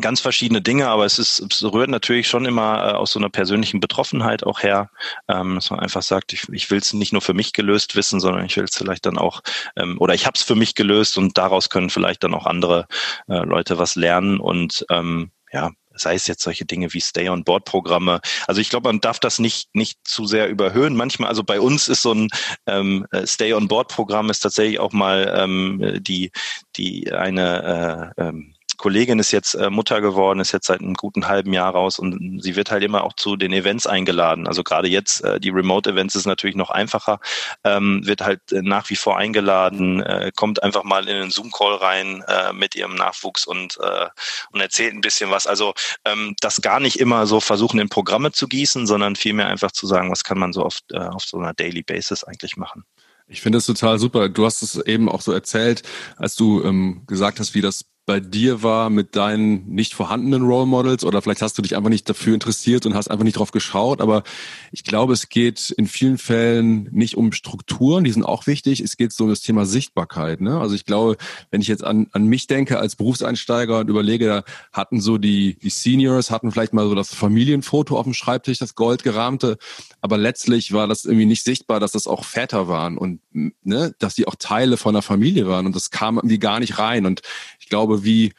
ganz 0.00 0.20
verschiedene 0.20 0.60
Dinge, 0.60 0.88
aber 0.88 1.04
es 1.04 1.18
ist, 1.18 1.40
es 1.40 1.62
rührt 1.62 1.90
natürlich 1.90 2.28
schon 2.28 2.44
immer 2.44 2.88
äh, 2.88 2.92
aus 2.92 3.12
so 3.12 3.18
einer 3.18 3.30
persönlichen 3.30 3.80
Betroffenheit 3.80 4.44
auch 4.44 4.62
her, 4.62 4.90
ähm, 5.28 5.56
dass 5.56 5.70
man 5.70 5.80
einfach 5.80 6.02
sagt, 6.02 6.32
ich, 6.32 6.48
ich 6.50 6.70
will 6.70 6.78
es 6.78 6.92
nicht 6.92 7.12
nur 7.12 7.22
für 7.22 7.34
mich 7.34 7.52
gelöst 7.52 7.96
wissen, 7.96 8.20
sondern 8.20 8.44
ich 8.44 8.56
will 8.56 8.64
es 8.64 8.76
vielleicht 8.76 9.06
dann 9.06 9.18
auch, 9.18 9.42
ähm, 9.76 9.96
oder 10.00 10.14
ich 10.14 10.26
habe 10.26 10.36
es 10.36 10.42
für 10.42 10.56
mich 10.56 10.74
gelöst 10.74 11.16
und 11.18 11.38
daraus 11.38 11.70
können 11.70 11.90
vielleicht 11.90 12.24
dann 12.24 12.34
auch 12.34 12.46
andere 12.46 12.86
äh, 13.28 13.44
Leute 13.44 13.78
was 13.78 13.94
lernen 13.94 14.40
und 14.40 14.84
ähm, 14.90 15.30
ja, 15.52 15.70
sei 15.94 16.14
es 16.14 16.26
jetzt 16.26 16.42
solche 16.42 16.64
Dinge 16.64 16.92
wie 16.92 17.00
Stay-on-Board-Programme. 17.00 18.20
Also 18.46 18.60
ich 18.60 18.68
glaube, 18.68 18.88
man 18.88 19.00
darf 19.00 19.20
das 19.20 19.38
nicht 19.38 19.74
nicht 19.74 19.98
zu 20.04 20.26
sehr 20.26 20.48
überhöhen. 20.48 20.96
Manchmal, 20.96 21.28
also 21.28 21.44
bei 21.44 21.60
uns 21.60 21.88
ist 21.88 22.02
so 22.02 22.12
ein 22.12 22.28
ähm, 22.66 23.06
äh, 23.12 23.26
Stay-on-Board-Programm 23.26 24.30
ist 24.30 24.40
tatsächlich 24.40 24.80
auch 24.80 24.92
mal 24.92 25.32
ähm, 25.36 25.98
die 26.02 26.32
die 26.76 27.12
eine 27.12 28.12
äh, 28.16 28.22
ähm, 28.22 28.53
Kollegin 28.84 29.18
ist 29.18 29.32
jetzt 29.32 29.54
äh, 29.54 29.70
Mutter 29.70 30.02
geworden, 30.02 30.40
ist 30.40 30.52
jetzt 30.52 30.66
seit 30.66 30.82
einem 30.82 30.92
guten 30.92 31.26
halben 31.26 31.54
Jahr 31.54 31.72
raus 31.72 31.98
und 31.98 32.42
sie 32.42 32.54
wird 32.54 32.70
halt 32.70 32.82
immer 32.82 33.04
auch 33.04 33.14
zu 33.14 33.34
den 33.34 33.54
Events 33.54 33.86
eingeladen. 33.86 34.46
Also 34.46 34.62
gerade 34.62 34.88
jetzt, 34.88 35.24
äh, 35.24 35.40
die 35.40 35.48
Remote-Events 35.48 36.14
ist 36.16 36.26
natürlich 36.26 36.54
noch 36.54 36.68
einfacher, 36.68 37.18
ähm, 37.64 38.06
wird 38.06 38.20
halt 38.20 38.52
äh, 38.52 38.60
nach 38.60 38.90
wie 38.90 38.96
vor 38.96 39.16
eingeladen, 39.16 40.02
äh, 40.02 40.32
kommt 40.36 40.62
einfach 40.62 40.84
mal 40.84 41.08
in 41.08 41.16
einen 41.16 41.30
Zoom-Call 41.30 41.76
rein 41.76 42.24
äh, 42.28 42.52
mit 42.52 42.74
ihrem 42.74 42.94
Nachwuchs 42.94 43.46
und, 43.46 43.78
äh, 43.80 44.08
und 44.52 44.60
erzählt 44.60 44.92
ein 44.92 45.00
bisschen 45.00 45.30
was. 45.30 45.46
Also 45.46 45.72
ähm, 46.04 46.34
das 46.40 46.60
gar 46.60 46.78
nicht 46.78 47.00
immer 47.00 47.26
so 47.26 47.40
versuchen, 47.40 47.80
in 47.80 47.88
Programme 47.88 48.32
zu 48.32 48.48
gießen, 48.48 48.86
sondern 48.86 49.16
vielmehr 49.16 49.46
einfach 49.46 49.72
zu 49.72 49.86
sagen, 49.86 50.10
was 50.10 50.24
kann 50.24 50.38
man 50.38 50.52
so 50.52 50.62
auf, 50.62 50.80
äh, 50.90 50.98
auf 50.98 51.24
so 51.24 51.38
einer 51.38 51.54
Daily 51.54 51.82
Basis 51.82 52.22
eigentlich 52.22 52.58
machen. 52.58 52.84
Ich 53.28 53.40
finde 53.40 53.56
es 53.56 53.64
total 53.64 53.98
super. 53.98 54.28
Du 54.28 54.44
hast 54.44 54.60
es 54.60 54.76
eben 54.76 55.08
auch 55.08 55.22
so 55.22 55.32
erzählt, 55.32 55.82
als 56.18 56.36
du 56.36 56.62
ähm, 56.62 57.04
gesagt 57.06 57.40
hast, 57.40 57.54
wie 57.54 57.62
das 57.62 57.86
bei 58.06 58.20
dir 58.20 58.62
war 58.62 58.90
mit 58.90 59.16
deinen 59.16 59.66
nicht 59.66 59.94
vorhandenen 59.94 60.42
Role 60.42 60.66
Models 60.66 61.04
oder 61.04 61.22
vielleicht 61.22 61.40
hast 61.40 61.56
du 61.56 61.62
dich 61.62 61.74
einfach 61.74 61.88
nicht 61.88 62.06
dafür 62.08 62.34
interessiert 62.34 62.84
und 62.84 62.94
hast 62.94 63.08
einfach 63.08 63.24
nicht 63.24 63.38
drauf 63.38 63.50
geschaut. 63.50 64.02
Aber 64.02 64.24
ich 64.72 64.84
glaube, 64.84 65.14
es 65.14 65.30
geht 65.30 65.70
in 65.70 65.86
vielen 65.86 66.18
Fällen 66.18 66.88
nicht 66.92 67.16
um 67.16 67.32
Strukturen, 67.32 68.04
die 68.04 68.10
sind 68.10 68.24
auch 68.24 68.46
wichtig. 68.46 68.80
Es 68.80 68.98
geht 68.98 69.12
so 69.12 69.24
um 69.24 69.30
das 69.30 69.40
Thema 69.40 69.64
Sichtbarkeit. 69.64 70.42
Ne? 70.42 70.60
Also 70.60 70.74
ich 70.74 70.84
glaube, 70.84 71.16
wenn 71.50 71.62
ich 71.62 71.68
jetzt 71.68 71.82
an, 71.82 72.08
an 72.12 72.26
mich 72.26 72.46
denke 72.46 72.78
als 72.78 72.94
Berufseinsteiger 72.96 73.78
und 73.78 73.88
überlege, 73.88 74.26
da 74.26 74.44
hatten 74.72 75.00
so 75.00 75.16
die, 75.16 75.56
die 75.58 75.70
Seniors, 75.70 76.30
hatten 76.30 76.52
vielleicht 76.52 76.74
mal 76.74 76.86
so 76.86 76.94
das 76.94 77.14
Familienfoto 77.14 77.98
auf 77.98 78.04
dem 78.04 78.14
Schreibtisch, 78.14 78.58
das 78.58 78.74
goldgerahmte. 78.74 79.56
Aber 80.02 80.18
letztlich 80.18 80.72
war 80.72 80.86
das 80.86 81.06
irgendwie 81.06 81.26
nicht 81.26 81.44
sichtbar, 81.44 81.80
dass 81.80 81.92
das 81.92 82.06
auch 82.06 82.24
Väter 82.24 82.68
waren 82.68 82.98
und 82.98 83.20
ne, 83.32 83.94
dass 83.98 84.14
die 84.14 84.28
auch 84.28 84.34
Teile 84.38 84.76
von 84.76 84.92
der 84.92 85.02
Familie 85.02 85.48
waren. 85.48 85.64
Und 85.64 85.74
das 85.74 85.90
kam 85.90 86.16
irgendwie 86.16 86.38
gar 86.38 86.60
nicht 86.60 86.78
rein. 86.78 87.06
Und 87.06 87.22
ich 87.58 87.70
glaube, 87.70 87.93
wie 88.02 88.32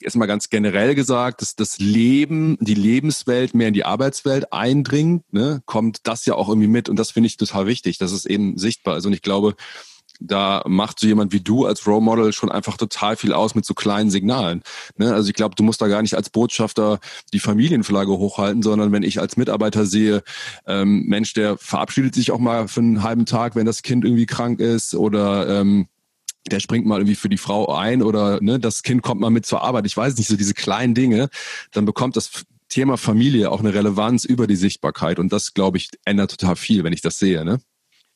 erstmal 0.00 0.28
ganz 0.28 0.50
generell 0.50 0.94
gesagt, 0.94 1.42
dass 1.42 1.56
das 1.56 1.78
Leben, 1.78 2.56
die 2.60 2.74
Lebenswelt 2.74 3.54
mehr 3.54 3.68
in 3.68 3.74
die 3.74 3.84
Arbeitswelt 3.84 4.52
eindringt, 4.52 5.30
ne, 5.32 5.62
kommt 5.66 6.00
das 6.04 6.24
ja 6.26 6.34
auch 6.34 6.48
irgendwie 6.48 6.68
mit. 6.68 6.88
Und 6.88 6.96
das 6.96 7.10
finde 7.10 7.26
ich 7.26 7.36
total 7.36 7.66
wichtig, 7.66 7.98
dass 7.98 8.12
es 8.12 8.24
eben 8.24 8.56
sichtbar 8.58 8.96
ist. 8.96 9.06
Und 9.06 9.12
ich 9.12 9.22
glaube, 9.22 9.54
da 10.20 10.62
macht 10.66 10.98
so 10.98 11.06
jemand 11.06 11.32
wie 11.32 11.40
du 11.40 11.64
als 11.64 11.86
Role 11.86 12.00
Model 12.00 12.32
schon 12.32 12.50
einfach 12.50 12.76
total 12.76 13.16
viel 13.16 13.32
aus 13.32 13.54
mit 13.54 13.64
so 13.64 13.74
kleinen 13.74 14.10
Signalen. 14.10 14.62
Ne? 14.96 15.14
Also 15.14 15.28
ich 15.28 15.34
glaube, 15.34 15.54
du 15.54 15.62
musst 15.62 15.80
da 15.80 15.86
gar 15.86 16.02
nicht 16.02 16.14
als 16.14 16.30
Botschafter 16.30 16.98
die 17.32 17.38
Familienflagge 17.38 18.10
hochhalten, 18.10 18.62
sondern 18.62 18.90
wenn 18.92 19.04
ich 19.04 19.20
als 19.20 19.36
Mitarbeiter 19.36 19.86
sehe, 19.86 20.22
ähm, 20.66 21.04
Mensch, 21.06 21.34
der 21.34 21.56
verabschiedet 21.56 22.14
sich 22.14 22.32
auch 22.32 22.38
mal 22.38 22.68
für 22.68 22.80
einen 22.80 23.02
halben 23.02 23.26
Tag, 23.26 23.54
wenn 23.54 23.66
das 23.66 23.82
Kind 23.82 24.04
irgendwie 24.04 24.26
krank 24.26 24.60
ist 24.60 24.94
oder 24.94 25.60
ähm, 25.60 25.86
der 26.46 26.60
springt 26.60 26.86
mal 26.86 26.98
irgendwie 26.98 27.16
für 27.16 27.28
die 27.28 27.38
Frau 27.38 27.74
ein 27.74 28.02
oder 28.02 28.40
ne, 28.40 28.58
das 28.58 28.82
Kind 28.82 29.02
kommt 29.02 29.20
mal 29.20 29.30
mit 29.30 29.46
zur 29.46 29.62
Arbeit. 29.62 29.86
Ich 29.86 29.96
weiß 29.96 30.16
nicht, 30.16 30.28
so 30.28 30.36
diese 30.36 30.54
kleinen 30.54 30.94
Dinge, 30.94 31.28
dann 31.72 31.84
bekommt 31.84 32.16
das 32.16 32.44
Thema 32.68 32.96
Familie 32.96 33.50
auch 33.50 33.60
eine 33.60 33.74
Relevanz 33.74 34.24
über 34.24 34.46
die 34.46 34.56
Sichtbarkeit. 34.56 35.18
Und 35.18 35.32
das, 35.32 35.54
glaube 35.54 35.78
ich, 35.78 35.88
ändert 36.04 36.30
total 36.32 36.56
viel, 36.56 36.84
wenn 36.84 36.92
ich 36.92 37.00
das 37.00 37.18
sehe. 37.18 37.44
Ne? 37.44 37.60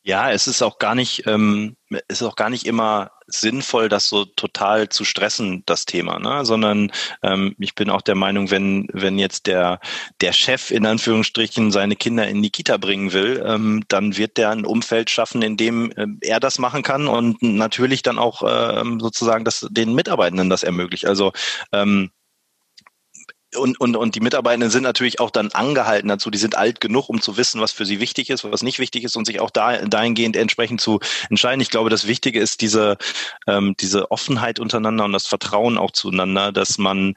Ja, 0.02 0.30
es 0.30 0.46
ist 0.46 0.62
auch 0.62 0.78
gar 0.78 0.94
nicht, 0.94 1.26
ähm, 1.26 1.76
ist 2.08 2.22
auch 2.22 2.36
gar 2.36 2.50
nicht 2.50 2.66
immer 2.66 3.12
sinnvoll, 3.26 3.88
das 3.88 4.08
so 4.08 4.24
total 4.24 4.88
zu 4.88 5.04
stressen, 5.04 5.62
das 5.66 5.84
Thema, 5.84 6.18
ne? 6.18 6.44
Sondern 6.44 6.92
ähm, 7.22 7.54
ich 7.58 7.74
bin 7.74 7.90
auch 7.90 8.02
der 8.02 8.14
Meinung, 8.14 8.50
wenn, 8.50 8.88
wenn 8.92 9.18
jetzt 9.18 9.46
der, 9.46 9.80
der 10.20 10.32
Chef 10.32 10.70
in 10.70 10.86
Anführungsstrichen 10.86 11.70
seine 11.70 11.96
Kinder 11.96 12.26
in 12.28 12.42
die 12.42 12.50
Kita 12.50 12.76
bringen 12.76 13.12
will, 13.12 13.42
ähm, 13.46 13.84
dann 13.88 14.16
wird 14.16 14.36
der 14.36 14.50
ein 14.50 14.64
Umfeld 14.64 15.10
schaffen, 15.10 15.42
in 15.42 15.56
dem 15.56 15.92
äh, 15.92 16.06
er 16.20 16.40
das 16.40 16.58
machen 16.58 16.82
kann 16.82 17.08
und 17.08 17.42
natürlich 17.42 18.02
dann 18.02 18.18
auch 18.18 18.42
ähm, 18.46 19.00
sozusagen 19.00 19.44
das 19.44 19.66
den 19.70 19.94
Mitarbeitenden 19.94 20.50
das 20.50 20.62
ermöglicht. 20.62 21.06
Also 21.06 21.32
ähm, 21.72 22.10
und, 23.56 23.78
und, 23.80 23.96
und 23.96 24.14
die 24.14 24.20
Mitarbeitenden 24.20 24.70
sind 24.70 24.82
natürlich 24.82 25.20
auch 25.20 25.30
dann 25.30 25.50
angehalten 25.52 26.08
dazu, 26.08 26.30
die 26.30 26.38
sind 26.38 26.56
alt 26.56 26.80
genug, 26.80 27.08
um 27.08 27.20
zu 27.20 27.36
wissen, 27.36 27.60
was 27.60 27.72
für 27.72 27.84
sie 27.84 28.00
wichtig 28.00 28.30
ist, 28.30 28.44
was 28.44 28.62
nicht 28.62 28.78
wichtig 28.78 29.04
ist 29.04 29.16
und 29.16 29.26
sich 29.26 29.40
auch 29.40 29.50
da, 29.50 29.78
dahingehend 29.78 30.36
entsprechend 30.36 30.80
zu 30.80 31.00
entscheiden. 31.28 31.60
Ich 31.60 31.70
glaube, 31.70 31.90
das 31.90 32.06
Wichtige 32.06 32.40
ist 32.40 32.60
diese, 32.60 32.96
ähm, 33.46 33.74
diese 33.78 34.10
Offenheit 34.10 34.58
untereinander 34.58 35.04
und 35.04 35.12
das 35.12 35.26
Vertrauen 35.26 35.78
auch 35.78 35.90
zueinander, 35.90 36.52
dass 36.52 36.78
man 36.78 37.14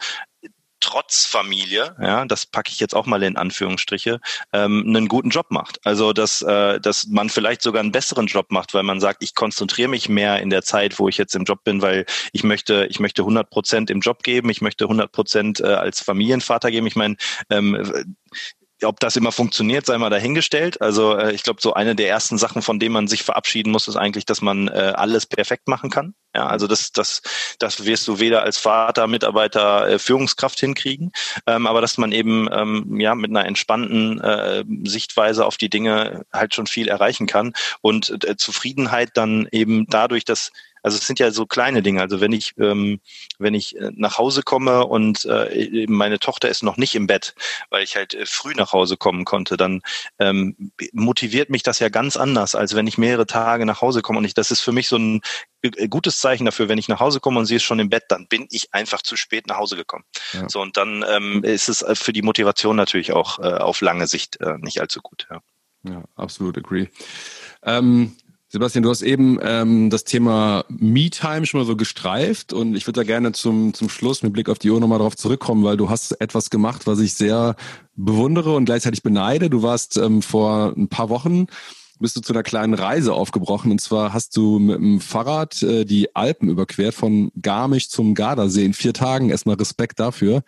trotz 0.86 1.26
Familie, 1.26 1.96
ja, 2.00 2.26
das 2.26 2.46
packe 2.46 2.72
ich 2.72 2.80
jetzt 2.80 2.94
auch 2.94 3.08
mal 3.08 3.24
in 3.24 3.38
Anführungsstriche, 3.38 4.22
ähm, 4.54 4.84
einen 4.86 5.08
guten 5.08 5.32
Job 5.32 5.48
macht. 5.50 5.84
Also 5.84 6.14
dass, 6.14 6.44
äh, 6.44 6.80
dass 6.80 7.08
man 7.08 7.30
vielleicht 7.30 7.64
sogar 7.64 7.82
einen 7.82 7.92
besseren 7.92 8.28
Job 8.28 8.52
macht, 8.52 8.76
weil 8.76 8.84
man 8.84 9.00
sagt, 9.00 9.24
ich 9.24 9.34
konzentriere 9.34 9.90
mich 9.90 10.10
mehr 10.10 10.40
in 10.42 10.52
der 10.52 10.62
Zeit, 10.62 11.00
wo 11.00 11.10
ich 11.10 11.18
jetzt 11.18 11.34
im 11.36 11.44
Job 11.44 11.64
bin, 11.64 11.82
weil 11.82 12.06
ich 12.34 12.44
möchte, 12.44 12.86
ich 12.88 13.00
möchte 13.00 13.24
100 13.24 13.50
Prozent 13.50 13.90
im 13.90 14.02
Job 14.02 14.22
geben, 14.22 14.52
ich 14.52 14.62
möchte 14.62 14.86
100 14.86 15.12
Prozent 15.12 15.60
äh, 15.60 15.64
als 15.64 16.02
Familienvater 16.02 16.70
geben. 16.70 16.86
Ich 16.86 16.96
meine, 16.96 17.16
ähm, 17.50 18.16
ob 18.86 19.00
das 19.00 19.16
immer 19.16 19.32
funktioniert, 19.32 19.86
sei 19.86 19.98
mal 19.98 20.10
dahingestellt. 20.10 20.82
Also 20.82 21.18
äh, 21.18 21.34
ich 21.34 21.44
glaube, 21.44 21.62
so 21.62 21.74
eine 21.74 21.96
der 21.96 22.10
ersten 22.10 22.38
Sachen, 22.38 22.62
von 22.62 22.80
denen 22.80 22.94
man 22.94 23.08
sich 23.08 23.24
verabschieden 23.24 23.72
muss, 23.72 23.88
ist 23.88 23.96
eigentlich, 23.96 24.26
dass 24.26 24.42
man 24.42 24.68
äh, 24.68 24.94
alles 24.96 25.26
perfekt 25.26 25.68
machen 25.68 25.90
kann. 25.90 26.14
Ja, 26.36 26.48
also 26.48 26.68
das, 26.68 26.92
das, 26.92 27.22
das 27.60 27.86
wirst 27.86 28.08
du 28.08 28.20
weder 28.20 28.44
als 28.44 28.58
Vater, 28.58 29.08
Mitarbeiter, 29.08 29.88
äh, 29.88 30.00
Führungskraft 30.00 30.60
hinkriegen, 30.60 31.12
ähm, 31.48 31.66
aber 31.66 31.80
dass 31.80 31.98
man 31.98 32.12
eben 32.12 32.50
ähm, 32.52 33.00
ja 33.00 33.16
mit 33.16 33.30
einer 33.30 33.46
entspannten 33.46 34.20
äh, 34.20 34.66
Sichtweise 34.84 35.46
auf 35.46 35.56
die 35.56 35.70
Dinge 35.70 36.26
halt 36.34 36.54
schon 36.54 36.68
viel 36.68 36.90
erreichen 36.90 37.26
kann 37.26 37.54
und 37.82 38.26
äh, 38.26 38.36
Zufriedenheit 38.36 39.12
dann 39.14 39.48
eben 39.52 39.88
dadurch, 39.88 40.26
dass 40.26 40.52
Also 40.86 41.00
es 41.00 41.08
sind 41.08 41.18
ja 41.18 41.32
so 41.32 41.48
kleine 41.48 41.82
Dinge. 41.82 42.00
Also 42.00 42.22
wenn 42.22 42.32
ich, 42.32 42.54
ähm, 42.60 43.00
wenn 43.40 43.56
ich 43.56 43.76
äh, 43.76 43.90
nach 43.96 44.20
Hause 44.20 44.44
komme 44.44 44.86
und 44.86 45.26
äh, 45.26 45.88
meine 45.90 46.20
Tochter 46.20 46.48
ist 46.48 46.62
noch 46.62 46.78
nicht 46.78 46.94
im 46.94 47.08
Bett, 47.08 47.34
weil 47.72 47.84
ich 47.84 47.96
halt 47.96 48.14
äh, 48.14 48.28
früh 48.28 48.54
nach 48.54 48.72
Hause 48.72 48.96
kommen 48.96 49.26
konnte, 49.26 49.58
dann 49.58 49.82
ähm, 50.20 50.72
motiviert 50.94 51.50
mich 51.50 51.64
das 51.64 51.80
ja 51.80 51.90
ganz 51.90 52.18
anders, 52.18 52.54
als 52.54 52.76
wenn 52.76 52.86
ich 52.86 53.00
mehrere 53.00 53.26
Tage 53.26 53.66
nach 53.66 53.82
Hause 53.82 54.04
komme. 54.04 54.20
Und 54.20 54.26
ich, 54.26 54.36
das 54.36 54.52
ist 54.52 54.62
für 54.62 54.74
mich 54.74 54.88
so 54.88 54.98
ein 54.98 55.22
äh, 55.64 55.88
gutes 55.88 56.20
Zeichen 56.20 56.46
dafür, 56.46 56.70
wenn 56.70 56.78
ich 56.78 56.88
nach 56.88 57.00
Hause 57.00 57.20
komme 57.20 57.40
und 57.40 57.48
sie 57.48 57.56
ist 57.56 57.64
schon 57.64 57.80
im 57.80 57.90
Bett, 57.90 58.04
dann 58.10 58.28
bin 58.28 58.46
ich 58.52 58.72
einfach 58.72 59.02
zu 59.02 59.16
spät 59.16 59.48
nach 59.48 59.58
Hause 59.58 59.78
gekommen. 59.78 60.04
Ja. 60.34 60.48
So 60.48 60.62
und 60.62 60.78
dann 60.78 61.04
ähm, 61.10 61.44
ist 61.44 61.68
es 61.68 61.84
für 62.00 62.14
die 62.14 62.22
Motivation 62.22 62.76
natürlich 62.76 63.12
auch 63.12 63.40
äh, 63.40 63.54
auf 63.58 63.82
lange 63.82 64.06
Sicht 64.06 64.40
äh, 64.40 64.60
nicht 64.60 64.80
allzu 64.82 65.02
gut. 65.02 65.26
Ja, 65.32 65.42
ja 65.82 66.04
absolut 66.16 66.60
agree. 66.60 66.90
Ähm, 67.64 68.16
Sebastian, 68.48 68.84
du 68.84 68.90
hast 68.90 69.02
eben 69.02 69.40
ähm, 69.42 69.90
das 69.90 70.04
Thema 70.04 70.66
Me-Time 70.70 71.46
schon 71.46 71.60
mal 71.60 71.66
so 71.66 71.76
gestreift 71.76 72.54
und 72.54 72.76
ich 72.76 72.86
würde 72.86 73.00
da 73.00 73.04
gerne 73.04 73.32
zum, 73.32 73.74
zum 73.74 73.90
Schluss 73.90 74.22
mit 74.22 74.34
Blick 74.34 74.50
auf 74.50 74.60
die 74.60 74.70
Uhr 74.70 74.80
nochmal 74.80 75.00
drauf 75.00 75.16
zurückkommen, 75.16 75.64
weil 75.64 75.78
du 75.78 75.90
hast 75.90 76.12
etwas 76.22 76.50
gemacht, 76.50 76.86
was 76.86 77.00
ich 77.00 77.16
sehr 77.16 77.56
bewundere 77.96 78.56
und 78.56 78.66
gleichzeitig 78.66 79.02
beneide. 79.02 79.50
Du 79.50 79.64
warst 79.64 79.98
ähm, 79.98 80.22
vor 80.22 80.74
ein 80.78 80.88
paar 80.90 81.10
Wochen 81.10 81.48
bist 82.00 82.16
du 82.16 82.22
zu 82.22 82.34
einer 82.34 82.44
kleinen 82.44 82.74
Reise 82.74 83.14
aufgebrochen. 83.14 83.72
Und 83.72 83.80
zwar 83.80 84.14
hast 84.14 84.36
du 84.36 84.60
mit 84.60 84.78
dem 84.78 85.00
Fahrrad 85.00 85.62
äh, 85.64 85.86
die 85.86 86.16
Alpen 86.16 86.50
überquert 86.50 86.94
von 86.94 87.32
Garmisch 87.42 87.90
zum 87.90 88.16
Gardasee 88.16 88.66
in 88.66 88.74
vier 88.74 88.94
Tagen. 88.94 89.30
Erstmal 89.30 89.56
Respekt 89.56 90.00
dafür. 90.00 90.44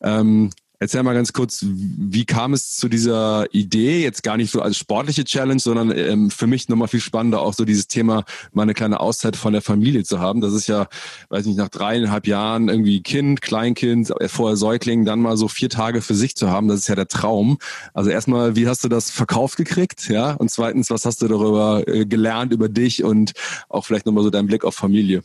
Ähm, 0.00 0.50
Erzähl 0.80 1.02
mal 1.02 1.14
ganz 1.14 1.32
kurz, 1.32 1.64
wie 1.66 2.24
kam 2.24 2.52
es 2.52 2.76
zu 2.76 2.88
dieser 2.88 3.52
Idee? 3.52 4.00
Jetzt 4.00 4.22
gar 4.22 4.36
nicht 4.36 4.52
so 4.52 4.62
als 4.62 4.76
sportliche 4.76 5.24
Challenge, 5.24 5.58
sondern 5.58 5.90
ähm, 5.90 6.30
für 6.30 6.46
mich 6.46 6.68
nochmal 6.68 6.86
viel 6.86 7.00
spannender 7.00 7.40
auch 7.40 7.52
so 7.52 7.64
dieses 7.64 7.88
Thema, 7.88 8.24
mal 8.52 8.62
eine 8.62 8.74
kleine 8.74 9.00
Auszeit 9.00 9.34
von 9.34 9.52
der 9.52 9.62
Familie 9.62 10.04
zu 10.04 10.20
haben. 10.20 10.40
Das 10.40 10.52
ist 10.52 10.68
ja, 10.68 10.86
weiß 11.30 11.46
nicht, 11.46 11.56
nach 11.56 11.68
dreieinhalb 11.68 12.28
Jahren 12.28 12.68
irgendwie 12.68 13.02
Kind, 13.02 13.42
Kleinkind, 13.42 14.12
äh, 14.20 14.28
vorher 14.28 14.56
Säugling, 14.56 15.04
dann 15.04 15.20
mal 15.20 15.36
so 15.36 15.48
vier 15.48 15.68
Tage 15.68 16.00
für 16.00 16.14
sich 16.14 16.36
zu 16.36 16.48
haben. 16.48 16.68
Das 16.68 16.78
ist 16.78 16.88
ja 16.88 16.94
der 16.94 17.08
Traum. 17.08 17.58
Also 17.92 18.10
erstmal, 18.10 18.54
wie 18.54 18.68
hast 18.68 18.84
du 18.84 18.88
das 18.88 19.10
verkauft 19.10 19.56
gekriegt? 19.56 20.08
Ja. 20.08 20.34
Und 20.34 20.48
zweitens, 20.48 20.90
was 20.90 21.04
hast 21.04 21.22
du 21.22 21.26
darüber 21.26 21.88
äh, 21.88 22.06
gelernt 22.06 22.52
über 22.52 22.68
dich 22.68 23.02
und 23.02 23.32
auch 23.68 23.84
vielleicht 23.84 24.06
nochmal 24.06 24.22
so 24.22 24.30
deinen 24.30 24.46
Blick 24.46 24.64
auf 24.64 24.76
Familie? 24.76 25.24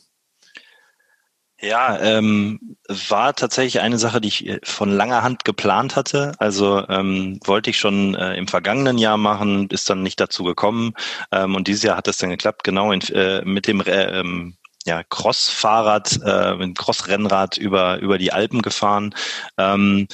Ja, 1.64 1.98
ähm, 2.02 2.76
war 2.90 3.34
tatsächlich 3.36 3.80
eine 3.80 3.98
Sache, 3.98 4.20
die 4.20 4.28
ich 4.28 4.46
äh, 4.46 4.60
von 4.64 4.92
langer 4.92 5.24
Hand 5.24 5.46
geplant 5.46 5.96
hatte. 5.96 6.34
Also 6.38 6.86
ähm, 6.90 7.40
wollte 7.46 7.70
ich 7.70 7.78
schon 7.78 8.16
äh, 8.16 8.36
im 8.36 8.50
vergangenen 8.50 8.98
Jahr 8.98 9.18
machen, 9.18 9.70
ist 9.70 9.90
dann 9.90 10.04
nicht 10.04 10.20
dazu 10.20 10.44
gekommen. 10.44 10.94
Ähm, 11.32 11.56
und 11.56 11.70
dieses 11.70 11.84
Jahr 11.84 11.96
hat 11.96 12.10
es 12.10 12.18
dann 12.18 12.32
geklappt, 12.32 12.66
genau 12.66 12.92
in, 12.92 13.00
äh, 13.14 13.44
mit 13.46 13.68
dem 13.68 13.80
äh, 13.80 14.20
ähm, 14.20 14.58
ja, 14.86 15.04
Cross-Fahrrad, 15.04 16.20
äh, 16.26 16.56
mit 16.56 16.78
Cross-Rennrad 16.78 17.58
über, 17.58 18.00
über 18.00 18.18
die 18.18 18.34
Alpen 18.34 18.62
gefahren. 18.62 19.16
Ähm, 19.58 20.08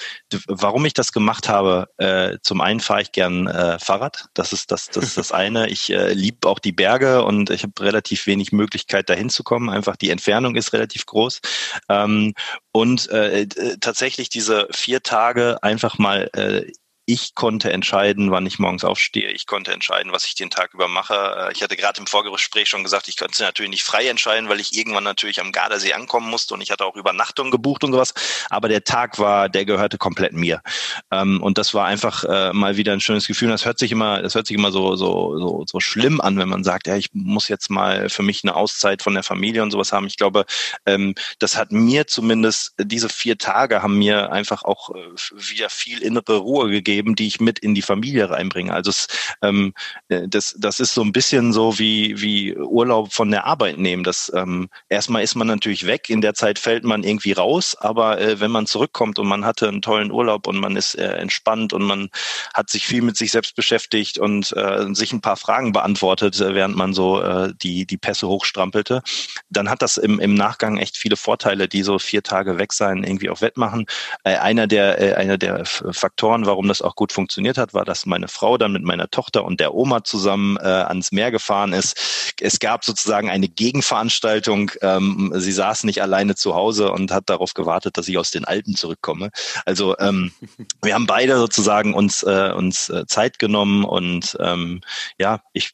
warum 0.48 0.86
ich 0.86 0.94
das 0.94 1.12
gemacht 1.12 1.50
habe, 1.50 1.88
äh, 1.98 2.38
zum 2.42 2.62
einen 2.62 2.80
fahre 2.80 3.02
ich 3.02 3.12
gern 3.12 3.48
äh, 3.48 3.80
Fahrrad. 3.80 4.26
Das 4.34 4.54
ist 4.54 4.72
das, 4.72 4.88
das 4.90 5.04
ist 5.04 5.18
das 5.18 5.32
eine. 5.32 5.70
Ich 5.70 5.90
äh, 5.92 6.14
liebe 6.14 6.48
auch 6.48 6.60
die 6.60 6.72
Berge 6.72 7.24
und 7.24 7.50
ich 7.50 7.64
habe 7.64 7.74
relativ 7.80 8.28
wenig 8.28 8.52
Möglichkeit, 8.52 9.10
dahin 9.10 9.30
zu 9.30 9.44
kommen. 9.44 9.70
Einfach 9.70 9.96
die 9.96 10.12
Entfernung 10.12 10.56
ist 10.56 10.74
relativ 10.74 11.06
groß. 11.06 11.42
Ähm, 11.90 12.34
und 12.72 13.10
äh, 13.10 13.48
tatsächlich 13.80 14.30
diese 14.30 14.68
vier 14.72 15.02
Tage 15.02 15.58
einfach 15.64 15.98
mal 15.98 16.30
äh, 16.34 16.72
ich 17.10 17.34
konnte 17.34 17.74
entscheiden, 17.74 18.30
wann 18.30 18.46
ich 18.46 18.60
morgens 18.60 18.84
aufstehe. 18.84 19.32
Ich 19.32 19.48
konnte 19.48 19.74
entscheiden, 19.74 20.12
was 20.12 20.26
ich 20.26 20.36
den 20.36 20.52
Tag 20.52 20.76
über 20.76 20.88
mache. 20.88 21.16
Äh, 21.16 21.54
ich 21.54 21.64
hatte 21.64 21.76
gerade 21.76 22.00
im 22.00 22.06
Vorgespräch 22.06 22.70
schon 22.70 22.84
gesagt, 22.84 23.08
ich 23.08 23.18
konnte 23.18 23.42
natürlich 23.42 23.72
nicht 23.72 23.84
frei 23.84 24.08
entscheiden, 24.08 24.48
weil 24.48 24.60
ich 24.60 24.78
irgendwann 24.78 25.06
natürlich 25.06 25.42
am 25.42 25.52
Gardasee 25.52 25.94
ankommen 25.94 26.30
musste 26.30 26.54
und 26.54 26.62
ich 26.62 26.70
hatte 26.70 26.86
auch 26.86 26.96
Übernachtung 26.96 27.50
gebucht 27.50 27.84
und 27.84 27.94
sowas. 27.94 28.14
Aber 28.52 28.70
der 28.70 28.84
Tag 28.84 29.18
war, 29.18 29.50
der 29.50 29.66
gehörte 29.66 29.98
komplett 29.98 30.34
mir. 30.34 30.62
Ähm, 31.10 31.42
und 31.42 31.58
das 31.58 31.74
war 31.74 31.88
einfach 31.88 32.26
äh, 32.26 32.54
mal 32.54 32.78
wieder 32.78 32.94
ein 32.94 33.02
schönes 33.02 33.26
Gefühl. 33.26 33.50
Das 33.50 33.66
hört 33.66 33.80
sich 33.80 33.92
immer, 33.92 34.22
das 34.22 34.36
hört 34.36 34.46
sich 34.46 34.56
immer 34.56 34.72
so, 34.72 34.96
so, 34.96 35.40
so, 35.40 35.66
so 35.68 35.80
schlimm 35.80 36.22
an, 36.22 36.38
wenn 36.38 36.50
man 36.50 36.64
sagt, 36.64 36.86
ja, 36.86 36.96
ich 36.96 37.10
muss 37.14 37.48
jetzt 37.48 37.72
mal 37.72 38.10
für 38.10 38.22
mich 38.22 38.44
eine 38.44 38.56
Auszeit 38.56 39.02
von 39.02 39.16
der 39.16 39.24
Familie 39.24 39.64
und 39.64 39.72
sowas 39.72 39.92
haben. 39.92 40.06
Ich 40.06 40.18
glaube, 40.18 40.46
ähm, 40.86 41.16
das 41.40 41.58
hat 41.58 41.72
mir 41.72 42.06
zumindest 42.06 42.76
diese 42.78 43.10
vier 43.10 43.40
Tage 43.40 43.82
haben 43.82 43.98
mir 43.98 44.32
einfach 44.32 44.62
auch 44.62 44.92
äh, 44.92 45.00
wieder 45.32 45.72
viel 45.72 46.04
innere 46.04 46.38
Ruhe 46.38 46.70
gegeben 46.70 46.99
geben, 47.00 47.16
die 47.16 47.28
ich 47.28 47.40
mit 47.40 47.60
in 47.60 47.76
die 47.76 47.82
Familie 47.82 48.30
reinbringe. 48.30 48.74
Also 48.74 48.90
es, 48.90 49.08
ähm, 49.42 49.74
äh, 50.10 50.28
das, 50.28 50.56
das 50.60 50.82
ist 50.82 50.94
so 50.94 51.02
ein 51.02 51.14
bisschen 51.14 51.54
so 51.54 51.80
wie, 51.80 52.22
wie 52.22 52.58
Urlaub 52.58 53.14
von 53.14 53.32
der 53.32 53.46
Arbeit 53.46 53.78
nehmen. 53.78 54.04
Das, 54.04 54.30
ähm, 54.36 54.70
erstmal 54.90 55.24
ist 55.24 55.36
man 55.36 55.48
natürlich 55.48 55.86
weg, 55.86 56.10
in 56.10 56.20
der 56.20 56.34
Zeit 56.34 56.60
fällt 56.60 56.84
man 56.84 57.04
irgendwie 57.04 57.32
raus, 57.32 57.78
aber 57.80 58.20
äh, 58.20 58.42
wenn 58.42 58.52
man 58.52 58.66
zurückkommt 58.66 59.18
und 59.18 59.28
man 59.28 59.46
hatte 59.46 59.70
einen 59.70 59.82
tollen 59.82 60.12
Urlaub 60.12 60.46
und 60.46 60.58
man 60.58 60.76
ist 60.76 60.96
äh, 60.96 61.14
entspannt 61.14 61.72
und 61.72 61.84
man 61.84 62.10
hat 62.54 62.70
sich 62.70 62.86
viel 62.86 63.02
mit 63.02 63.16
sich 63.16 63.32
selbst 63.32 63.56
beschäftigt 63.56 64.18
und 64.18 64.52
äh, 64.58 64.94
sich 64.94 65.14
ein 65.14 65.22
paar 65.22 65.38
Fragen 65.38 65.72
beantwortet, 65.72 66.42
äh, 66.42 66.54
während 66.54 66.76
man 66.76 66.94
so 66.94 67.22
äh, 67.22 67.54
die, 67.62 67.86
die 67.86 67.98
Pässe 67.98 68.28
hochstrampelte, 68.28 69.02
dann 69.50 69.70
hat 69.70 69.82
das 69.82 69.96
im, 69.96 70.20
im 70.20 70.34
Nachgang 70.34 70.78
echt 70.78 70.98
viele 70.98 71.16
Vorteile, 71.16 71.70
die 71.70 71.84
so 71.84 71.98
vier 71.98 72.24
Tage 72.24 72.58
weg 72.58 72.74
sein 72.74 73.06
irgendwie 73.06 73.30
auch 73.30 73.40
wettmachen. 73.40 73.86
Äh, 74.26 74.36
einer 74.36 74.68
der, 74.68 75.00
äh, 75.00 75.14
einer 75.14 75.38
der 75.38 75.64
Faktoren, 75.66 76.46
warum 76.46 76.68
das 76.68 76.82
auch 76.82 76.89
auch 76.90 76.96
gut 76.96 77.12
funktioniert 77.12 77.58
hat, 77.58 77.74
war, 77.74 77.86
dass 77.86 78.06
meine 78.06 78.28
Frau 78.28 78.58
dann 78.58 78.72
mit 78.72 78.84
meiner 78.84 79.10
Tochter 79.10 79.46
und 79.46 79.60
der 79.60 79.74
Oma 79.74 80.04
zusammen 80.04 80.58
äh, 80.58 80.64
ans 80.64 81.12
Meer 81.12 81.32
gefahren 81.32 81.74
ist. 81.74 82.34
Es 82.42 82.60
gab 82.60 82.84
sozusagen 82.84 83.30
eine 83.30 83.48
Gegenveranstaltung. 83.48 84.72
Ähm, 84.82 85.32
sie 85.36 85.52
saß 85.52 85.84
nicht 85.84 86.02
alleine 86.02 86.36
zu 86.36 86.56
Hause 86.56 86.92
und 86.92 87.12
hat 87.12 87.30
darauf 87.30 87.54
gewartet, 87.54 87.98
dass 87.98 88.08
ich 88.08 88.18
aus 88.18 88.32
den 88.32 88.46
Alpen 88.46 88.76
zurückkomme. 88.76 89.30
Also 89.66 89.98
ähm, 90.00 90.32
wir 90.82 90.96
haben 90.96 91.06
beide 91.08 91.38
sozusagen 91.38 91.94
uns, 91.94 92.24
äh, 92.24 92.52
uns 92.56 92.90
äh, 92.90 93.06
Zeit 93.06 93.40
genommen 93.40 93.86
und 93.86 94.36
ähm, 94.40 94.82
ja, 95.18 95.42
ich 95.54 95.74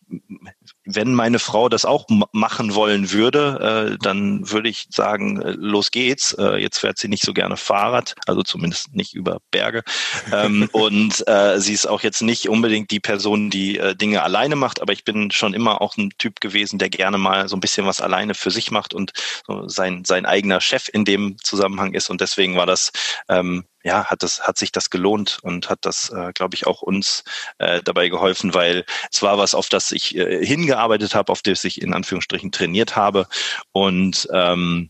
wenn 0.86 1.14
meine 1.14 1.40
Frau 1.40 1.70
das 1.70 1.86
auch 1.86 2.08
machen 2.32 2.76
wollen 2.76 3.12
würde, 3.12 3.96
äh, 3.96 3.98
dann 4.02 4.50
würde 4.50 4.70
ich 4.70 4.88
sagen, 4.90 5.42
äh, 5.42 5.52
los 5.52 5.92
geht's. 5.92 6.34
Äh, 6.34 6.62
jetzt 6.62 6.80
fährt 6.80 6.98
sie 6.98 7.08
nicht 7.08 7.24
so 7.24 7.34
gerne 7.34 7.58
Fahrrad, 7.58 8.16
also 8.28 8.44
zumindest 8.44 8.94
nicht 8.94 9.14
über 9.14 9.40
Berge. 9.52 9.84
Ähm, 10.32 10.70
und 10.72 11.28
äh, 11.28 11.60
sie 11.60 11.74
ist 11.74 11.88
auch 11.88 12.02
jetzt 12.02 12.22
nicht 12.22 12.50
unbedingt 12.50 12.92
die 12.92 13.00
Person, 13.00 13.50
die 13.50 13.78
äh, 13.78 13.96
Dinge 13.96 14.24
alleine 14.24 14.56
macht, 14.56 14.82
aber 14.82 14.94
ich 14.94 15.04
bin 15.04 15.32
schon 15.32 15.54
immer 15.54 15.82
auch 15.82 15.98
ein 15.98 16.12
Typ 16.18 16.40
gewesen, 16.40 16.78
der 16.78 16.90
gerne 16.90 17.18
mal 17.18 17.50
so 17.50 17.56
ein 17.58 17.62
bisschen 17.62 17.86
was 17.86 18.02
alleine 18.02 18.36
für 18.36 18.52
sich 18.52 18.72
macht 18.72 18.94
und 18.94 19.12
so 19.48 19.68
sein, 19.68 20.04
sein 20.06 20.26
eigener 20.26 20.62
Chef 20.62 20.88
in 20.92 21.06
dem 21.06 21.38
Zusammenhang 21.44 21.94
ist. 21.94 22.10
Und 22.10 22.22
deswegen 22.22 22.56
war 22.56 22.66
das 22.66 22.92
ähm, 23.28 23.66
ja, 23.86 24.06
hat 24.06 24.24
das, 24.24 24.42
hat 24.42 24.58
sich 24.58 24.72
das 24.72 24.90
gelohnt 24.90 25.38
und 25.44 25.70
hat 25.70 25.80
das, 25.84 26.10
äh, 26.10 26.34
glaube 26.34 26.56
ich, 26.56 26.66
auch 26.66 26.82
uns 26.82 27.24
äh, 27.60 27.84
dabei 27.84 28.10
geholfen, 28.10 28.56
weil 28.56 28.84
es 29.12 29.22
war 29.22 29.38
was, 29.38 29.54
auf 29.54 29.70
das 29.70 29.92
ich 29.92 30.16
äh, 30.18 30.44
hingearbeitet 30.44 31.14
habe, 31.14 31.32
auf 31.32 31.44
das 31.44 31.64
ich 31.64 31.82
in 31.84 31.94
Anführungsstrichen 31.94 32.52
trainiert 32.52 32.96
habe 32.96 33.28
und 33.74 34.28
ähm, 34.34 34.90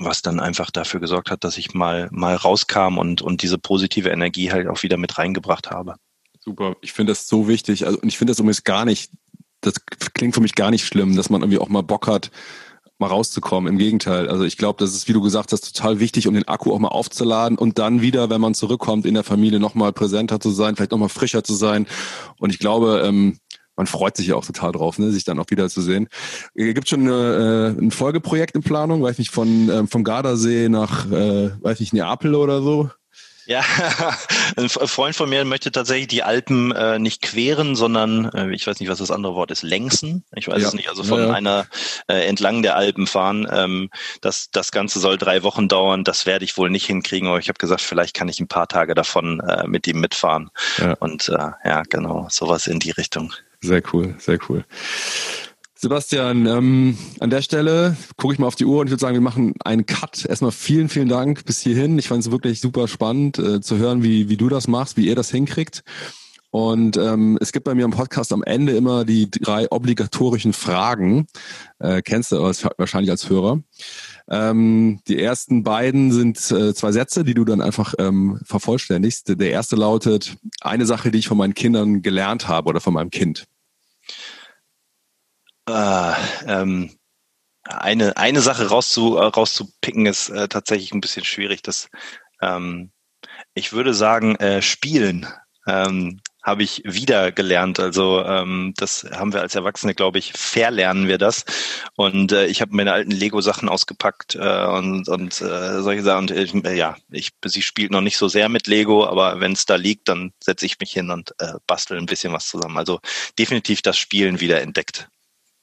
was 0.00 0.20
dann 0.20 0.40
einfach 0.40 0.72
dafür 0.72 0.98
gesorgt 0.98 1.30
hat, 1.30 1.44
dass 1.44 1.56
ich 1.58 1.74
mal 1.74 2.08
mal 2.10 2.34
rauskam 2.34 2.98
und 2.98 3.22
und 3.22 3.42
diese 3.42 3.56
positive 3.56 4.10
Energie 4.10 4.50
halt 4.50 4.66
auch 4.66 4.82
wieder 4.82 4.96
mit 4.96 5.16
reingebracht 5.16 5.70
habe. 5.70 5.94
Super, 6.40 6.74
ich 6.80 6.92
finde 6.92 7.12
das 7.12 7.28
so 7.28 7.46
wichtig. 7.46 7.86
Also 7.86 8.00
und 8.00 8.08
ich 8.08 8.18
finde 8.18 8.32
das 8.32 8.40
übrigens 8.40 8.64
gar 8.64 8.84
nicht, 8.84 9.12
das 9.60 9.74
klingt 10.14 10.34
für 10.34 10.40
mich 10.40 10.56
gar 10.56 10.72
nicht 10.72 10.84
schlimm, 10.84 11.14
dass 11.14 11.30
man 11.30 11.42
irgendwie 11.42 11.58
auch 11.58 11.68
mal 11.68 11.82
Bock 11.82 12.08
hat, 12.08 12.32
mal 12.98 13.06
rauszukommen. 13.06 13.72
Im 13.72 13.78
Gegenteil. 13.78 14.28
Also 14.28 14.44
ich 14.44 14.56
glaube, 14.56 14.78
das 14.78 14.94
ist, 14.94 15.08
wie 15.08 15.12
du 15.12 15.20
gesagt 15.20 15.52
hast, 15.52 15.74
total 15.74 16.00
wichtig, 16.00 16.26
um 16.26 16.34
den 16.34 16.48
Akku 16.48 16.72
auch 16.72 16.78
mal 16.78 16.88
aufzuladen 16.88 17.56
und 17.56 17.78
dann 17.78 18.02
wieder, 18.02 18.30
wenn 18.30 18.40
man 18.40 18.54
zurückkommt, 18.54 19.06
in 19.06 19.14
der 19.14 19.24
Familie 19.24 19.60
nochmal 19.60 19.92
präsenter 19.92 20.40
zu 20.40 20.50
sein, 20.50 20.76
vielleicht 20.76 20.92
nochmal 20.92 21.08
frischer 21.08 21.44
zu 21.44 21.54
sein. 21.54 21.86
Und 22.38 22.50
ich 22.50 22.58
glaube, 22.58 23.02
ähm, 23.04 23.38
man 23.76 23.86
freut 23.86 24.16
sich 24.16 24.26
ja 24.26 24.34
auch 24.34 24.44
total 24.44 24.72
drauf, 24.72 24.98
ne, 24.98 25.12
sich 25.12 25.24
dann 25.24 25.38
auch 25.38 25.50
wieder 25.50 25.68
zu 25.68 25.80
sehen. 25.80 26.08
Äh, 26.54 26.74
Gibt 26.74 26.88
schon 26.88 27.02
eine, 27.02 27.74
äh, 27.78 27.80
ein 27.80 27.92
Folgeprojekt 27.92 28.56
in 28.56 28.62
Planung, 28.62 29.02
weiß 29.02 29.18
nicht, 29.18 29.30
von 29.30 29.70
ähm, 29.70 29.86
vom 29.86 30.02
Gardasee 30.02 30.68
nach, 30.68 31.06
äh, 31.10 31.50
weiß 31.62 31.78
nicht, 31.78 31.92
Neapel 31.92 32.34
oder 32.34 32.60
so? 32.60 32.90
Ja, 33.48 33.64
ein 34.58 34.68
Freund 34.68 35.16
von 35.16 35.30
mir 35.30 35.42
möchte 35.46 35.72
tatsächlich 35.72 36.08
die 36.08 36.22
Alpen 36.22 36.70
äh, 36.72 36.98
nicht 36.98 37.22
queren, 37.22 37.76
sondern 37.76 38.26
äh, 38.34 38.54
ich 38.54 38.66
weiß 38.66 38.78
nicht, 38.78 38.90
was 38.90 38.98
das 38.98 39.10
andere 39.10 39.34
Wort 39.34 39.50
ist, 39.50 39.62
längsen. 39.62 40.22
Ich 40.34 40.48
weiß 40.48 40.60
ja. 40.60 40.68
es 40.68 40.74
nicht. 40.74 40.90
Also 40.90 41.02
von 41.02 41.20
ja, 41.20 41.28
ja. 41.28 41.32
einer 41.32 41.66
äh, 42.08 42.26
entlang 42.26 42.62
der 42.62 42.76
Alpen 42.76 43.06
fahren. 43.06 43.48
Ähm, 43.50 43.88
das, 44.20 44.50
das 44.50 44.70
Ganze 44.70 45.00
soll 45.00 45.16
drei 45.16 45.42
Wochen 45.44 45.66
dauern. 45.66 46.04
Das 46.04 46.26
werde 46.26 46.44
ich 46.44 46.58
wohl 46.58 46.68
nicht 46.68 46.84
hinkriegen. 46.84 47.26
Aber 47.26 47.38
ich 47.38 47.48
habe 47.48 47.56
gesagt, 47.58 47.80
vielleicht 47.80 48.14
kann 48.14 48.28
ich 48.28 48.38
ein 48.38 48.48
paar 48.48 48.68
Tage 48.68 48.94
davon 48.94 49.40
äh, 49.40 49.66
mit 49.66 49.86
ihm 49.86 49.98
mitfahren. 49.98 50.50
Und 50.98 51.30
äh, 51.30 51.50
ja, 51.64 51.84
genau, 51.88 52.26
sowas 52.30 52.66
in 52.66 52.80
die 52.80 52.90
Richtung. 52.90 53.32
Sehr 53.62 53.82
cool, 53.94 54.14
sehr 54.18 54.38
cool. 54.50 54.66
Sebastian, 55.80 56.46
ähm, 56.46 56.98
an 57.20 57.30
der 57.30 57.40
Stelle 57.40 57.96
gucke 58.16 58.34
ich 58.34 58.40
mal 58.40 58.48
auf 58.48 58.56
die 58.56 58.64
Uhr 58.64 58.80
und 58.80 58.88
ich 58.88 58.90
würde 58.90 59.00
sagen, 59.00 59.14
wir 59.14 59.20
machen 59.20 59.54
einen 59.64 59.86
Cut. 59.86 60.24
Erstmal 60.24 60.50
vielen, 60.50 60.88
vielen 60.88 61.08
Dank 61.08 61.44
bis 61.44 61.60
hierhin. 61.60 61.96
Ich 62.00 62.08
fand 62.08 62.20
es 62.24 62.32
wirklich 62.32 62.60
super 62.60 62.88
spannend 62.88 63.38
äh, 63.38 63.60
zu 63.60 63.76
hören, 63.76 64.02
wie, 64.02 64.28
wie 64.28 64.36
du 64.36 64.48
das 64.48 64.66
machst, 64.66 64.96
wie 64.96 65.06
ihr 65.06 65.14
das 65.14 65.30
hinkriegt. 65.30 65.84
Und 66.50 66.96
ähm, 66.96 67.38
es 67.40 67.52
gibt 67.52 67.64
bei 67.64 67.76
mir 67.76 67.84
im 67.84 67.92
Podcast 67.92 68.32
am 68.32 68.42
Ende 68.42 68.72
immer 68.72 69.04
die 69.04 69.30
drei 69.30 69.70
obligatorischen 69.70 70.52
Fragen. 70.52 71.28
Äh, 71.78 72.02
kennst 72.02 72.32
du 72.32 72.38
wahrscheinlich 72.38 73.12
als 73.12 73.30
Hörer. 73.30 73.60
Ähm, 74.28 74.98
die 75.06 75.22
ersten 75.22 75.62
beiden 75.62 76.10
sind 76.10 76.38
äh, 76.50 76.74
zwei 76.74 76.90
Sätze, 76.90 77.22
die 77.22 77.34
du 77.34 77.44
dann 77.44 77.60
einfach 77.60 77.94
ähm, 78.00 78.40
vervollständigst. 78.42 79.38
Der 79.40 79.50
erste 79.52 79.76
lautet, 79.76 80.38
eine 80.60 80.86
Sache, 80.86 81.12
die 81.12 81.20
ich 81.20 81.28
von 81.28 81.38
meinen 81.38 81.54
Kindern 81.54 82.02
gelernt 82.02 82.48
habe 82.48 82.68
oder 82.68 82.80
von 82.80 82.94
meinem 82.94 83.10
Kind. 83.10 83.46
Äh, 85.68 86.14
ähm, 86.46 86.98
eine, 87.64 88.16
eine 88.16 88.40
Sache 88.40 88.68
rauszu, 88.68 89.16
äh, 89.16 89.24
rauszupicken 89.24 90.06
ist 90.06 90.30
äh, 90.30 90.48
tatsächlich 90.48 90.92
ein 90.92 91.00
bisschen 91.00 91.24
schwierig. 91.24 91.62
Das, 91.62 91.88
ähm, 92.40 92.90
ich 93.54 93.72
würde 93.72 93.94
sagen, 93.94 94.36
äh, 94.36 94.62
spielen. 94.62 95.26
Ähm, 95.66 96.20
habe 96.48 96.62
ich 96.62 96.82
wieder 96.84 97.30
gelernt. 97.30 97.78
Also 97.78 98.24
ähm, 98.24 98.72
das 98.76 99.06
haben 99.12 99.32
wir 99.32 99.42
als 99.42 99.54
Erwachsene, 99.54 99.94
glaube 99.94 100.18
ich, 100.18 100.32
verlernen 100.32 101.06
wir 101.06 101.18
das. 101.18 101.44
Und 101.96 102.32
äh, 102.32 102.46
ich 102.46 102.62
habe 102.62 102.74
meine 102.74 102.92
alten 102.92 103.10
Lego-Sachen 103.10 103.68
ausgepackt 103.68 104.34
äh, 104.34 104.66
und, 104.66 105.08
und 105.08 105.40
äh, 105.42 105.82
solche 105.82 106.02
Sachen. 106.02 106.30
Und 106.30 106.64
äh, 106.64 106.74
ja, 106.74 106.96
ich, 107.10 107.32
sie 107.44 107.62
spielt 107.62 107.90
noch 107.90 108.00
nicht 108.00 108.16
so 108.16 108.28
sehr 108.28 108.48
mit 108.48 108.66
Lego, 108.66 109.06
aber 109.06 109.40
wenn 109.40 109.52
es 109.52 109.66
da 109.66 109.76
liegt, 109.76 110.08
dann 110.08 110.32
setze 110.42 110.64
ich 110.66 110.80
mich 110.80 110.92
hin 110.92 111.10
und 111.10 111.34
äh, 111.38 111.54
bastel 111.66 111.98
ein 111.98 112.06
bisschen 112.06 112.32
was 112.32 112.48
zusammen. 112.48 112.78
Also 112.78 113.00
definitiv 113.38 113.82
das 113.82 113.98
Spielen 113.98 114.40
wieder 114.40 114.62
entdeckt. 114.62 115.08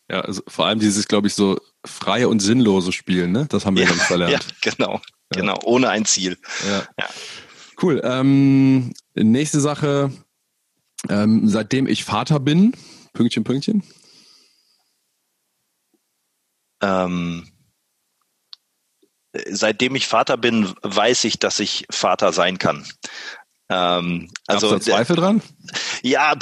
Ja, 0.09 0.21
also 0.21 0.41
vor 0.47 0.67
allem 0.67 0.79
dieses, 0.79 1.07
glaube 1.07 1.27
ich, 1.27 1.33
so 1.33 1.59
freie 1.85 2.29
und 2.29 2.39
sinnlose 2.39 2.91
Spielen, 2.91 3.31
ne? 3.31 3.47
Das 3.49 3.65
haben 3.65 3.75
wir 3.75 3.83
ja, 3.83 3.89
dann 3.89 3.99
verlernt. 3.99 4.33
Ja, 4.33 4.71
genau, 4.71 5.01
ja. 5.33 5.41
genau, 5.41 5.59
ohne 5.63 5.89
ein 5.89 6.05
Ziel. 6.05 6.37
Ja. 6.67 6.83
ja. 6.99 7.09
Cool. 7.81 8.01
Ähm, 8.03 8.93
nächste 9.15 9.59
Sache, 9.59 10.11
ähm, 11.09 11.47
seitdem 11.47 11.87
ich 11.87 12.03
Vater 12.03 12.39
bin, 12.39 12.73
Pünktchen, 13.13 13.43
Pünktchen. 13.43 13.83
Ähm, 16.81 17.47
seitdem 19.49 19.95
ich 19.95 20.07
Vater 20.07 20.37
bin, 20.37 20.73
weiß 20.83 21.23
ich, 21.23 21.39
dass 21.39 21.59
ich 21.59 21.85
Vater 21.89 22.31
sein 22.31 22.59
kann. 22.59 22.85
Ähm, 23.69 24.29
also 24.47 24.77
Zweifel 24.79 25.15
dran? 25.15 25.41
Ja, 26.03 26.33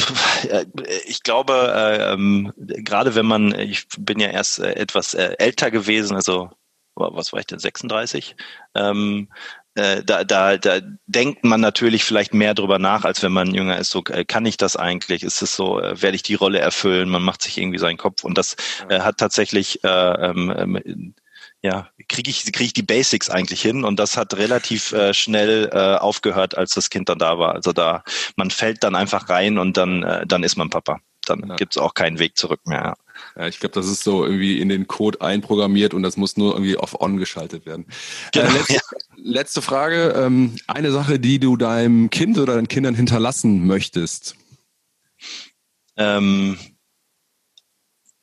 äh, 0.49 0.65
ich 1.05 1.23
glaube, 1.23 1.53
äh, 1.53 2.13
ähm, 2.13 2.51
gerade 2.57 3.15
wenn 3.15 3.25
man, 3.25 3.57
ich 3.57 3.87
bin 3.97 4.19
ja 4.19 4.27
erst 4.27 4.59
äh, 4.59 4.73
etwas 4.73 5.13
älter 5.13 5.71
gewesen, 5.71 6.15
also 6.15 6.49
was 6.95 7.33
war 7.33 7.39
ich 7.39 7.47
denn, 7.47 7.59
36? 7.59 8.35
Ähm, 8.75 9.29
äh, 9.75 10.03
da, 10.03 10.23
da, 10.23 10.57
da 10.57 10.79
denkt 11.07 11.43
man 11.43 11.59
natürlich 11.59 12.03
vielleicht 12.03 12.33
mehr 12.33 12.53
drüber 12.53 12.77
nach, 12.77 13.05
als 13.05 13.23
wenn 13.23 13.31
man 13.31 13.55
jünger 13.55 13.77
ist. 13.77 13.89
So, 13.89 14.03
äh, 14.05 14.23
kann 14.23 14.45
ich 14.45 14.57
das 14.57 14.75
eigentlich? 14.75 15.23
Ist 15.23 15.41
es 15.41 15.55
so, 15.55 15.79
äh, 15.79 15.99
werde 16.01 16.15
ich 16.15 16.23
die 16.23 16.35
Rolle 16.35 16.59
erfüllen? 16.59 17.09
Man 17.09 17.23
macht 17.23 17.41
sich 17.41 17.57
irgendwie 17.57 17.79
seinen 17.79 17.97
Kopf 17.97 18.23
und 18.23 18.37
das 18.37 18.55
äh, 18.89 18.99
hat 18.99 19.17
tatsächlich, 19.17 19.83
äh, 19.83 19.87
ähm, 19.87 20.53
ähm, 20.55 21.15
ja, 21.63 21.89
kriege 22.09 22.29
ich, 22.29 22.51
krieg 22.51 22.67
ich 22.67 22.73
die 22.73 22.83
Basics 22.83 23.29
eigentlich 23.29 23.61
hin 23.61 23.85
und 23.85 23.97
das 23.97 24.17
hat 24.17 24.33
relativ 24.35 24.91
äh, 24.91 25.13
schnell 25.13 25.69
äh, 25.71 25.95
aufgehört, 25.95 26.57
als 26.57 26.73
das 26.73 26.89
Kind 26.89 27.07
dann 27.07 27.19
da 27.19 27.39
war. 27.39 27.55
Also 27.55 27.71
da, 27.71 28.03
man 28.35 28.51
fällt 28.51 28.83
dann 28.83 28.95
einfach 28.95 29.29
rein 29.29 29.57
und 29.57 29.77
dann, 29.77 30.03
äh, 30.03 30.27
dann 30.27 30.43
ist 30.43 30.57
man 30.57 30.69
Papa. 30.69 30.99
Dann 31.25 31.41
ja. 31.47 31.55
gibt 31.55 31.75
es 31.75 31.81
auch 31.81 31.93
keinen 31.93 32.19
Weg 32.19 32.37
zurück 32.37 32.59
mehr. 32.65 32.81
Ja. 32.81 32.95
Ja, 33.35 33.47
ich 33.47 33.59
glaube, 33.59 33.73
das 33.73 33.87
ist 33.87 34.03
so 34.03 34.25
irgendwie 34.25 34.59
in 34.59 34.69
den 34.69 34.87
Code 34.87 35.21
einprogrammiert 35.21 35.93
und 35.93 36.03
das 36.03 36.17
muss 36.17 36.35
nur 36.35 36.53
irgendwie 36.53 36.77
auf 36.77 36.99
On 36.99 37.17
geschaltet 37.17 37.65
werden. 37.65 37.85
Äh, 38.33 38.39
genau, 38.39 38.49
äh, 38.49 38.53
letzte, 38.57 38.73
ja. 38.73 38.81
letzte, 39.15 39.61
Frage. 39.61 40.13
Ähm, 40.17 40.55
eine 40.67 40.91
Sache, 40.91 41.19
die 41.19 41.39
du 41.39 41.55
deinem 41.55 42.09
Kind 42.09 42.37
oder 42.37 42.55
deinen 42.55 42.67
Kindern 42.67 42.95
hinterlassen 42.95 43.65
möchtest? 43.65 44.35
Ähm, 45.95 46.57
äh, 46.59 46.72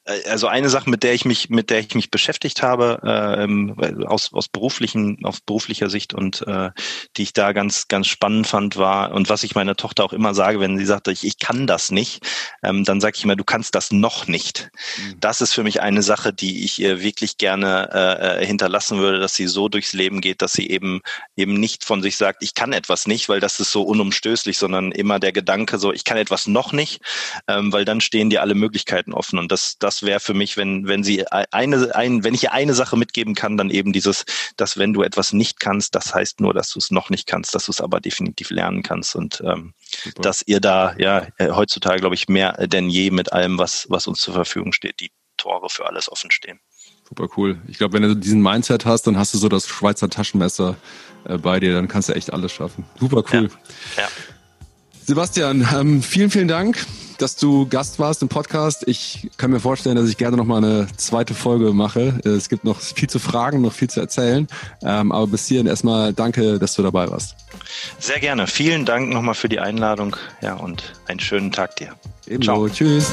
also 0.05 0.47
eine 0.47 0.69
Sache, 0.71 0.89
mit 0.89 1.03
der 1.03 1.15
ich 1.15 1.25
mich, 1.25 1.51
mit 1.51 1.71
der 1.71 1.81
ich 1.81 1.95
mich 1.95 2.11
beschäftigt 2.11 2.63
habe, 2.63 3.01
äh, 3.05 4.05
aus, 4.07 4.33
aus 4.33 4.49
beruflichen, 4.49 5.25
aus 5.25 5.41
beruflicher 5.41 5.91
Sicht 5.91 6.15
und 6.15 6.47
äh, 6.47 6.71
die 7.17 7.23
ich 7.23 7.33
da 7.33 7.53
ganz, 7.53 7.89
ganz 7.89 8.07
spannend 8.07 8.47
fand, 8.47 8.77
war, 8.77 9.13
und 9.13 9.29
was 9.29 9.43
ich 9.43 9.55
meiner 9.55 9.77
Tochter 9.77 10.05
auch 10.05 10.13
immer 10.13 10.35
sage, 10.35 10.61
wenn 10.61 10.79
sie 10.79 10.87
sagt, 10.87 11.09
ich, 11.09 11.25
ich 11.25 11.39
kann 11.39 11.67
das 11.67 11.91
nicht, 11.91 12.27
ähm, 12.63 12.85
dann 12.85 13.01
sage 13.01 13.17
ich 13.17 13.25
immer, 13.25 13.37
du 13.37 13.45
kannst 13.45 13.75
das 13.75 13.93
noch 13.93 14.27
nicht. 14.27 14.71
Mhm. 14.97 15.21
Das 15.21 15.41
ist 15.41 15.53
für 15.53 15.63
mich 15.63 15.83
eine 15.83 16.03
Sache, 16.03 16.33
die 16.33 16.65
ich 16.65 16.81
ihr 16.81 17.03
wirklich 17.03 17.37
gerne 17.37 17.91
äh, 17.93 18.43
äh, 18.43 18.47
hinterlassen 18.47 18.99
würde, 18.99 19.21
dass 19.21 19.35
sie 19.35 19.47
so 19.47 19.69
durchs 19.69 19.93
Leben 19.93 20.21
geht, 20.21 20.43
dass 20.43 20.53
sie 20.53 20.69
eben 20.69 21.03
eben 21.37 21.55
nicht 21.55 21.85
von 21.85 22.03
sich 22.03 22.17
sagt, 22.17 22.43
ich 22.43 22.55
kann 22.55 22.73
etwas 22.73 23.07
nicht, 23.07 23.29
weil 23.29 23.41
das 23.41 23.61
ist 23.61 23.73
so 23.73 23.83
unumstößlich, 23.83 24.59
sondern 24.59 24.93
immer 24.93 25.19
der 25.19 25.33
Gedanke 25.33 25.79
so, 25.79 25.93
ich 25.93 26.05
kann 26.05 26.17
etwas 26.17 26.47
noch 26.47 26.73
nicht, 26.73 27.01
ähm, 27.49 27.73
weil 27.73 27.85
dann 27.85 28.01
stehen 28.01 28.31
dir 28.31 28.41
alle 28.43 28.55
Möglichkeiten 28.55 29.13
offen. 29.13 29.39
Und 29.39 29.53
das, 29.53 29.77
das 29.79 29.90
wäre 30.03 30.21
für 30.21 30.35
mich, 30.35 30.57
wenn, 30.57 30.87
wenn 30.87 31.03
sie 31.03 31.27
eine, 31.29 31.95
ein, 31.95 32.25
wenn 32.25 32.35
ich 32.35 32.45
ihr 32.45 32.53
eine 32.53 32.75
Sache 32.75 32.97
mitgeben 32.97 33.35
kann, 33.35 33.57
dann 33.57 33.71
eben 33.71 33.93
dieses, 33.93 34.25
dass 34.57 34.79
wenn 34.79 34.93
du 34.93 35.03
etwas 35.03 35.33
nicht 35.33 35.61
kannst, 35.61 35.95
das 35.95 36.15
heißt 36.15 36.41
nur, 36.41 36.55
dass 36.55 36.71
du 36.71 36.79
es 36.79 36.91
noch 36.91 37.11
nicht 37.11 37.27
kannst, 37.27 37.55
dass 37.55 37.67
du 37.67 37.73
es 37.73 37.81
aber 37.81 38.01
definitiv 38.01 38.51
lernen 38.51 38.83
kannst 38.83 39.15
und 39.17 39.43
ähm, 39.45 39.75
dass 40.17 40.43
ihr 40.47 40.61
da 40.61 40.95
ja 40.99 41.27
äh, 41.39 41.51
heutzutage, 41.51 42.01
glaube 42.01 42.15
ich, 42.15 42.29
mehr 42.29 42.67
denn 42.67 42.89
je 42.89 43.11
mit 43.11 43.33
allem, 43.33 43.59
was, 43.59 43.87
was 43.89 44.07
uns 44.07 44.21
zur 44.21 44.35
Verfügung 44.35 44.73
steht, 44.73 45.01
die 45.01 45.11
Tore 45.37 45.69
für 45.71 45.87
alles 45.87 46.11
offen 46.11 46.31
stehen. 46.31 46.61
Super 47.09 47.29
cool. 47.37 47.61
Ich 47.67 47.79
glaube, 47.79 47.95
wenn 47.95 48.03
du 48.03 48.15
diesen 48.15 48.41
Mindset 48.41 48.87
hast, 48.87 49.07
dann 49.07 49.19
hast 49.19 49.35
du 49.35 49.39
so 49.39 49.49
das 49.49 49.67
Schweizer 49.67 50.09
Taschenmesser 50.09 50.77
äh, 51.25 51.39
bei 51.39 51.59
dir, 51.59 51.75
dann 51.75 51.89
kannst 51.89 52.09
du 52.09 52.15
echt 52.15 52.33
alles 52.33 52.53
schaffen. 52.53 52.85
Super 52.99 53.25
cool. 53.33 53.51
Ja. 53.97 54.03
ja. 54.03 54.09
Sebastian, 55.07 55.67
ähm, 55.75 56.03
vielen, 56.03 56.31
vielen 56.31 56.47
Dank 56.47 56.87
dass 57.21 57.37
du 57.37 57.67
Gast 57.67 57.99
warst 57.99 58.23
im 58.23 58.29
Podcast. 58.29 58.85
Ich 58.87 59.29
kann 59.37 59.51
mir 59.51 59.61
vorstellen, 59.61 59.97
dass 59.97 60.09
ich 60.09 60.17
gerne 60.17 60.37
noch 60.37 60.47
mal 60.47 60.59
eine 60.59 60.87
zweite 60.97 61.35
Folge 61.35 61.73
mache. 61.73 62.19
Es 62.25 62.49
gibt 62.49 62.65
noch 62.65 62.81
viel 62.81 63.11
zu 63.11 63.19
fragen, 63.19 63.61
noch 63.61 63.73
viel 63.73 63.91
zu 63.91 64.01
erzählen. 64.01 64.47
Ähm, 64.83 65.13
aber 65.13 65.27
bis 65.27 65.47
hierhin 65.47 65.67
erstmal 65.67 66.15
danke, 66.15 66.59
dass 66.59 66.75
du 66.75 66.83
dabei 66.83 67.11
warst. 67.11 67.37
Sehr 67.99 68.21
gerne. 68.21 68.47
Vielen 68.47 68.87
Dank 68.87 69.11
nochmal 69.11 69.35
für 69.35 69.49
die 69.49 69.61
Einladung. 69.61 70.17
Ja, 70.41 70.55
und 70.55 70.95
einen 71.07 71.21
schönen 71.21 71.53
Tag 71.53 71.77
dir. 71.77 71.95
Ebenso. 72.27 72.69
Ciao. 72.69 72.69
Tschüss. 72.69 73.13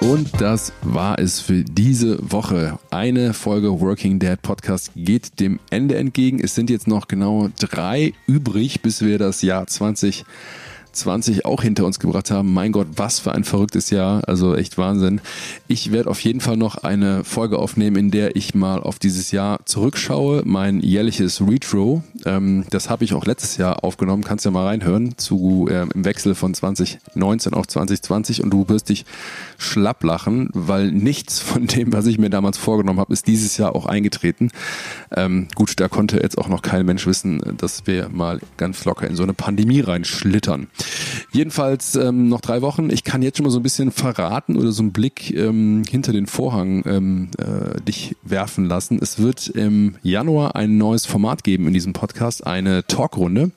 Und 0.00 0.38
das 0.38 0.74
war 0.82 1.18
es 1.18 1.40
für 1.40 1.64
diese 1.64 2.18
Woche. 2.20 2.78
Eine 2.90 3.32
Folge 3.32 3.80
Working 3.80 4.18
Dad 4.18 4.42
Podcast 4.42 4.90
geht 4.94 5.40
dem 5.40 5.60
Ende 5.70 5.96
entgegen. 5.96 6.40
Es 6.40 6.54
sind 6.54 6.68
jetzt 6.68 6.86
noch 6.86 7.08
genau 7.08 7.48
drei 7.58 8.12
übrig, 8.26 8.82
bis 8.82 9.00
wir 9.00 9.18
das 9.18 9.40
Jahr 9.40 9.66
20 9.66 10.26
20 10.94 11.44
auch 11.44 11.62
hinter 11.62 11.84
uns 11.84 11.98
gebracht 11.98 12.30
haben. 12.30 12.52
Mein 12.52 12.72
Gott, 12.72 12.86
was 12.96 13.20
für 13.20 13.32
ein 13.32 13.44
verrücktes 13.44 13.90
Jahr. 13.90 14.22
Also 14.26 14.54
echt 14.54 14.78
Wahnsinn. 14.78 15.20
Ich 15.68 15.92
werde 15.92 16.10
auf 16.10 16.20
jeden 16.20 16.40
Fall 16.40 16.56
noch 16.56 16.78
eine 16.78 17.24
Folge 17.24 17.58
aufnehmen, 17.58 17.96
in 17.96 18.10
der 18.10 18.36
ich 18.36 18.54
mal 18.54 18.80
auf 18.80 18.98
dieses 18.98 19.30
Jahr 19.30 19.64
zurückschaue. 19.64 20.42
Mein 20.44 20.80
jährliches 20.80 21.40
Retro. 21.40 22.02
Ähm, 22.24 22.64
das 22.70 22.90
habe 22.90 23.04
ich 23.04 23.14
auch 23.14 23.26
letztes 23.26 23.56
Jahr 23.56 23.84
aufgenommen. 23.84 24.24
Kannst 24.24 24.44
ja 24.44 24.50
mal 24.50 24.66
reinhören 24.66 25.18
zu 25.18 25.68
äh, 25.70 25.86
im 25.94 26.04
Wechsel 26.04 26.34
von 26.34 26.54
2019 26.54 27.54
auf 27.54 27.66
2020 27.66 28.42
und 28.42 28.50
du 28.50 28.68
wirst 28.68 28.88
dich 28.88 29.04
schlapp 29.58 30.02
lachen, 30.04 30.50
weil 30.52 30.90
nichts 30.90 31.40
von 31.40 31.66
dem, 31.66 31.92
was 31.92 32.06
ich 32.06 32.18
mir 32.18 32.30
damals 32.30 32.58
vorgenommen 32.58 33.00
habe, 33.00 33.12
ist 33.12 33.26
dieses 33.26 33.56
Jahr 33.56 33.74
auch 33.74 33.86
eingetreten. 33.86 34.50
Ähm, 35.14 35.48
gut, 35.54 35.80
da 35.80 35.88
konnte 35.88 36.20
jetzt 36.20 36.38
auch 36.38 36.48
noch 36.48 36.62
kein 36.62 36.86
Mensch 36.86 37.06
wissen, 37.06 37.40
dass 37.56 37.86
wir 37.86 38.08
mal 38.08 38.40
ganz 38.56 38.84
locker 38.84 39.06
in 39.06 39.16
so 39.16 39.22
eine 39.22 39.34
Pandemie 39.34 39.80
reinschlittern. 39.80 40.68
Jedenfalls 41.32 41.96
ähm, 41.96 42.28
noch 42.28 42.40
drei 42.40 42.62
Wochen. 42.62 42.90
Ich 42.90 43.04
kann 43.04 43.22
jetzt 43.22 43.38
schon 43.38 43.44
mal 43.44 43.50
so 43.50 43.58
ein 43.58 43.62
bisschen 43.62 43.90
verraten 43.90 44.56
oder 44.56 44.72
so 44.72 44.82
einen 44.82 44.92
Blick 44.92 45.34
ähm, 45.34 45.82
hinter 45.88 46.12
den 46.12 46.26
Vorhang 46.26 46.82
ähm, 46.86 47.28
äh, 47.38 47.80
dich 47.80 48.16
werfen 48.22 48.66
lassen. 48.66 48.98
Es 49.00 49.18
wird 49.18 49.48
im 49.48 49.96
Januar 50.02 50.56
ein 50.56 50.76
neues 50.78 51.06
Format 51.06 51.44
geben 51.44 51.66
in 51.66 51.74
diesem 51.74 51.92
Podcast, 51.92 52.46
eine 52.46 52.86
Talkrunde. 52.86 53.50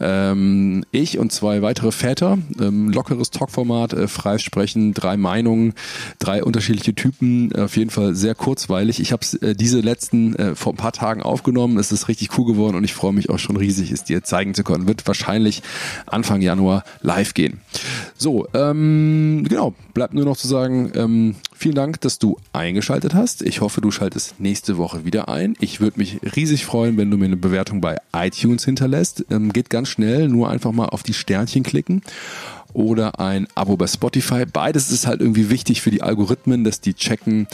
Ähm, 0.00 0.84
ich 0.90 1.18
und 1.18 1.32
zwei 1.32 1.62
weitere 1.62 1.92
Väter, 1.92 2.38
ähm, 2.60 2.90
lockeres 2.90 3.30
Talkformat, 3.30 3.92
äh, 3.92 4.08
frei 4.08 4.38
sprechen, 4.38 4.94
drei 4.94 5.16
Meinungen, 5.16 5.74
drei 6.18 6.42
unterschiedliche 6.42 6.94
Typen, 6.94 7.54
auf 7.54 7.76
jeden 7.76 7.90
Fall 7.90 8.14
sehr 8.14 8.34
kurzweilig. 8.34 9.00
Ich 9.00 9.12
habe 9.12 9.24
äh, 9.40 9.54
diese 9.54 9.80
letzten 9.80 10.34
äh, 10.36 10.54
vor 10.54 10.72
ein 10.72 10.76
paar 10.76 10.92
Tagen 10.92 11.22
aufgenommen. 11.22 11.78
Es 11.78 11.92
ist 11.92 12.08
richtig 12.08 12.36
cool 12.38 12.46
geworden 12.46 12.76
und 12.76 12.84
ich 12.84 12.94
freue 12.94 13.12
mich 13.12 13.30
auch 13.30 13.38
schon 13.38 13.56
riesig, 13.56 13.90
es 13.90 14.04
dir 14.04 14.22
zeigen 14.22 14.54
zu 14.54 14.64
können. 14.64 14.86
Wird 14.86 15.06
wahrscheinlich 15.06 15.62
Anfang 16.06 16.40
Januar 16.40 16.61
Januar 16.62 16.84
live 17.00 17.34
gehen. 17.34 17.60
So, 18.16 18.46
ähm, 18.54 19.44
genau, 19.48 19.74
bleibt 19.94 20.14
nur 20.14 20.24
noch 20.24 20.36
zu 20.36 20.46
sagen, 20.46 20.92
ähm, 20.94 21.34
vielen 21.54 21.74
Dank, 21.74 22.00
dass 22.00 22.18
du 22.18 22.38
eingeschaltet 22.52 23.14
hast. 23.14 23.42
Ich 23.42 23.60
hoffe, 23.60 23.80
du 23.80 23.90
schaltest 23.90 24.38
nächste 24.38 24.78
Woche 24.78 25.04
wieder 25.04 25.28
ein. 25.28 25.56
Ich 25.60 25.80
würde 25.80 25.98
mich 25.98 26.20
riesig 26.36 26.64
freuen, 26.64 26.96
wenn 26.96 27.10
du 27.10 27.16
mir 27.16 27.26
eine 27.26 27.36
Bewertung 27.36 27.80
bei 27.80 27.96
iTunes 28.14 28.64
hinterlässt. 28.64 29.24
Ähm, 29.30 29.52
geht 29.52 29.70
ganz 29.70 29.88
schnell, 29.88 30.28
nur 30.28 30.48
einfach 30.50 30.72
mal 30.72 30.86
auf 30.86 31.02
die 31.02 31.14
Sternchen 31.14 31.64
klicken 31.64 32.02
oder 32.72 33.18
ein 33.18 33.48
Abo 33.54 33.76
bei 33.76 33.86
Spotify. 33.86 34.46
Beides 34.46 34.90
ist 34.90 35.06
halt 35.06 35.20
irgendwie 35.20 35.50
wichtig 35.50 35.82
für 35.82 35.90
die 35.90 36.02
Algorithmen, 36.02 36.64
dass 36.64 36.80
die 36.80 36.94
checken, 36.94 37.48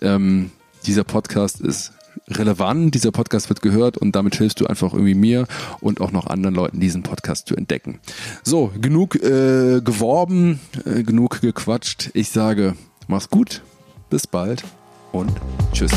ähm, 0.00 0.50
dieser 0.86 1.04
Podcast 1.04 1.60
ist 1.60 1.92
relevant, 2.28 2.94
dieser 2.94 3.12
Podcast 3.12 3.48
wird 3.48 3.62
gehört 3.62 3.96
und 3.96 4.16
damit 4.16 4.36
hilfst 4.36 4.60
du 4.60 4.66
einfach 4.66 4.92
irgendwie 4.92 5.14
mir 5.14 5.46
und 5.80 6.00
auch 6.00 6.12
noch 6.12 6.26
anderen 6.26 6.54
Leuten, 6.54 6.80
diesen 6.80 7.02
Podcast 7.02 7.48
zu 7.48 7.56
entdecken. 7.56 8.00
So, 8.42 8.72
genug 8.80 9.16
äh, 9.16 9.80
geworben, 9.80 10.60
äh, 10.84 11.02
genug 11.02 11.40
gequatscht. 11.40 12.10
Ich 12.14 12.30
sage, 12.30 12.74
mach's 13.06 13.30
gut, 13.30 13.62
bis 14.10 14.26
bald 14.26 14.64
und 15.12 15.32
tschüss. 15.72 15.92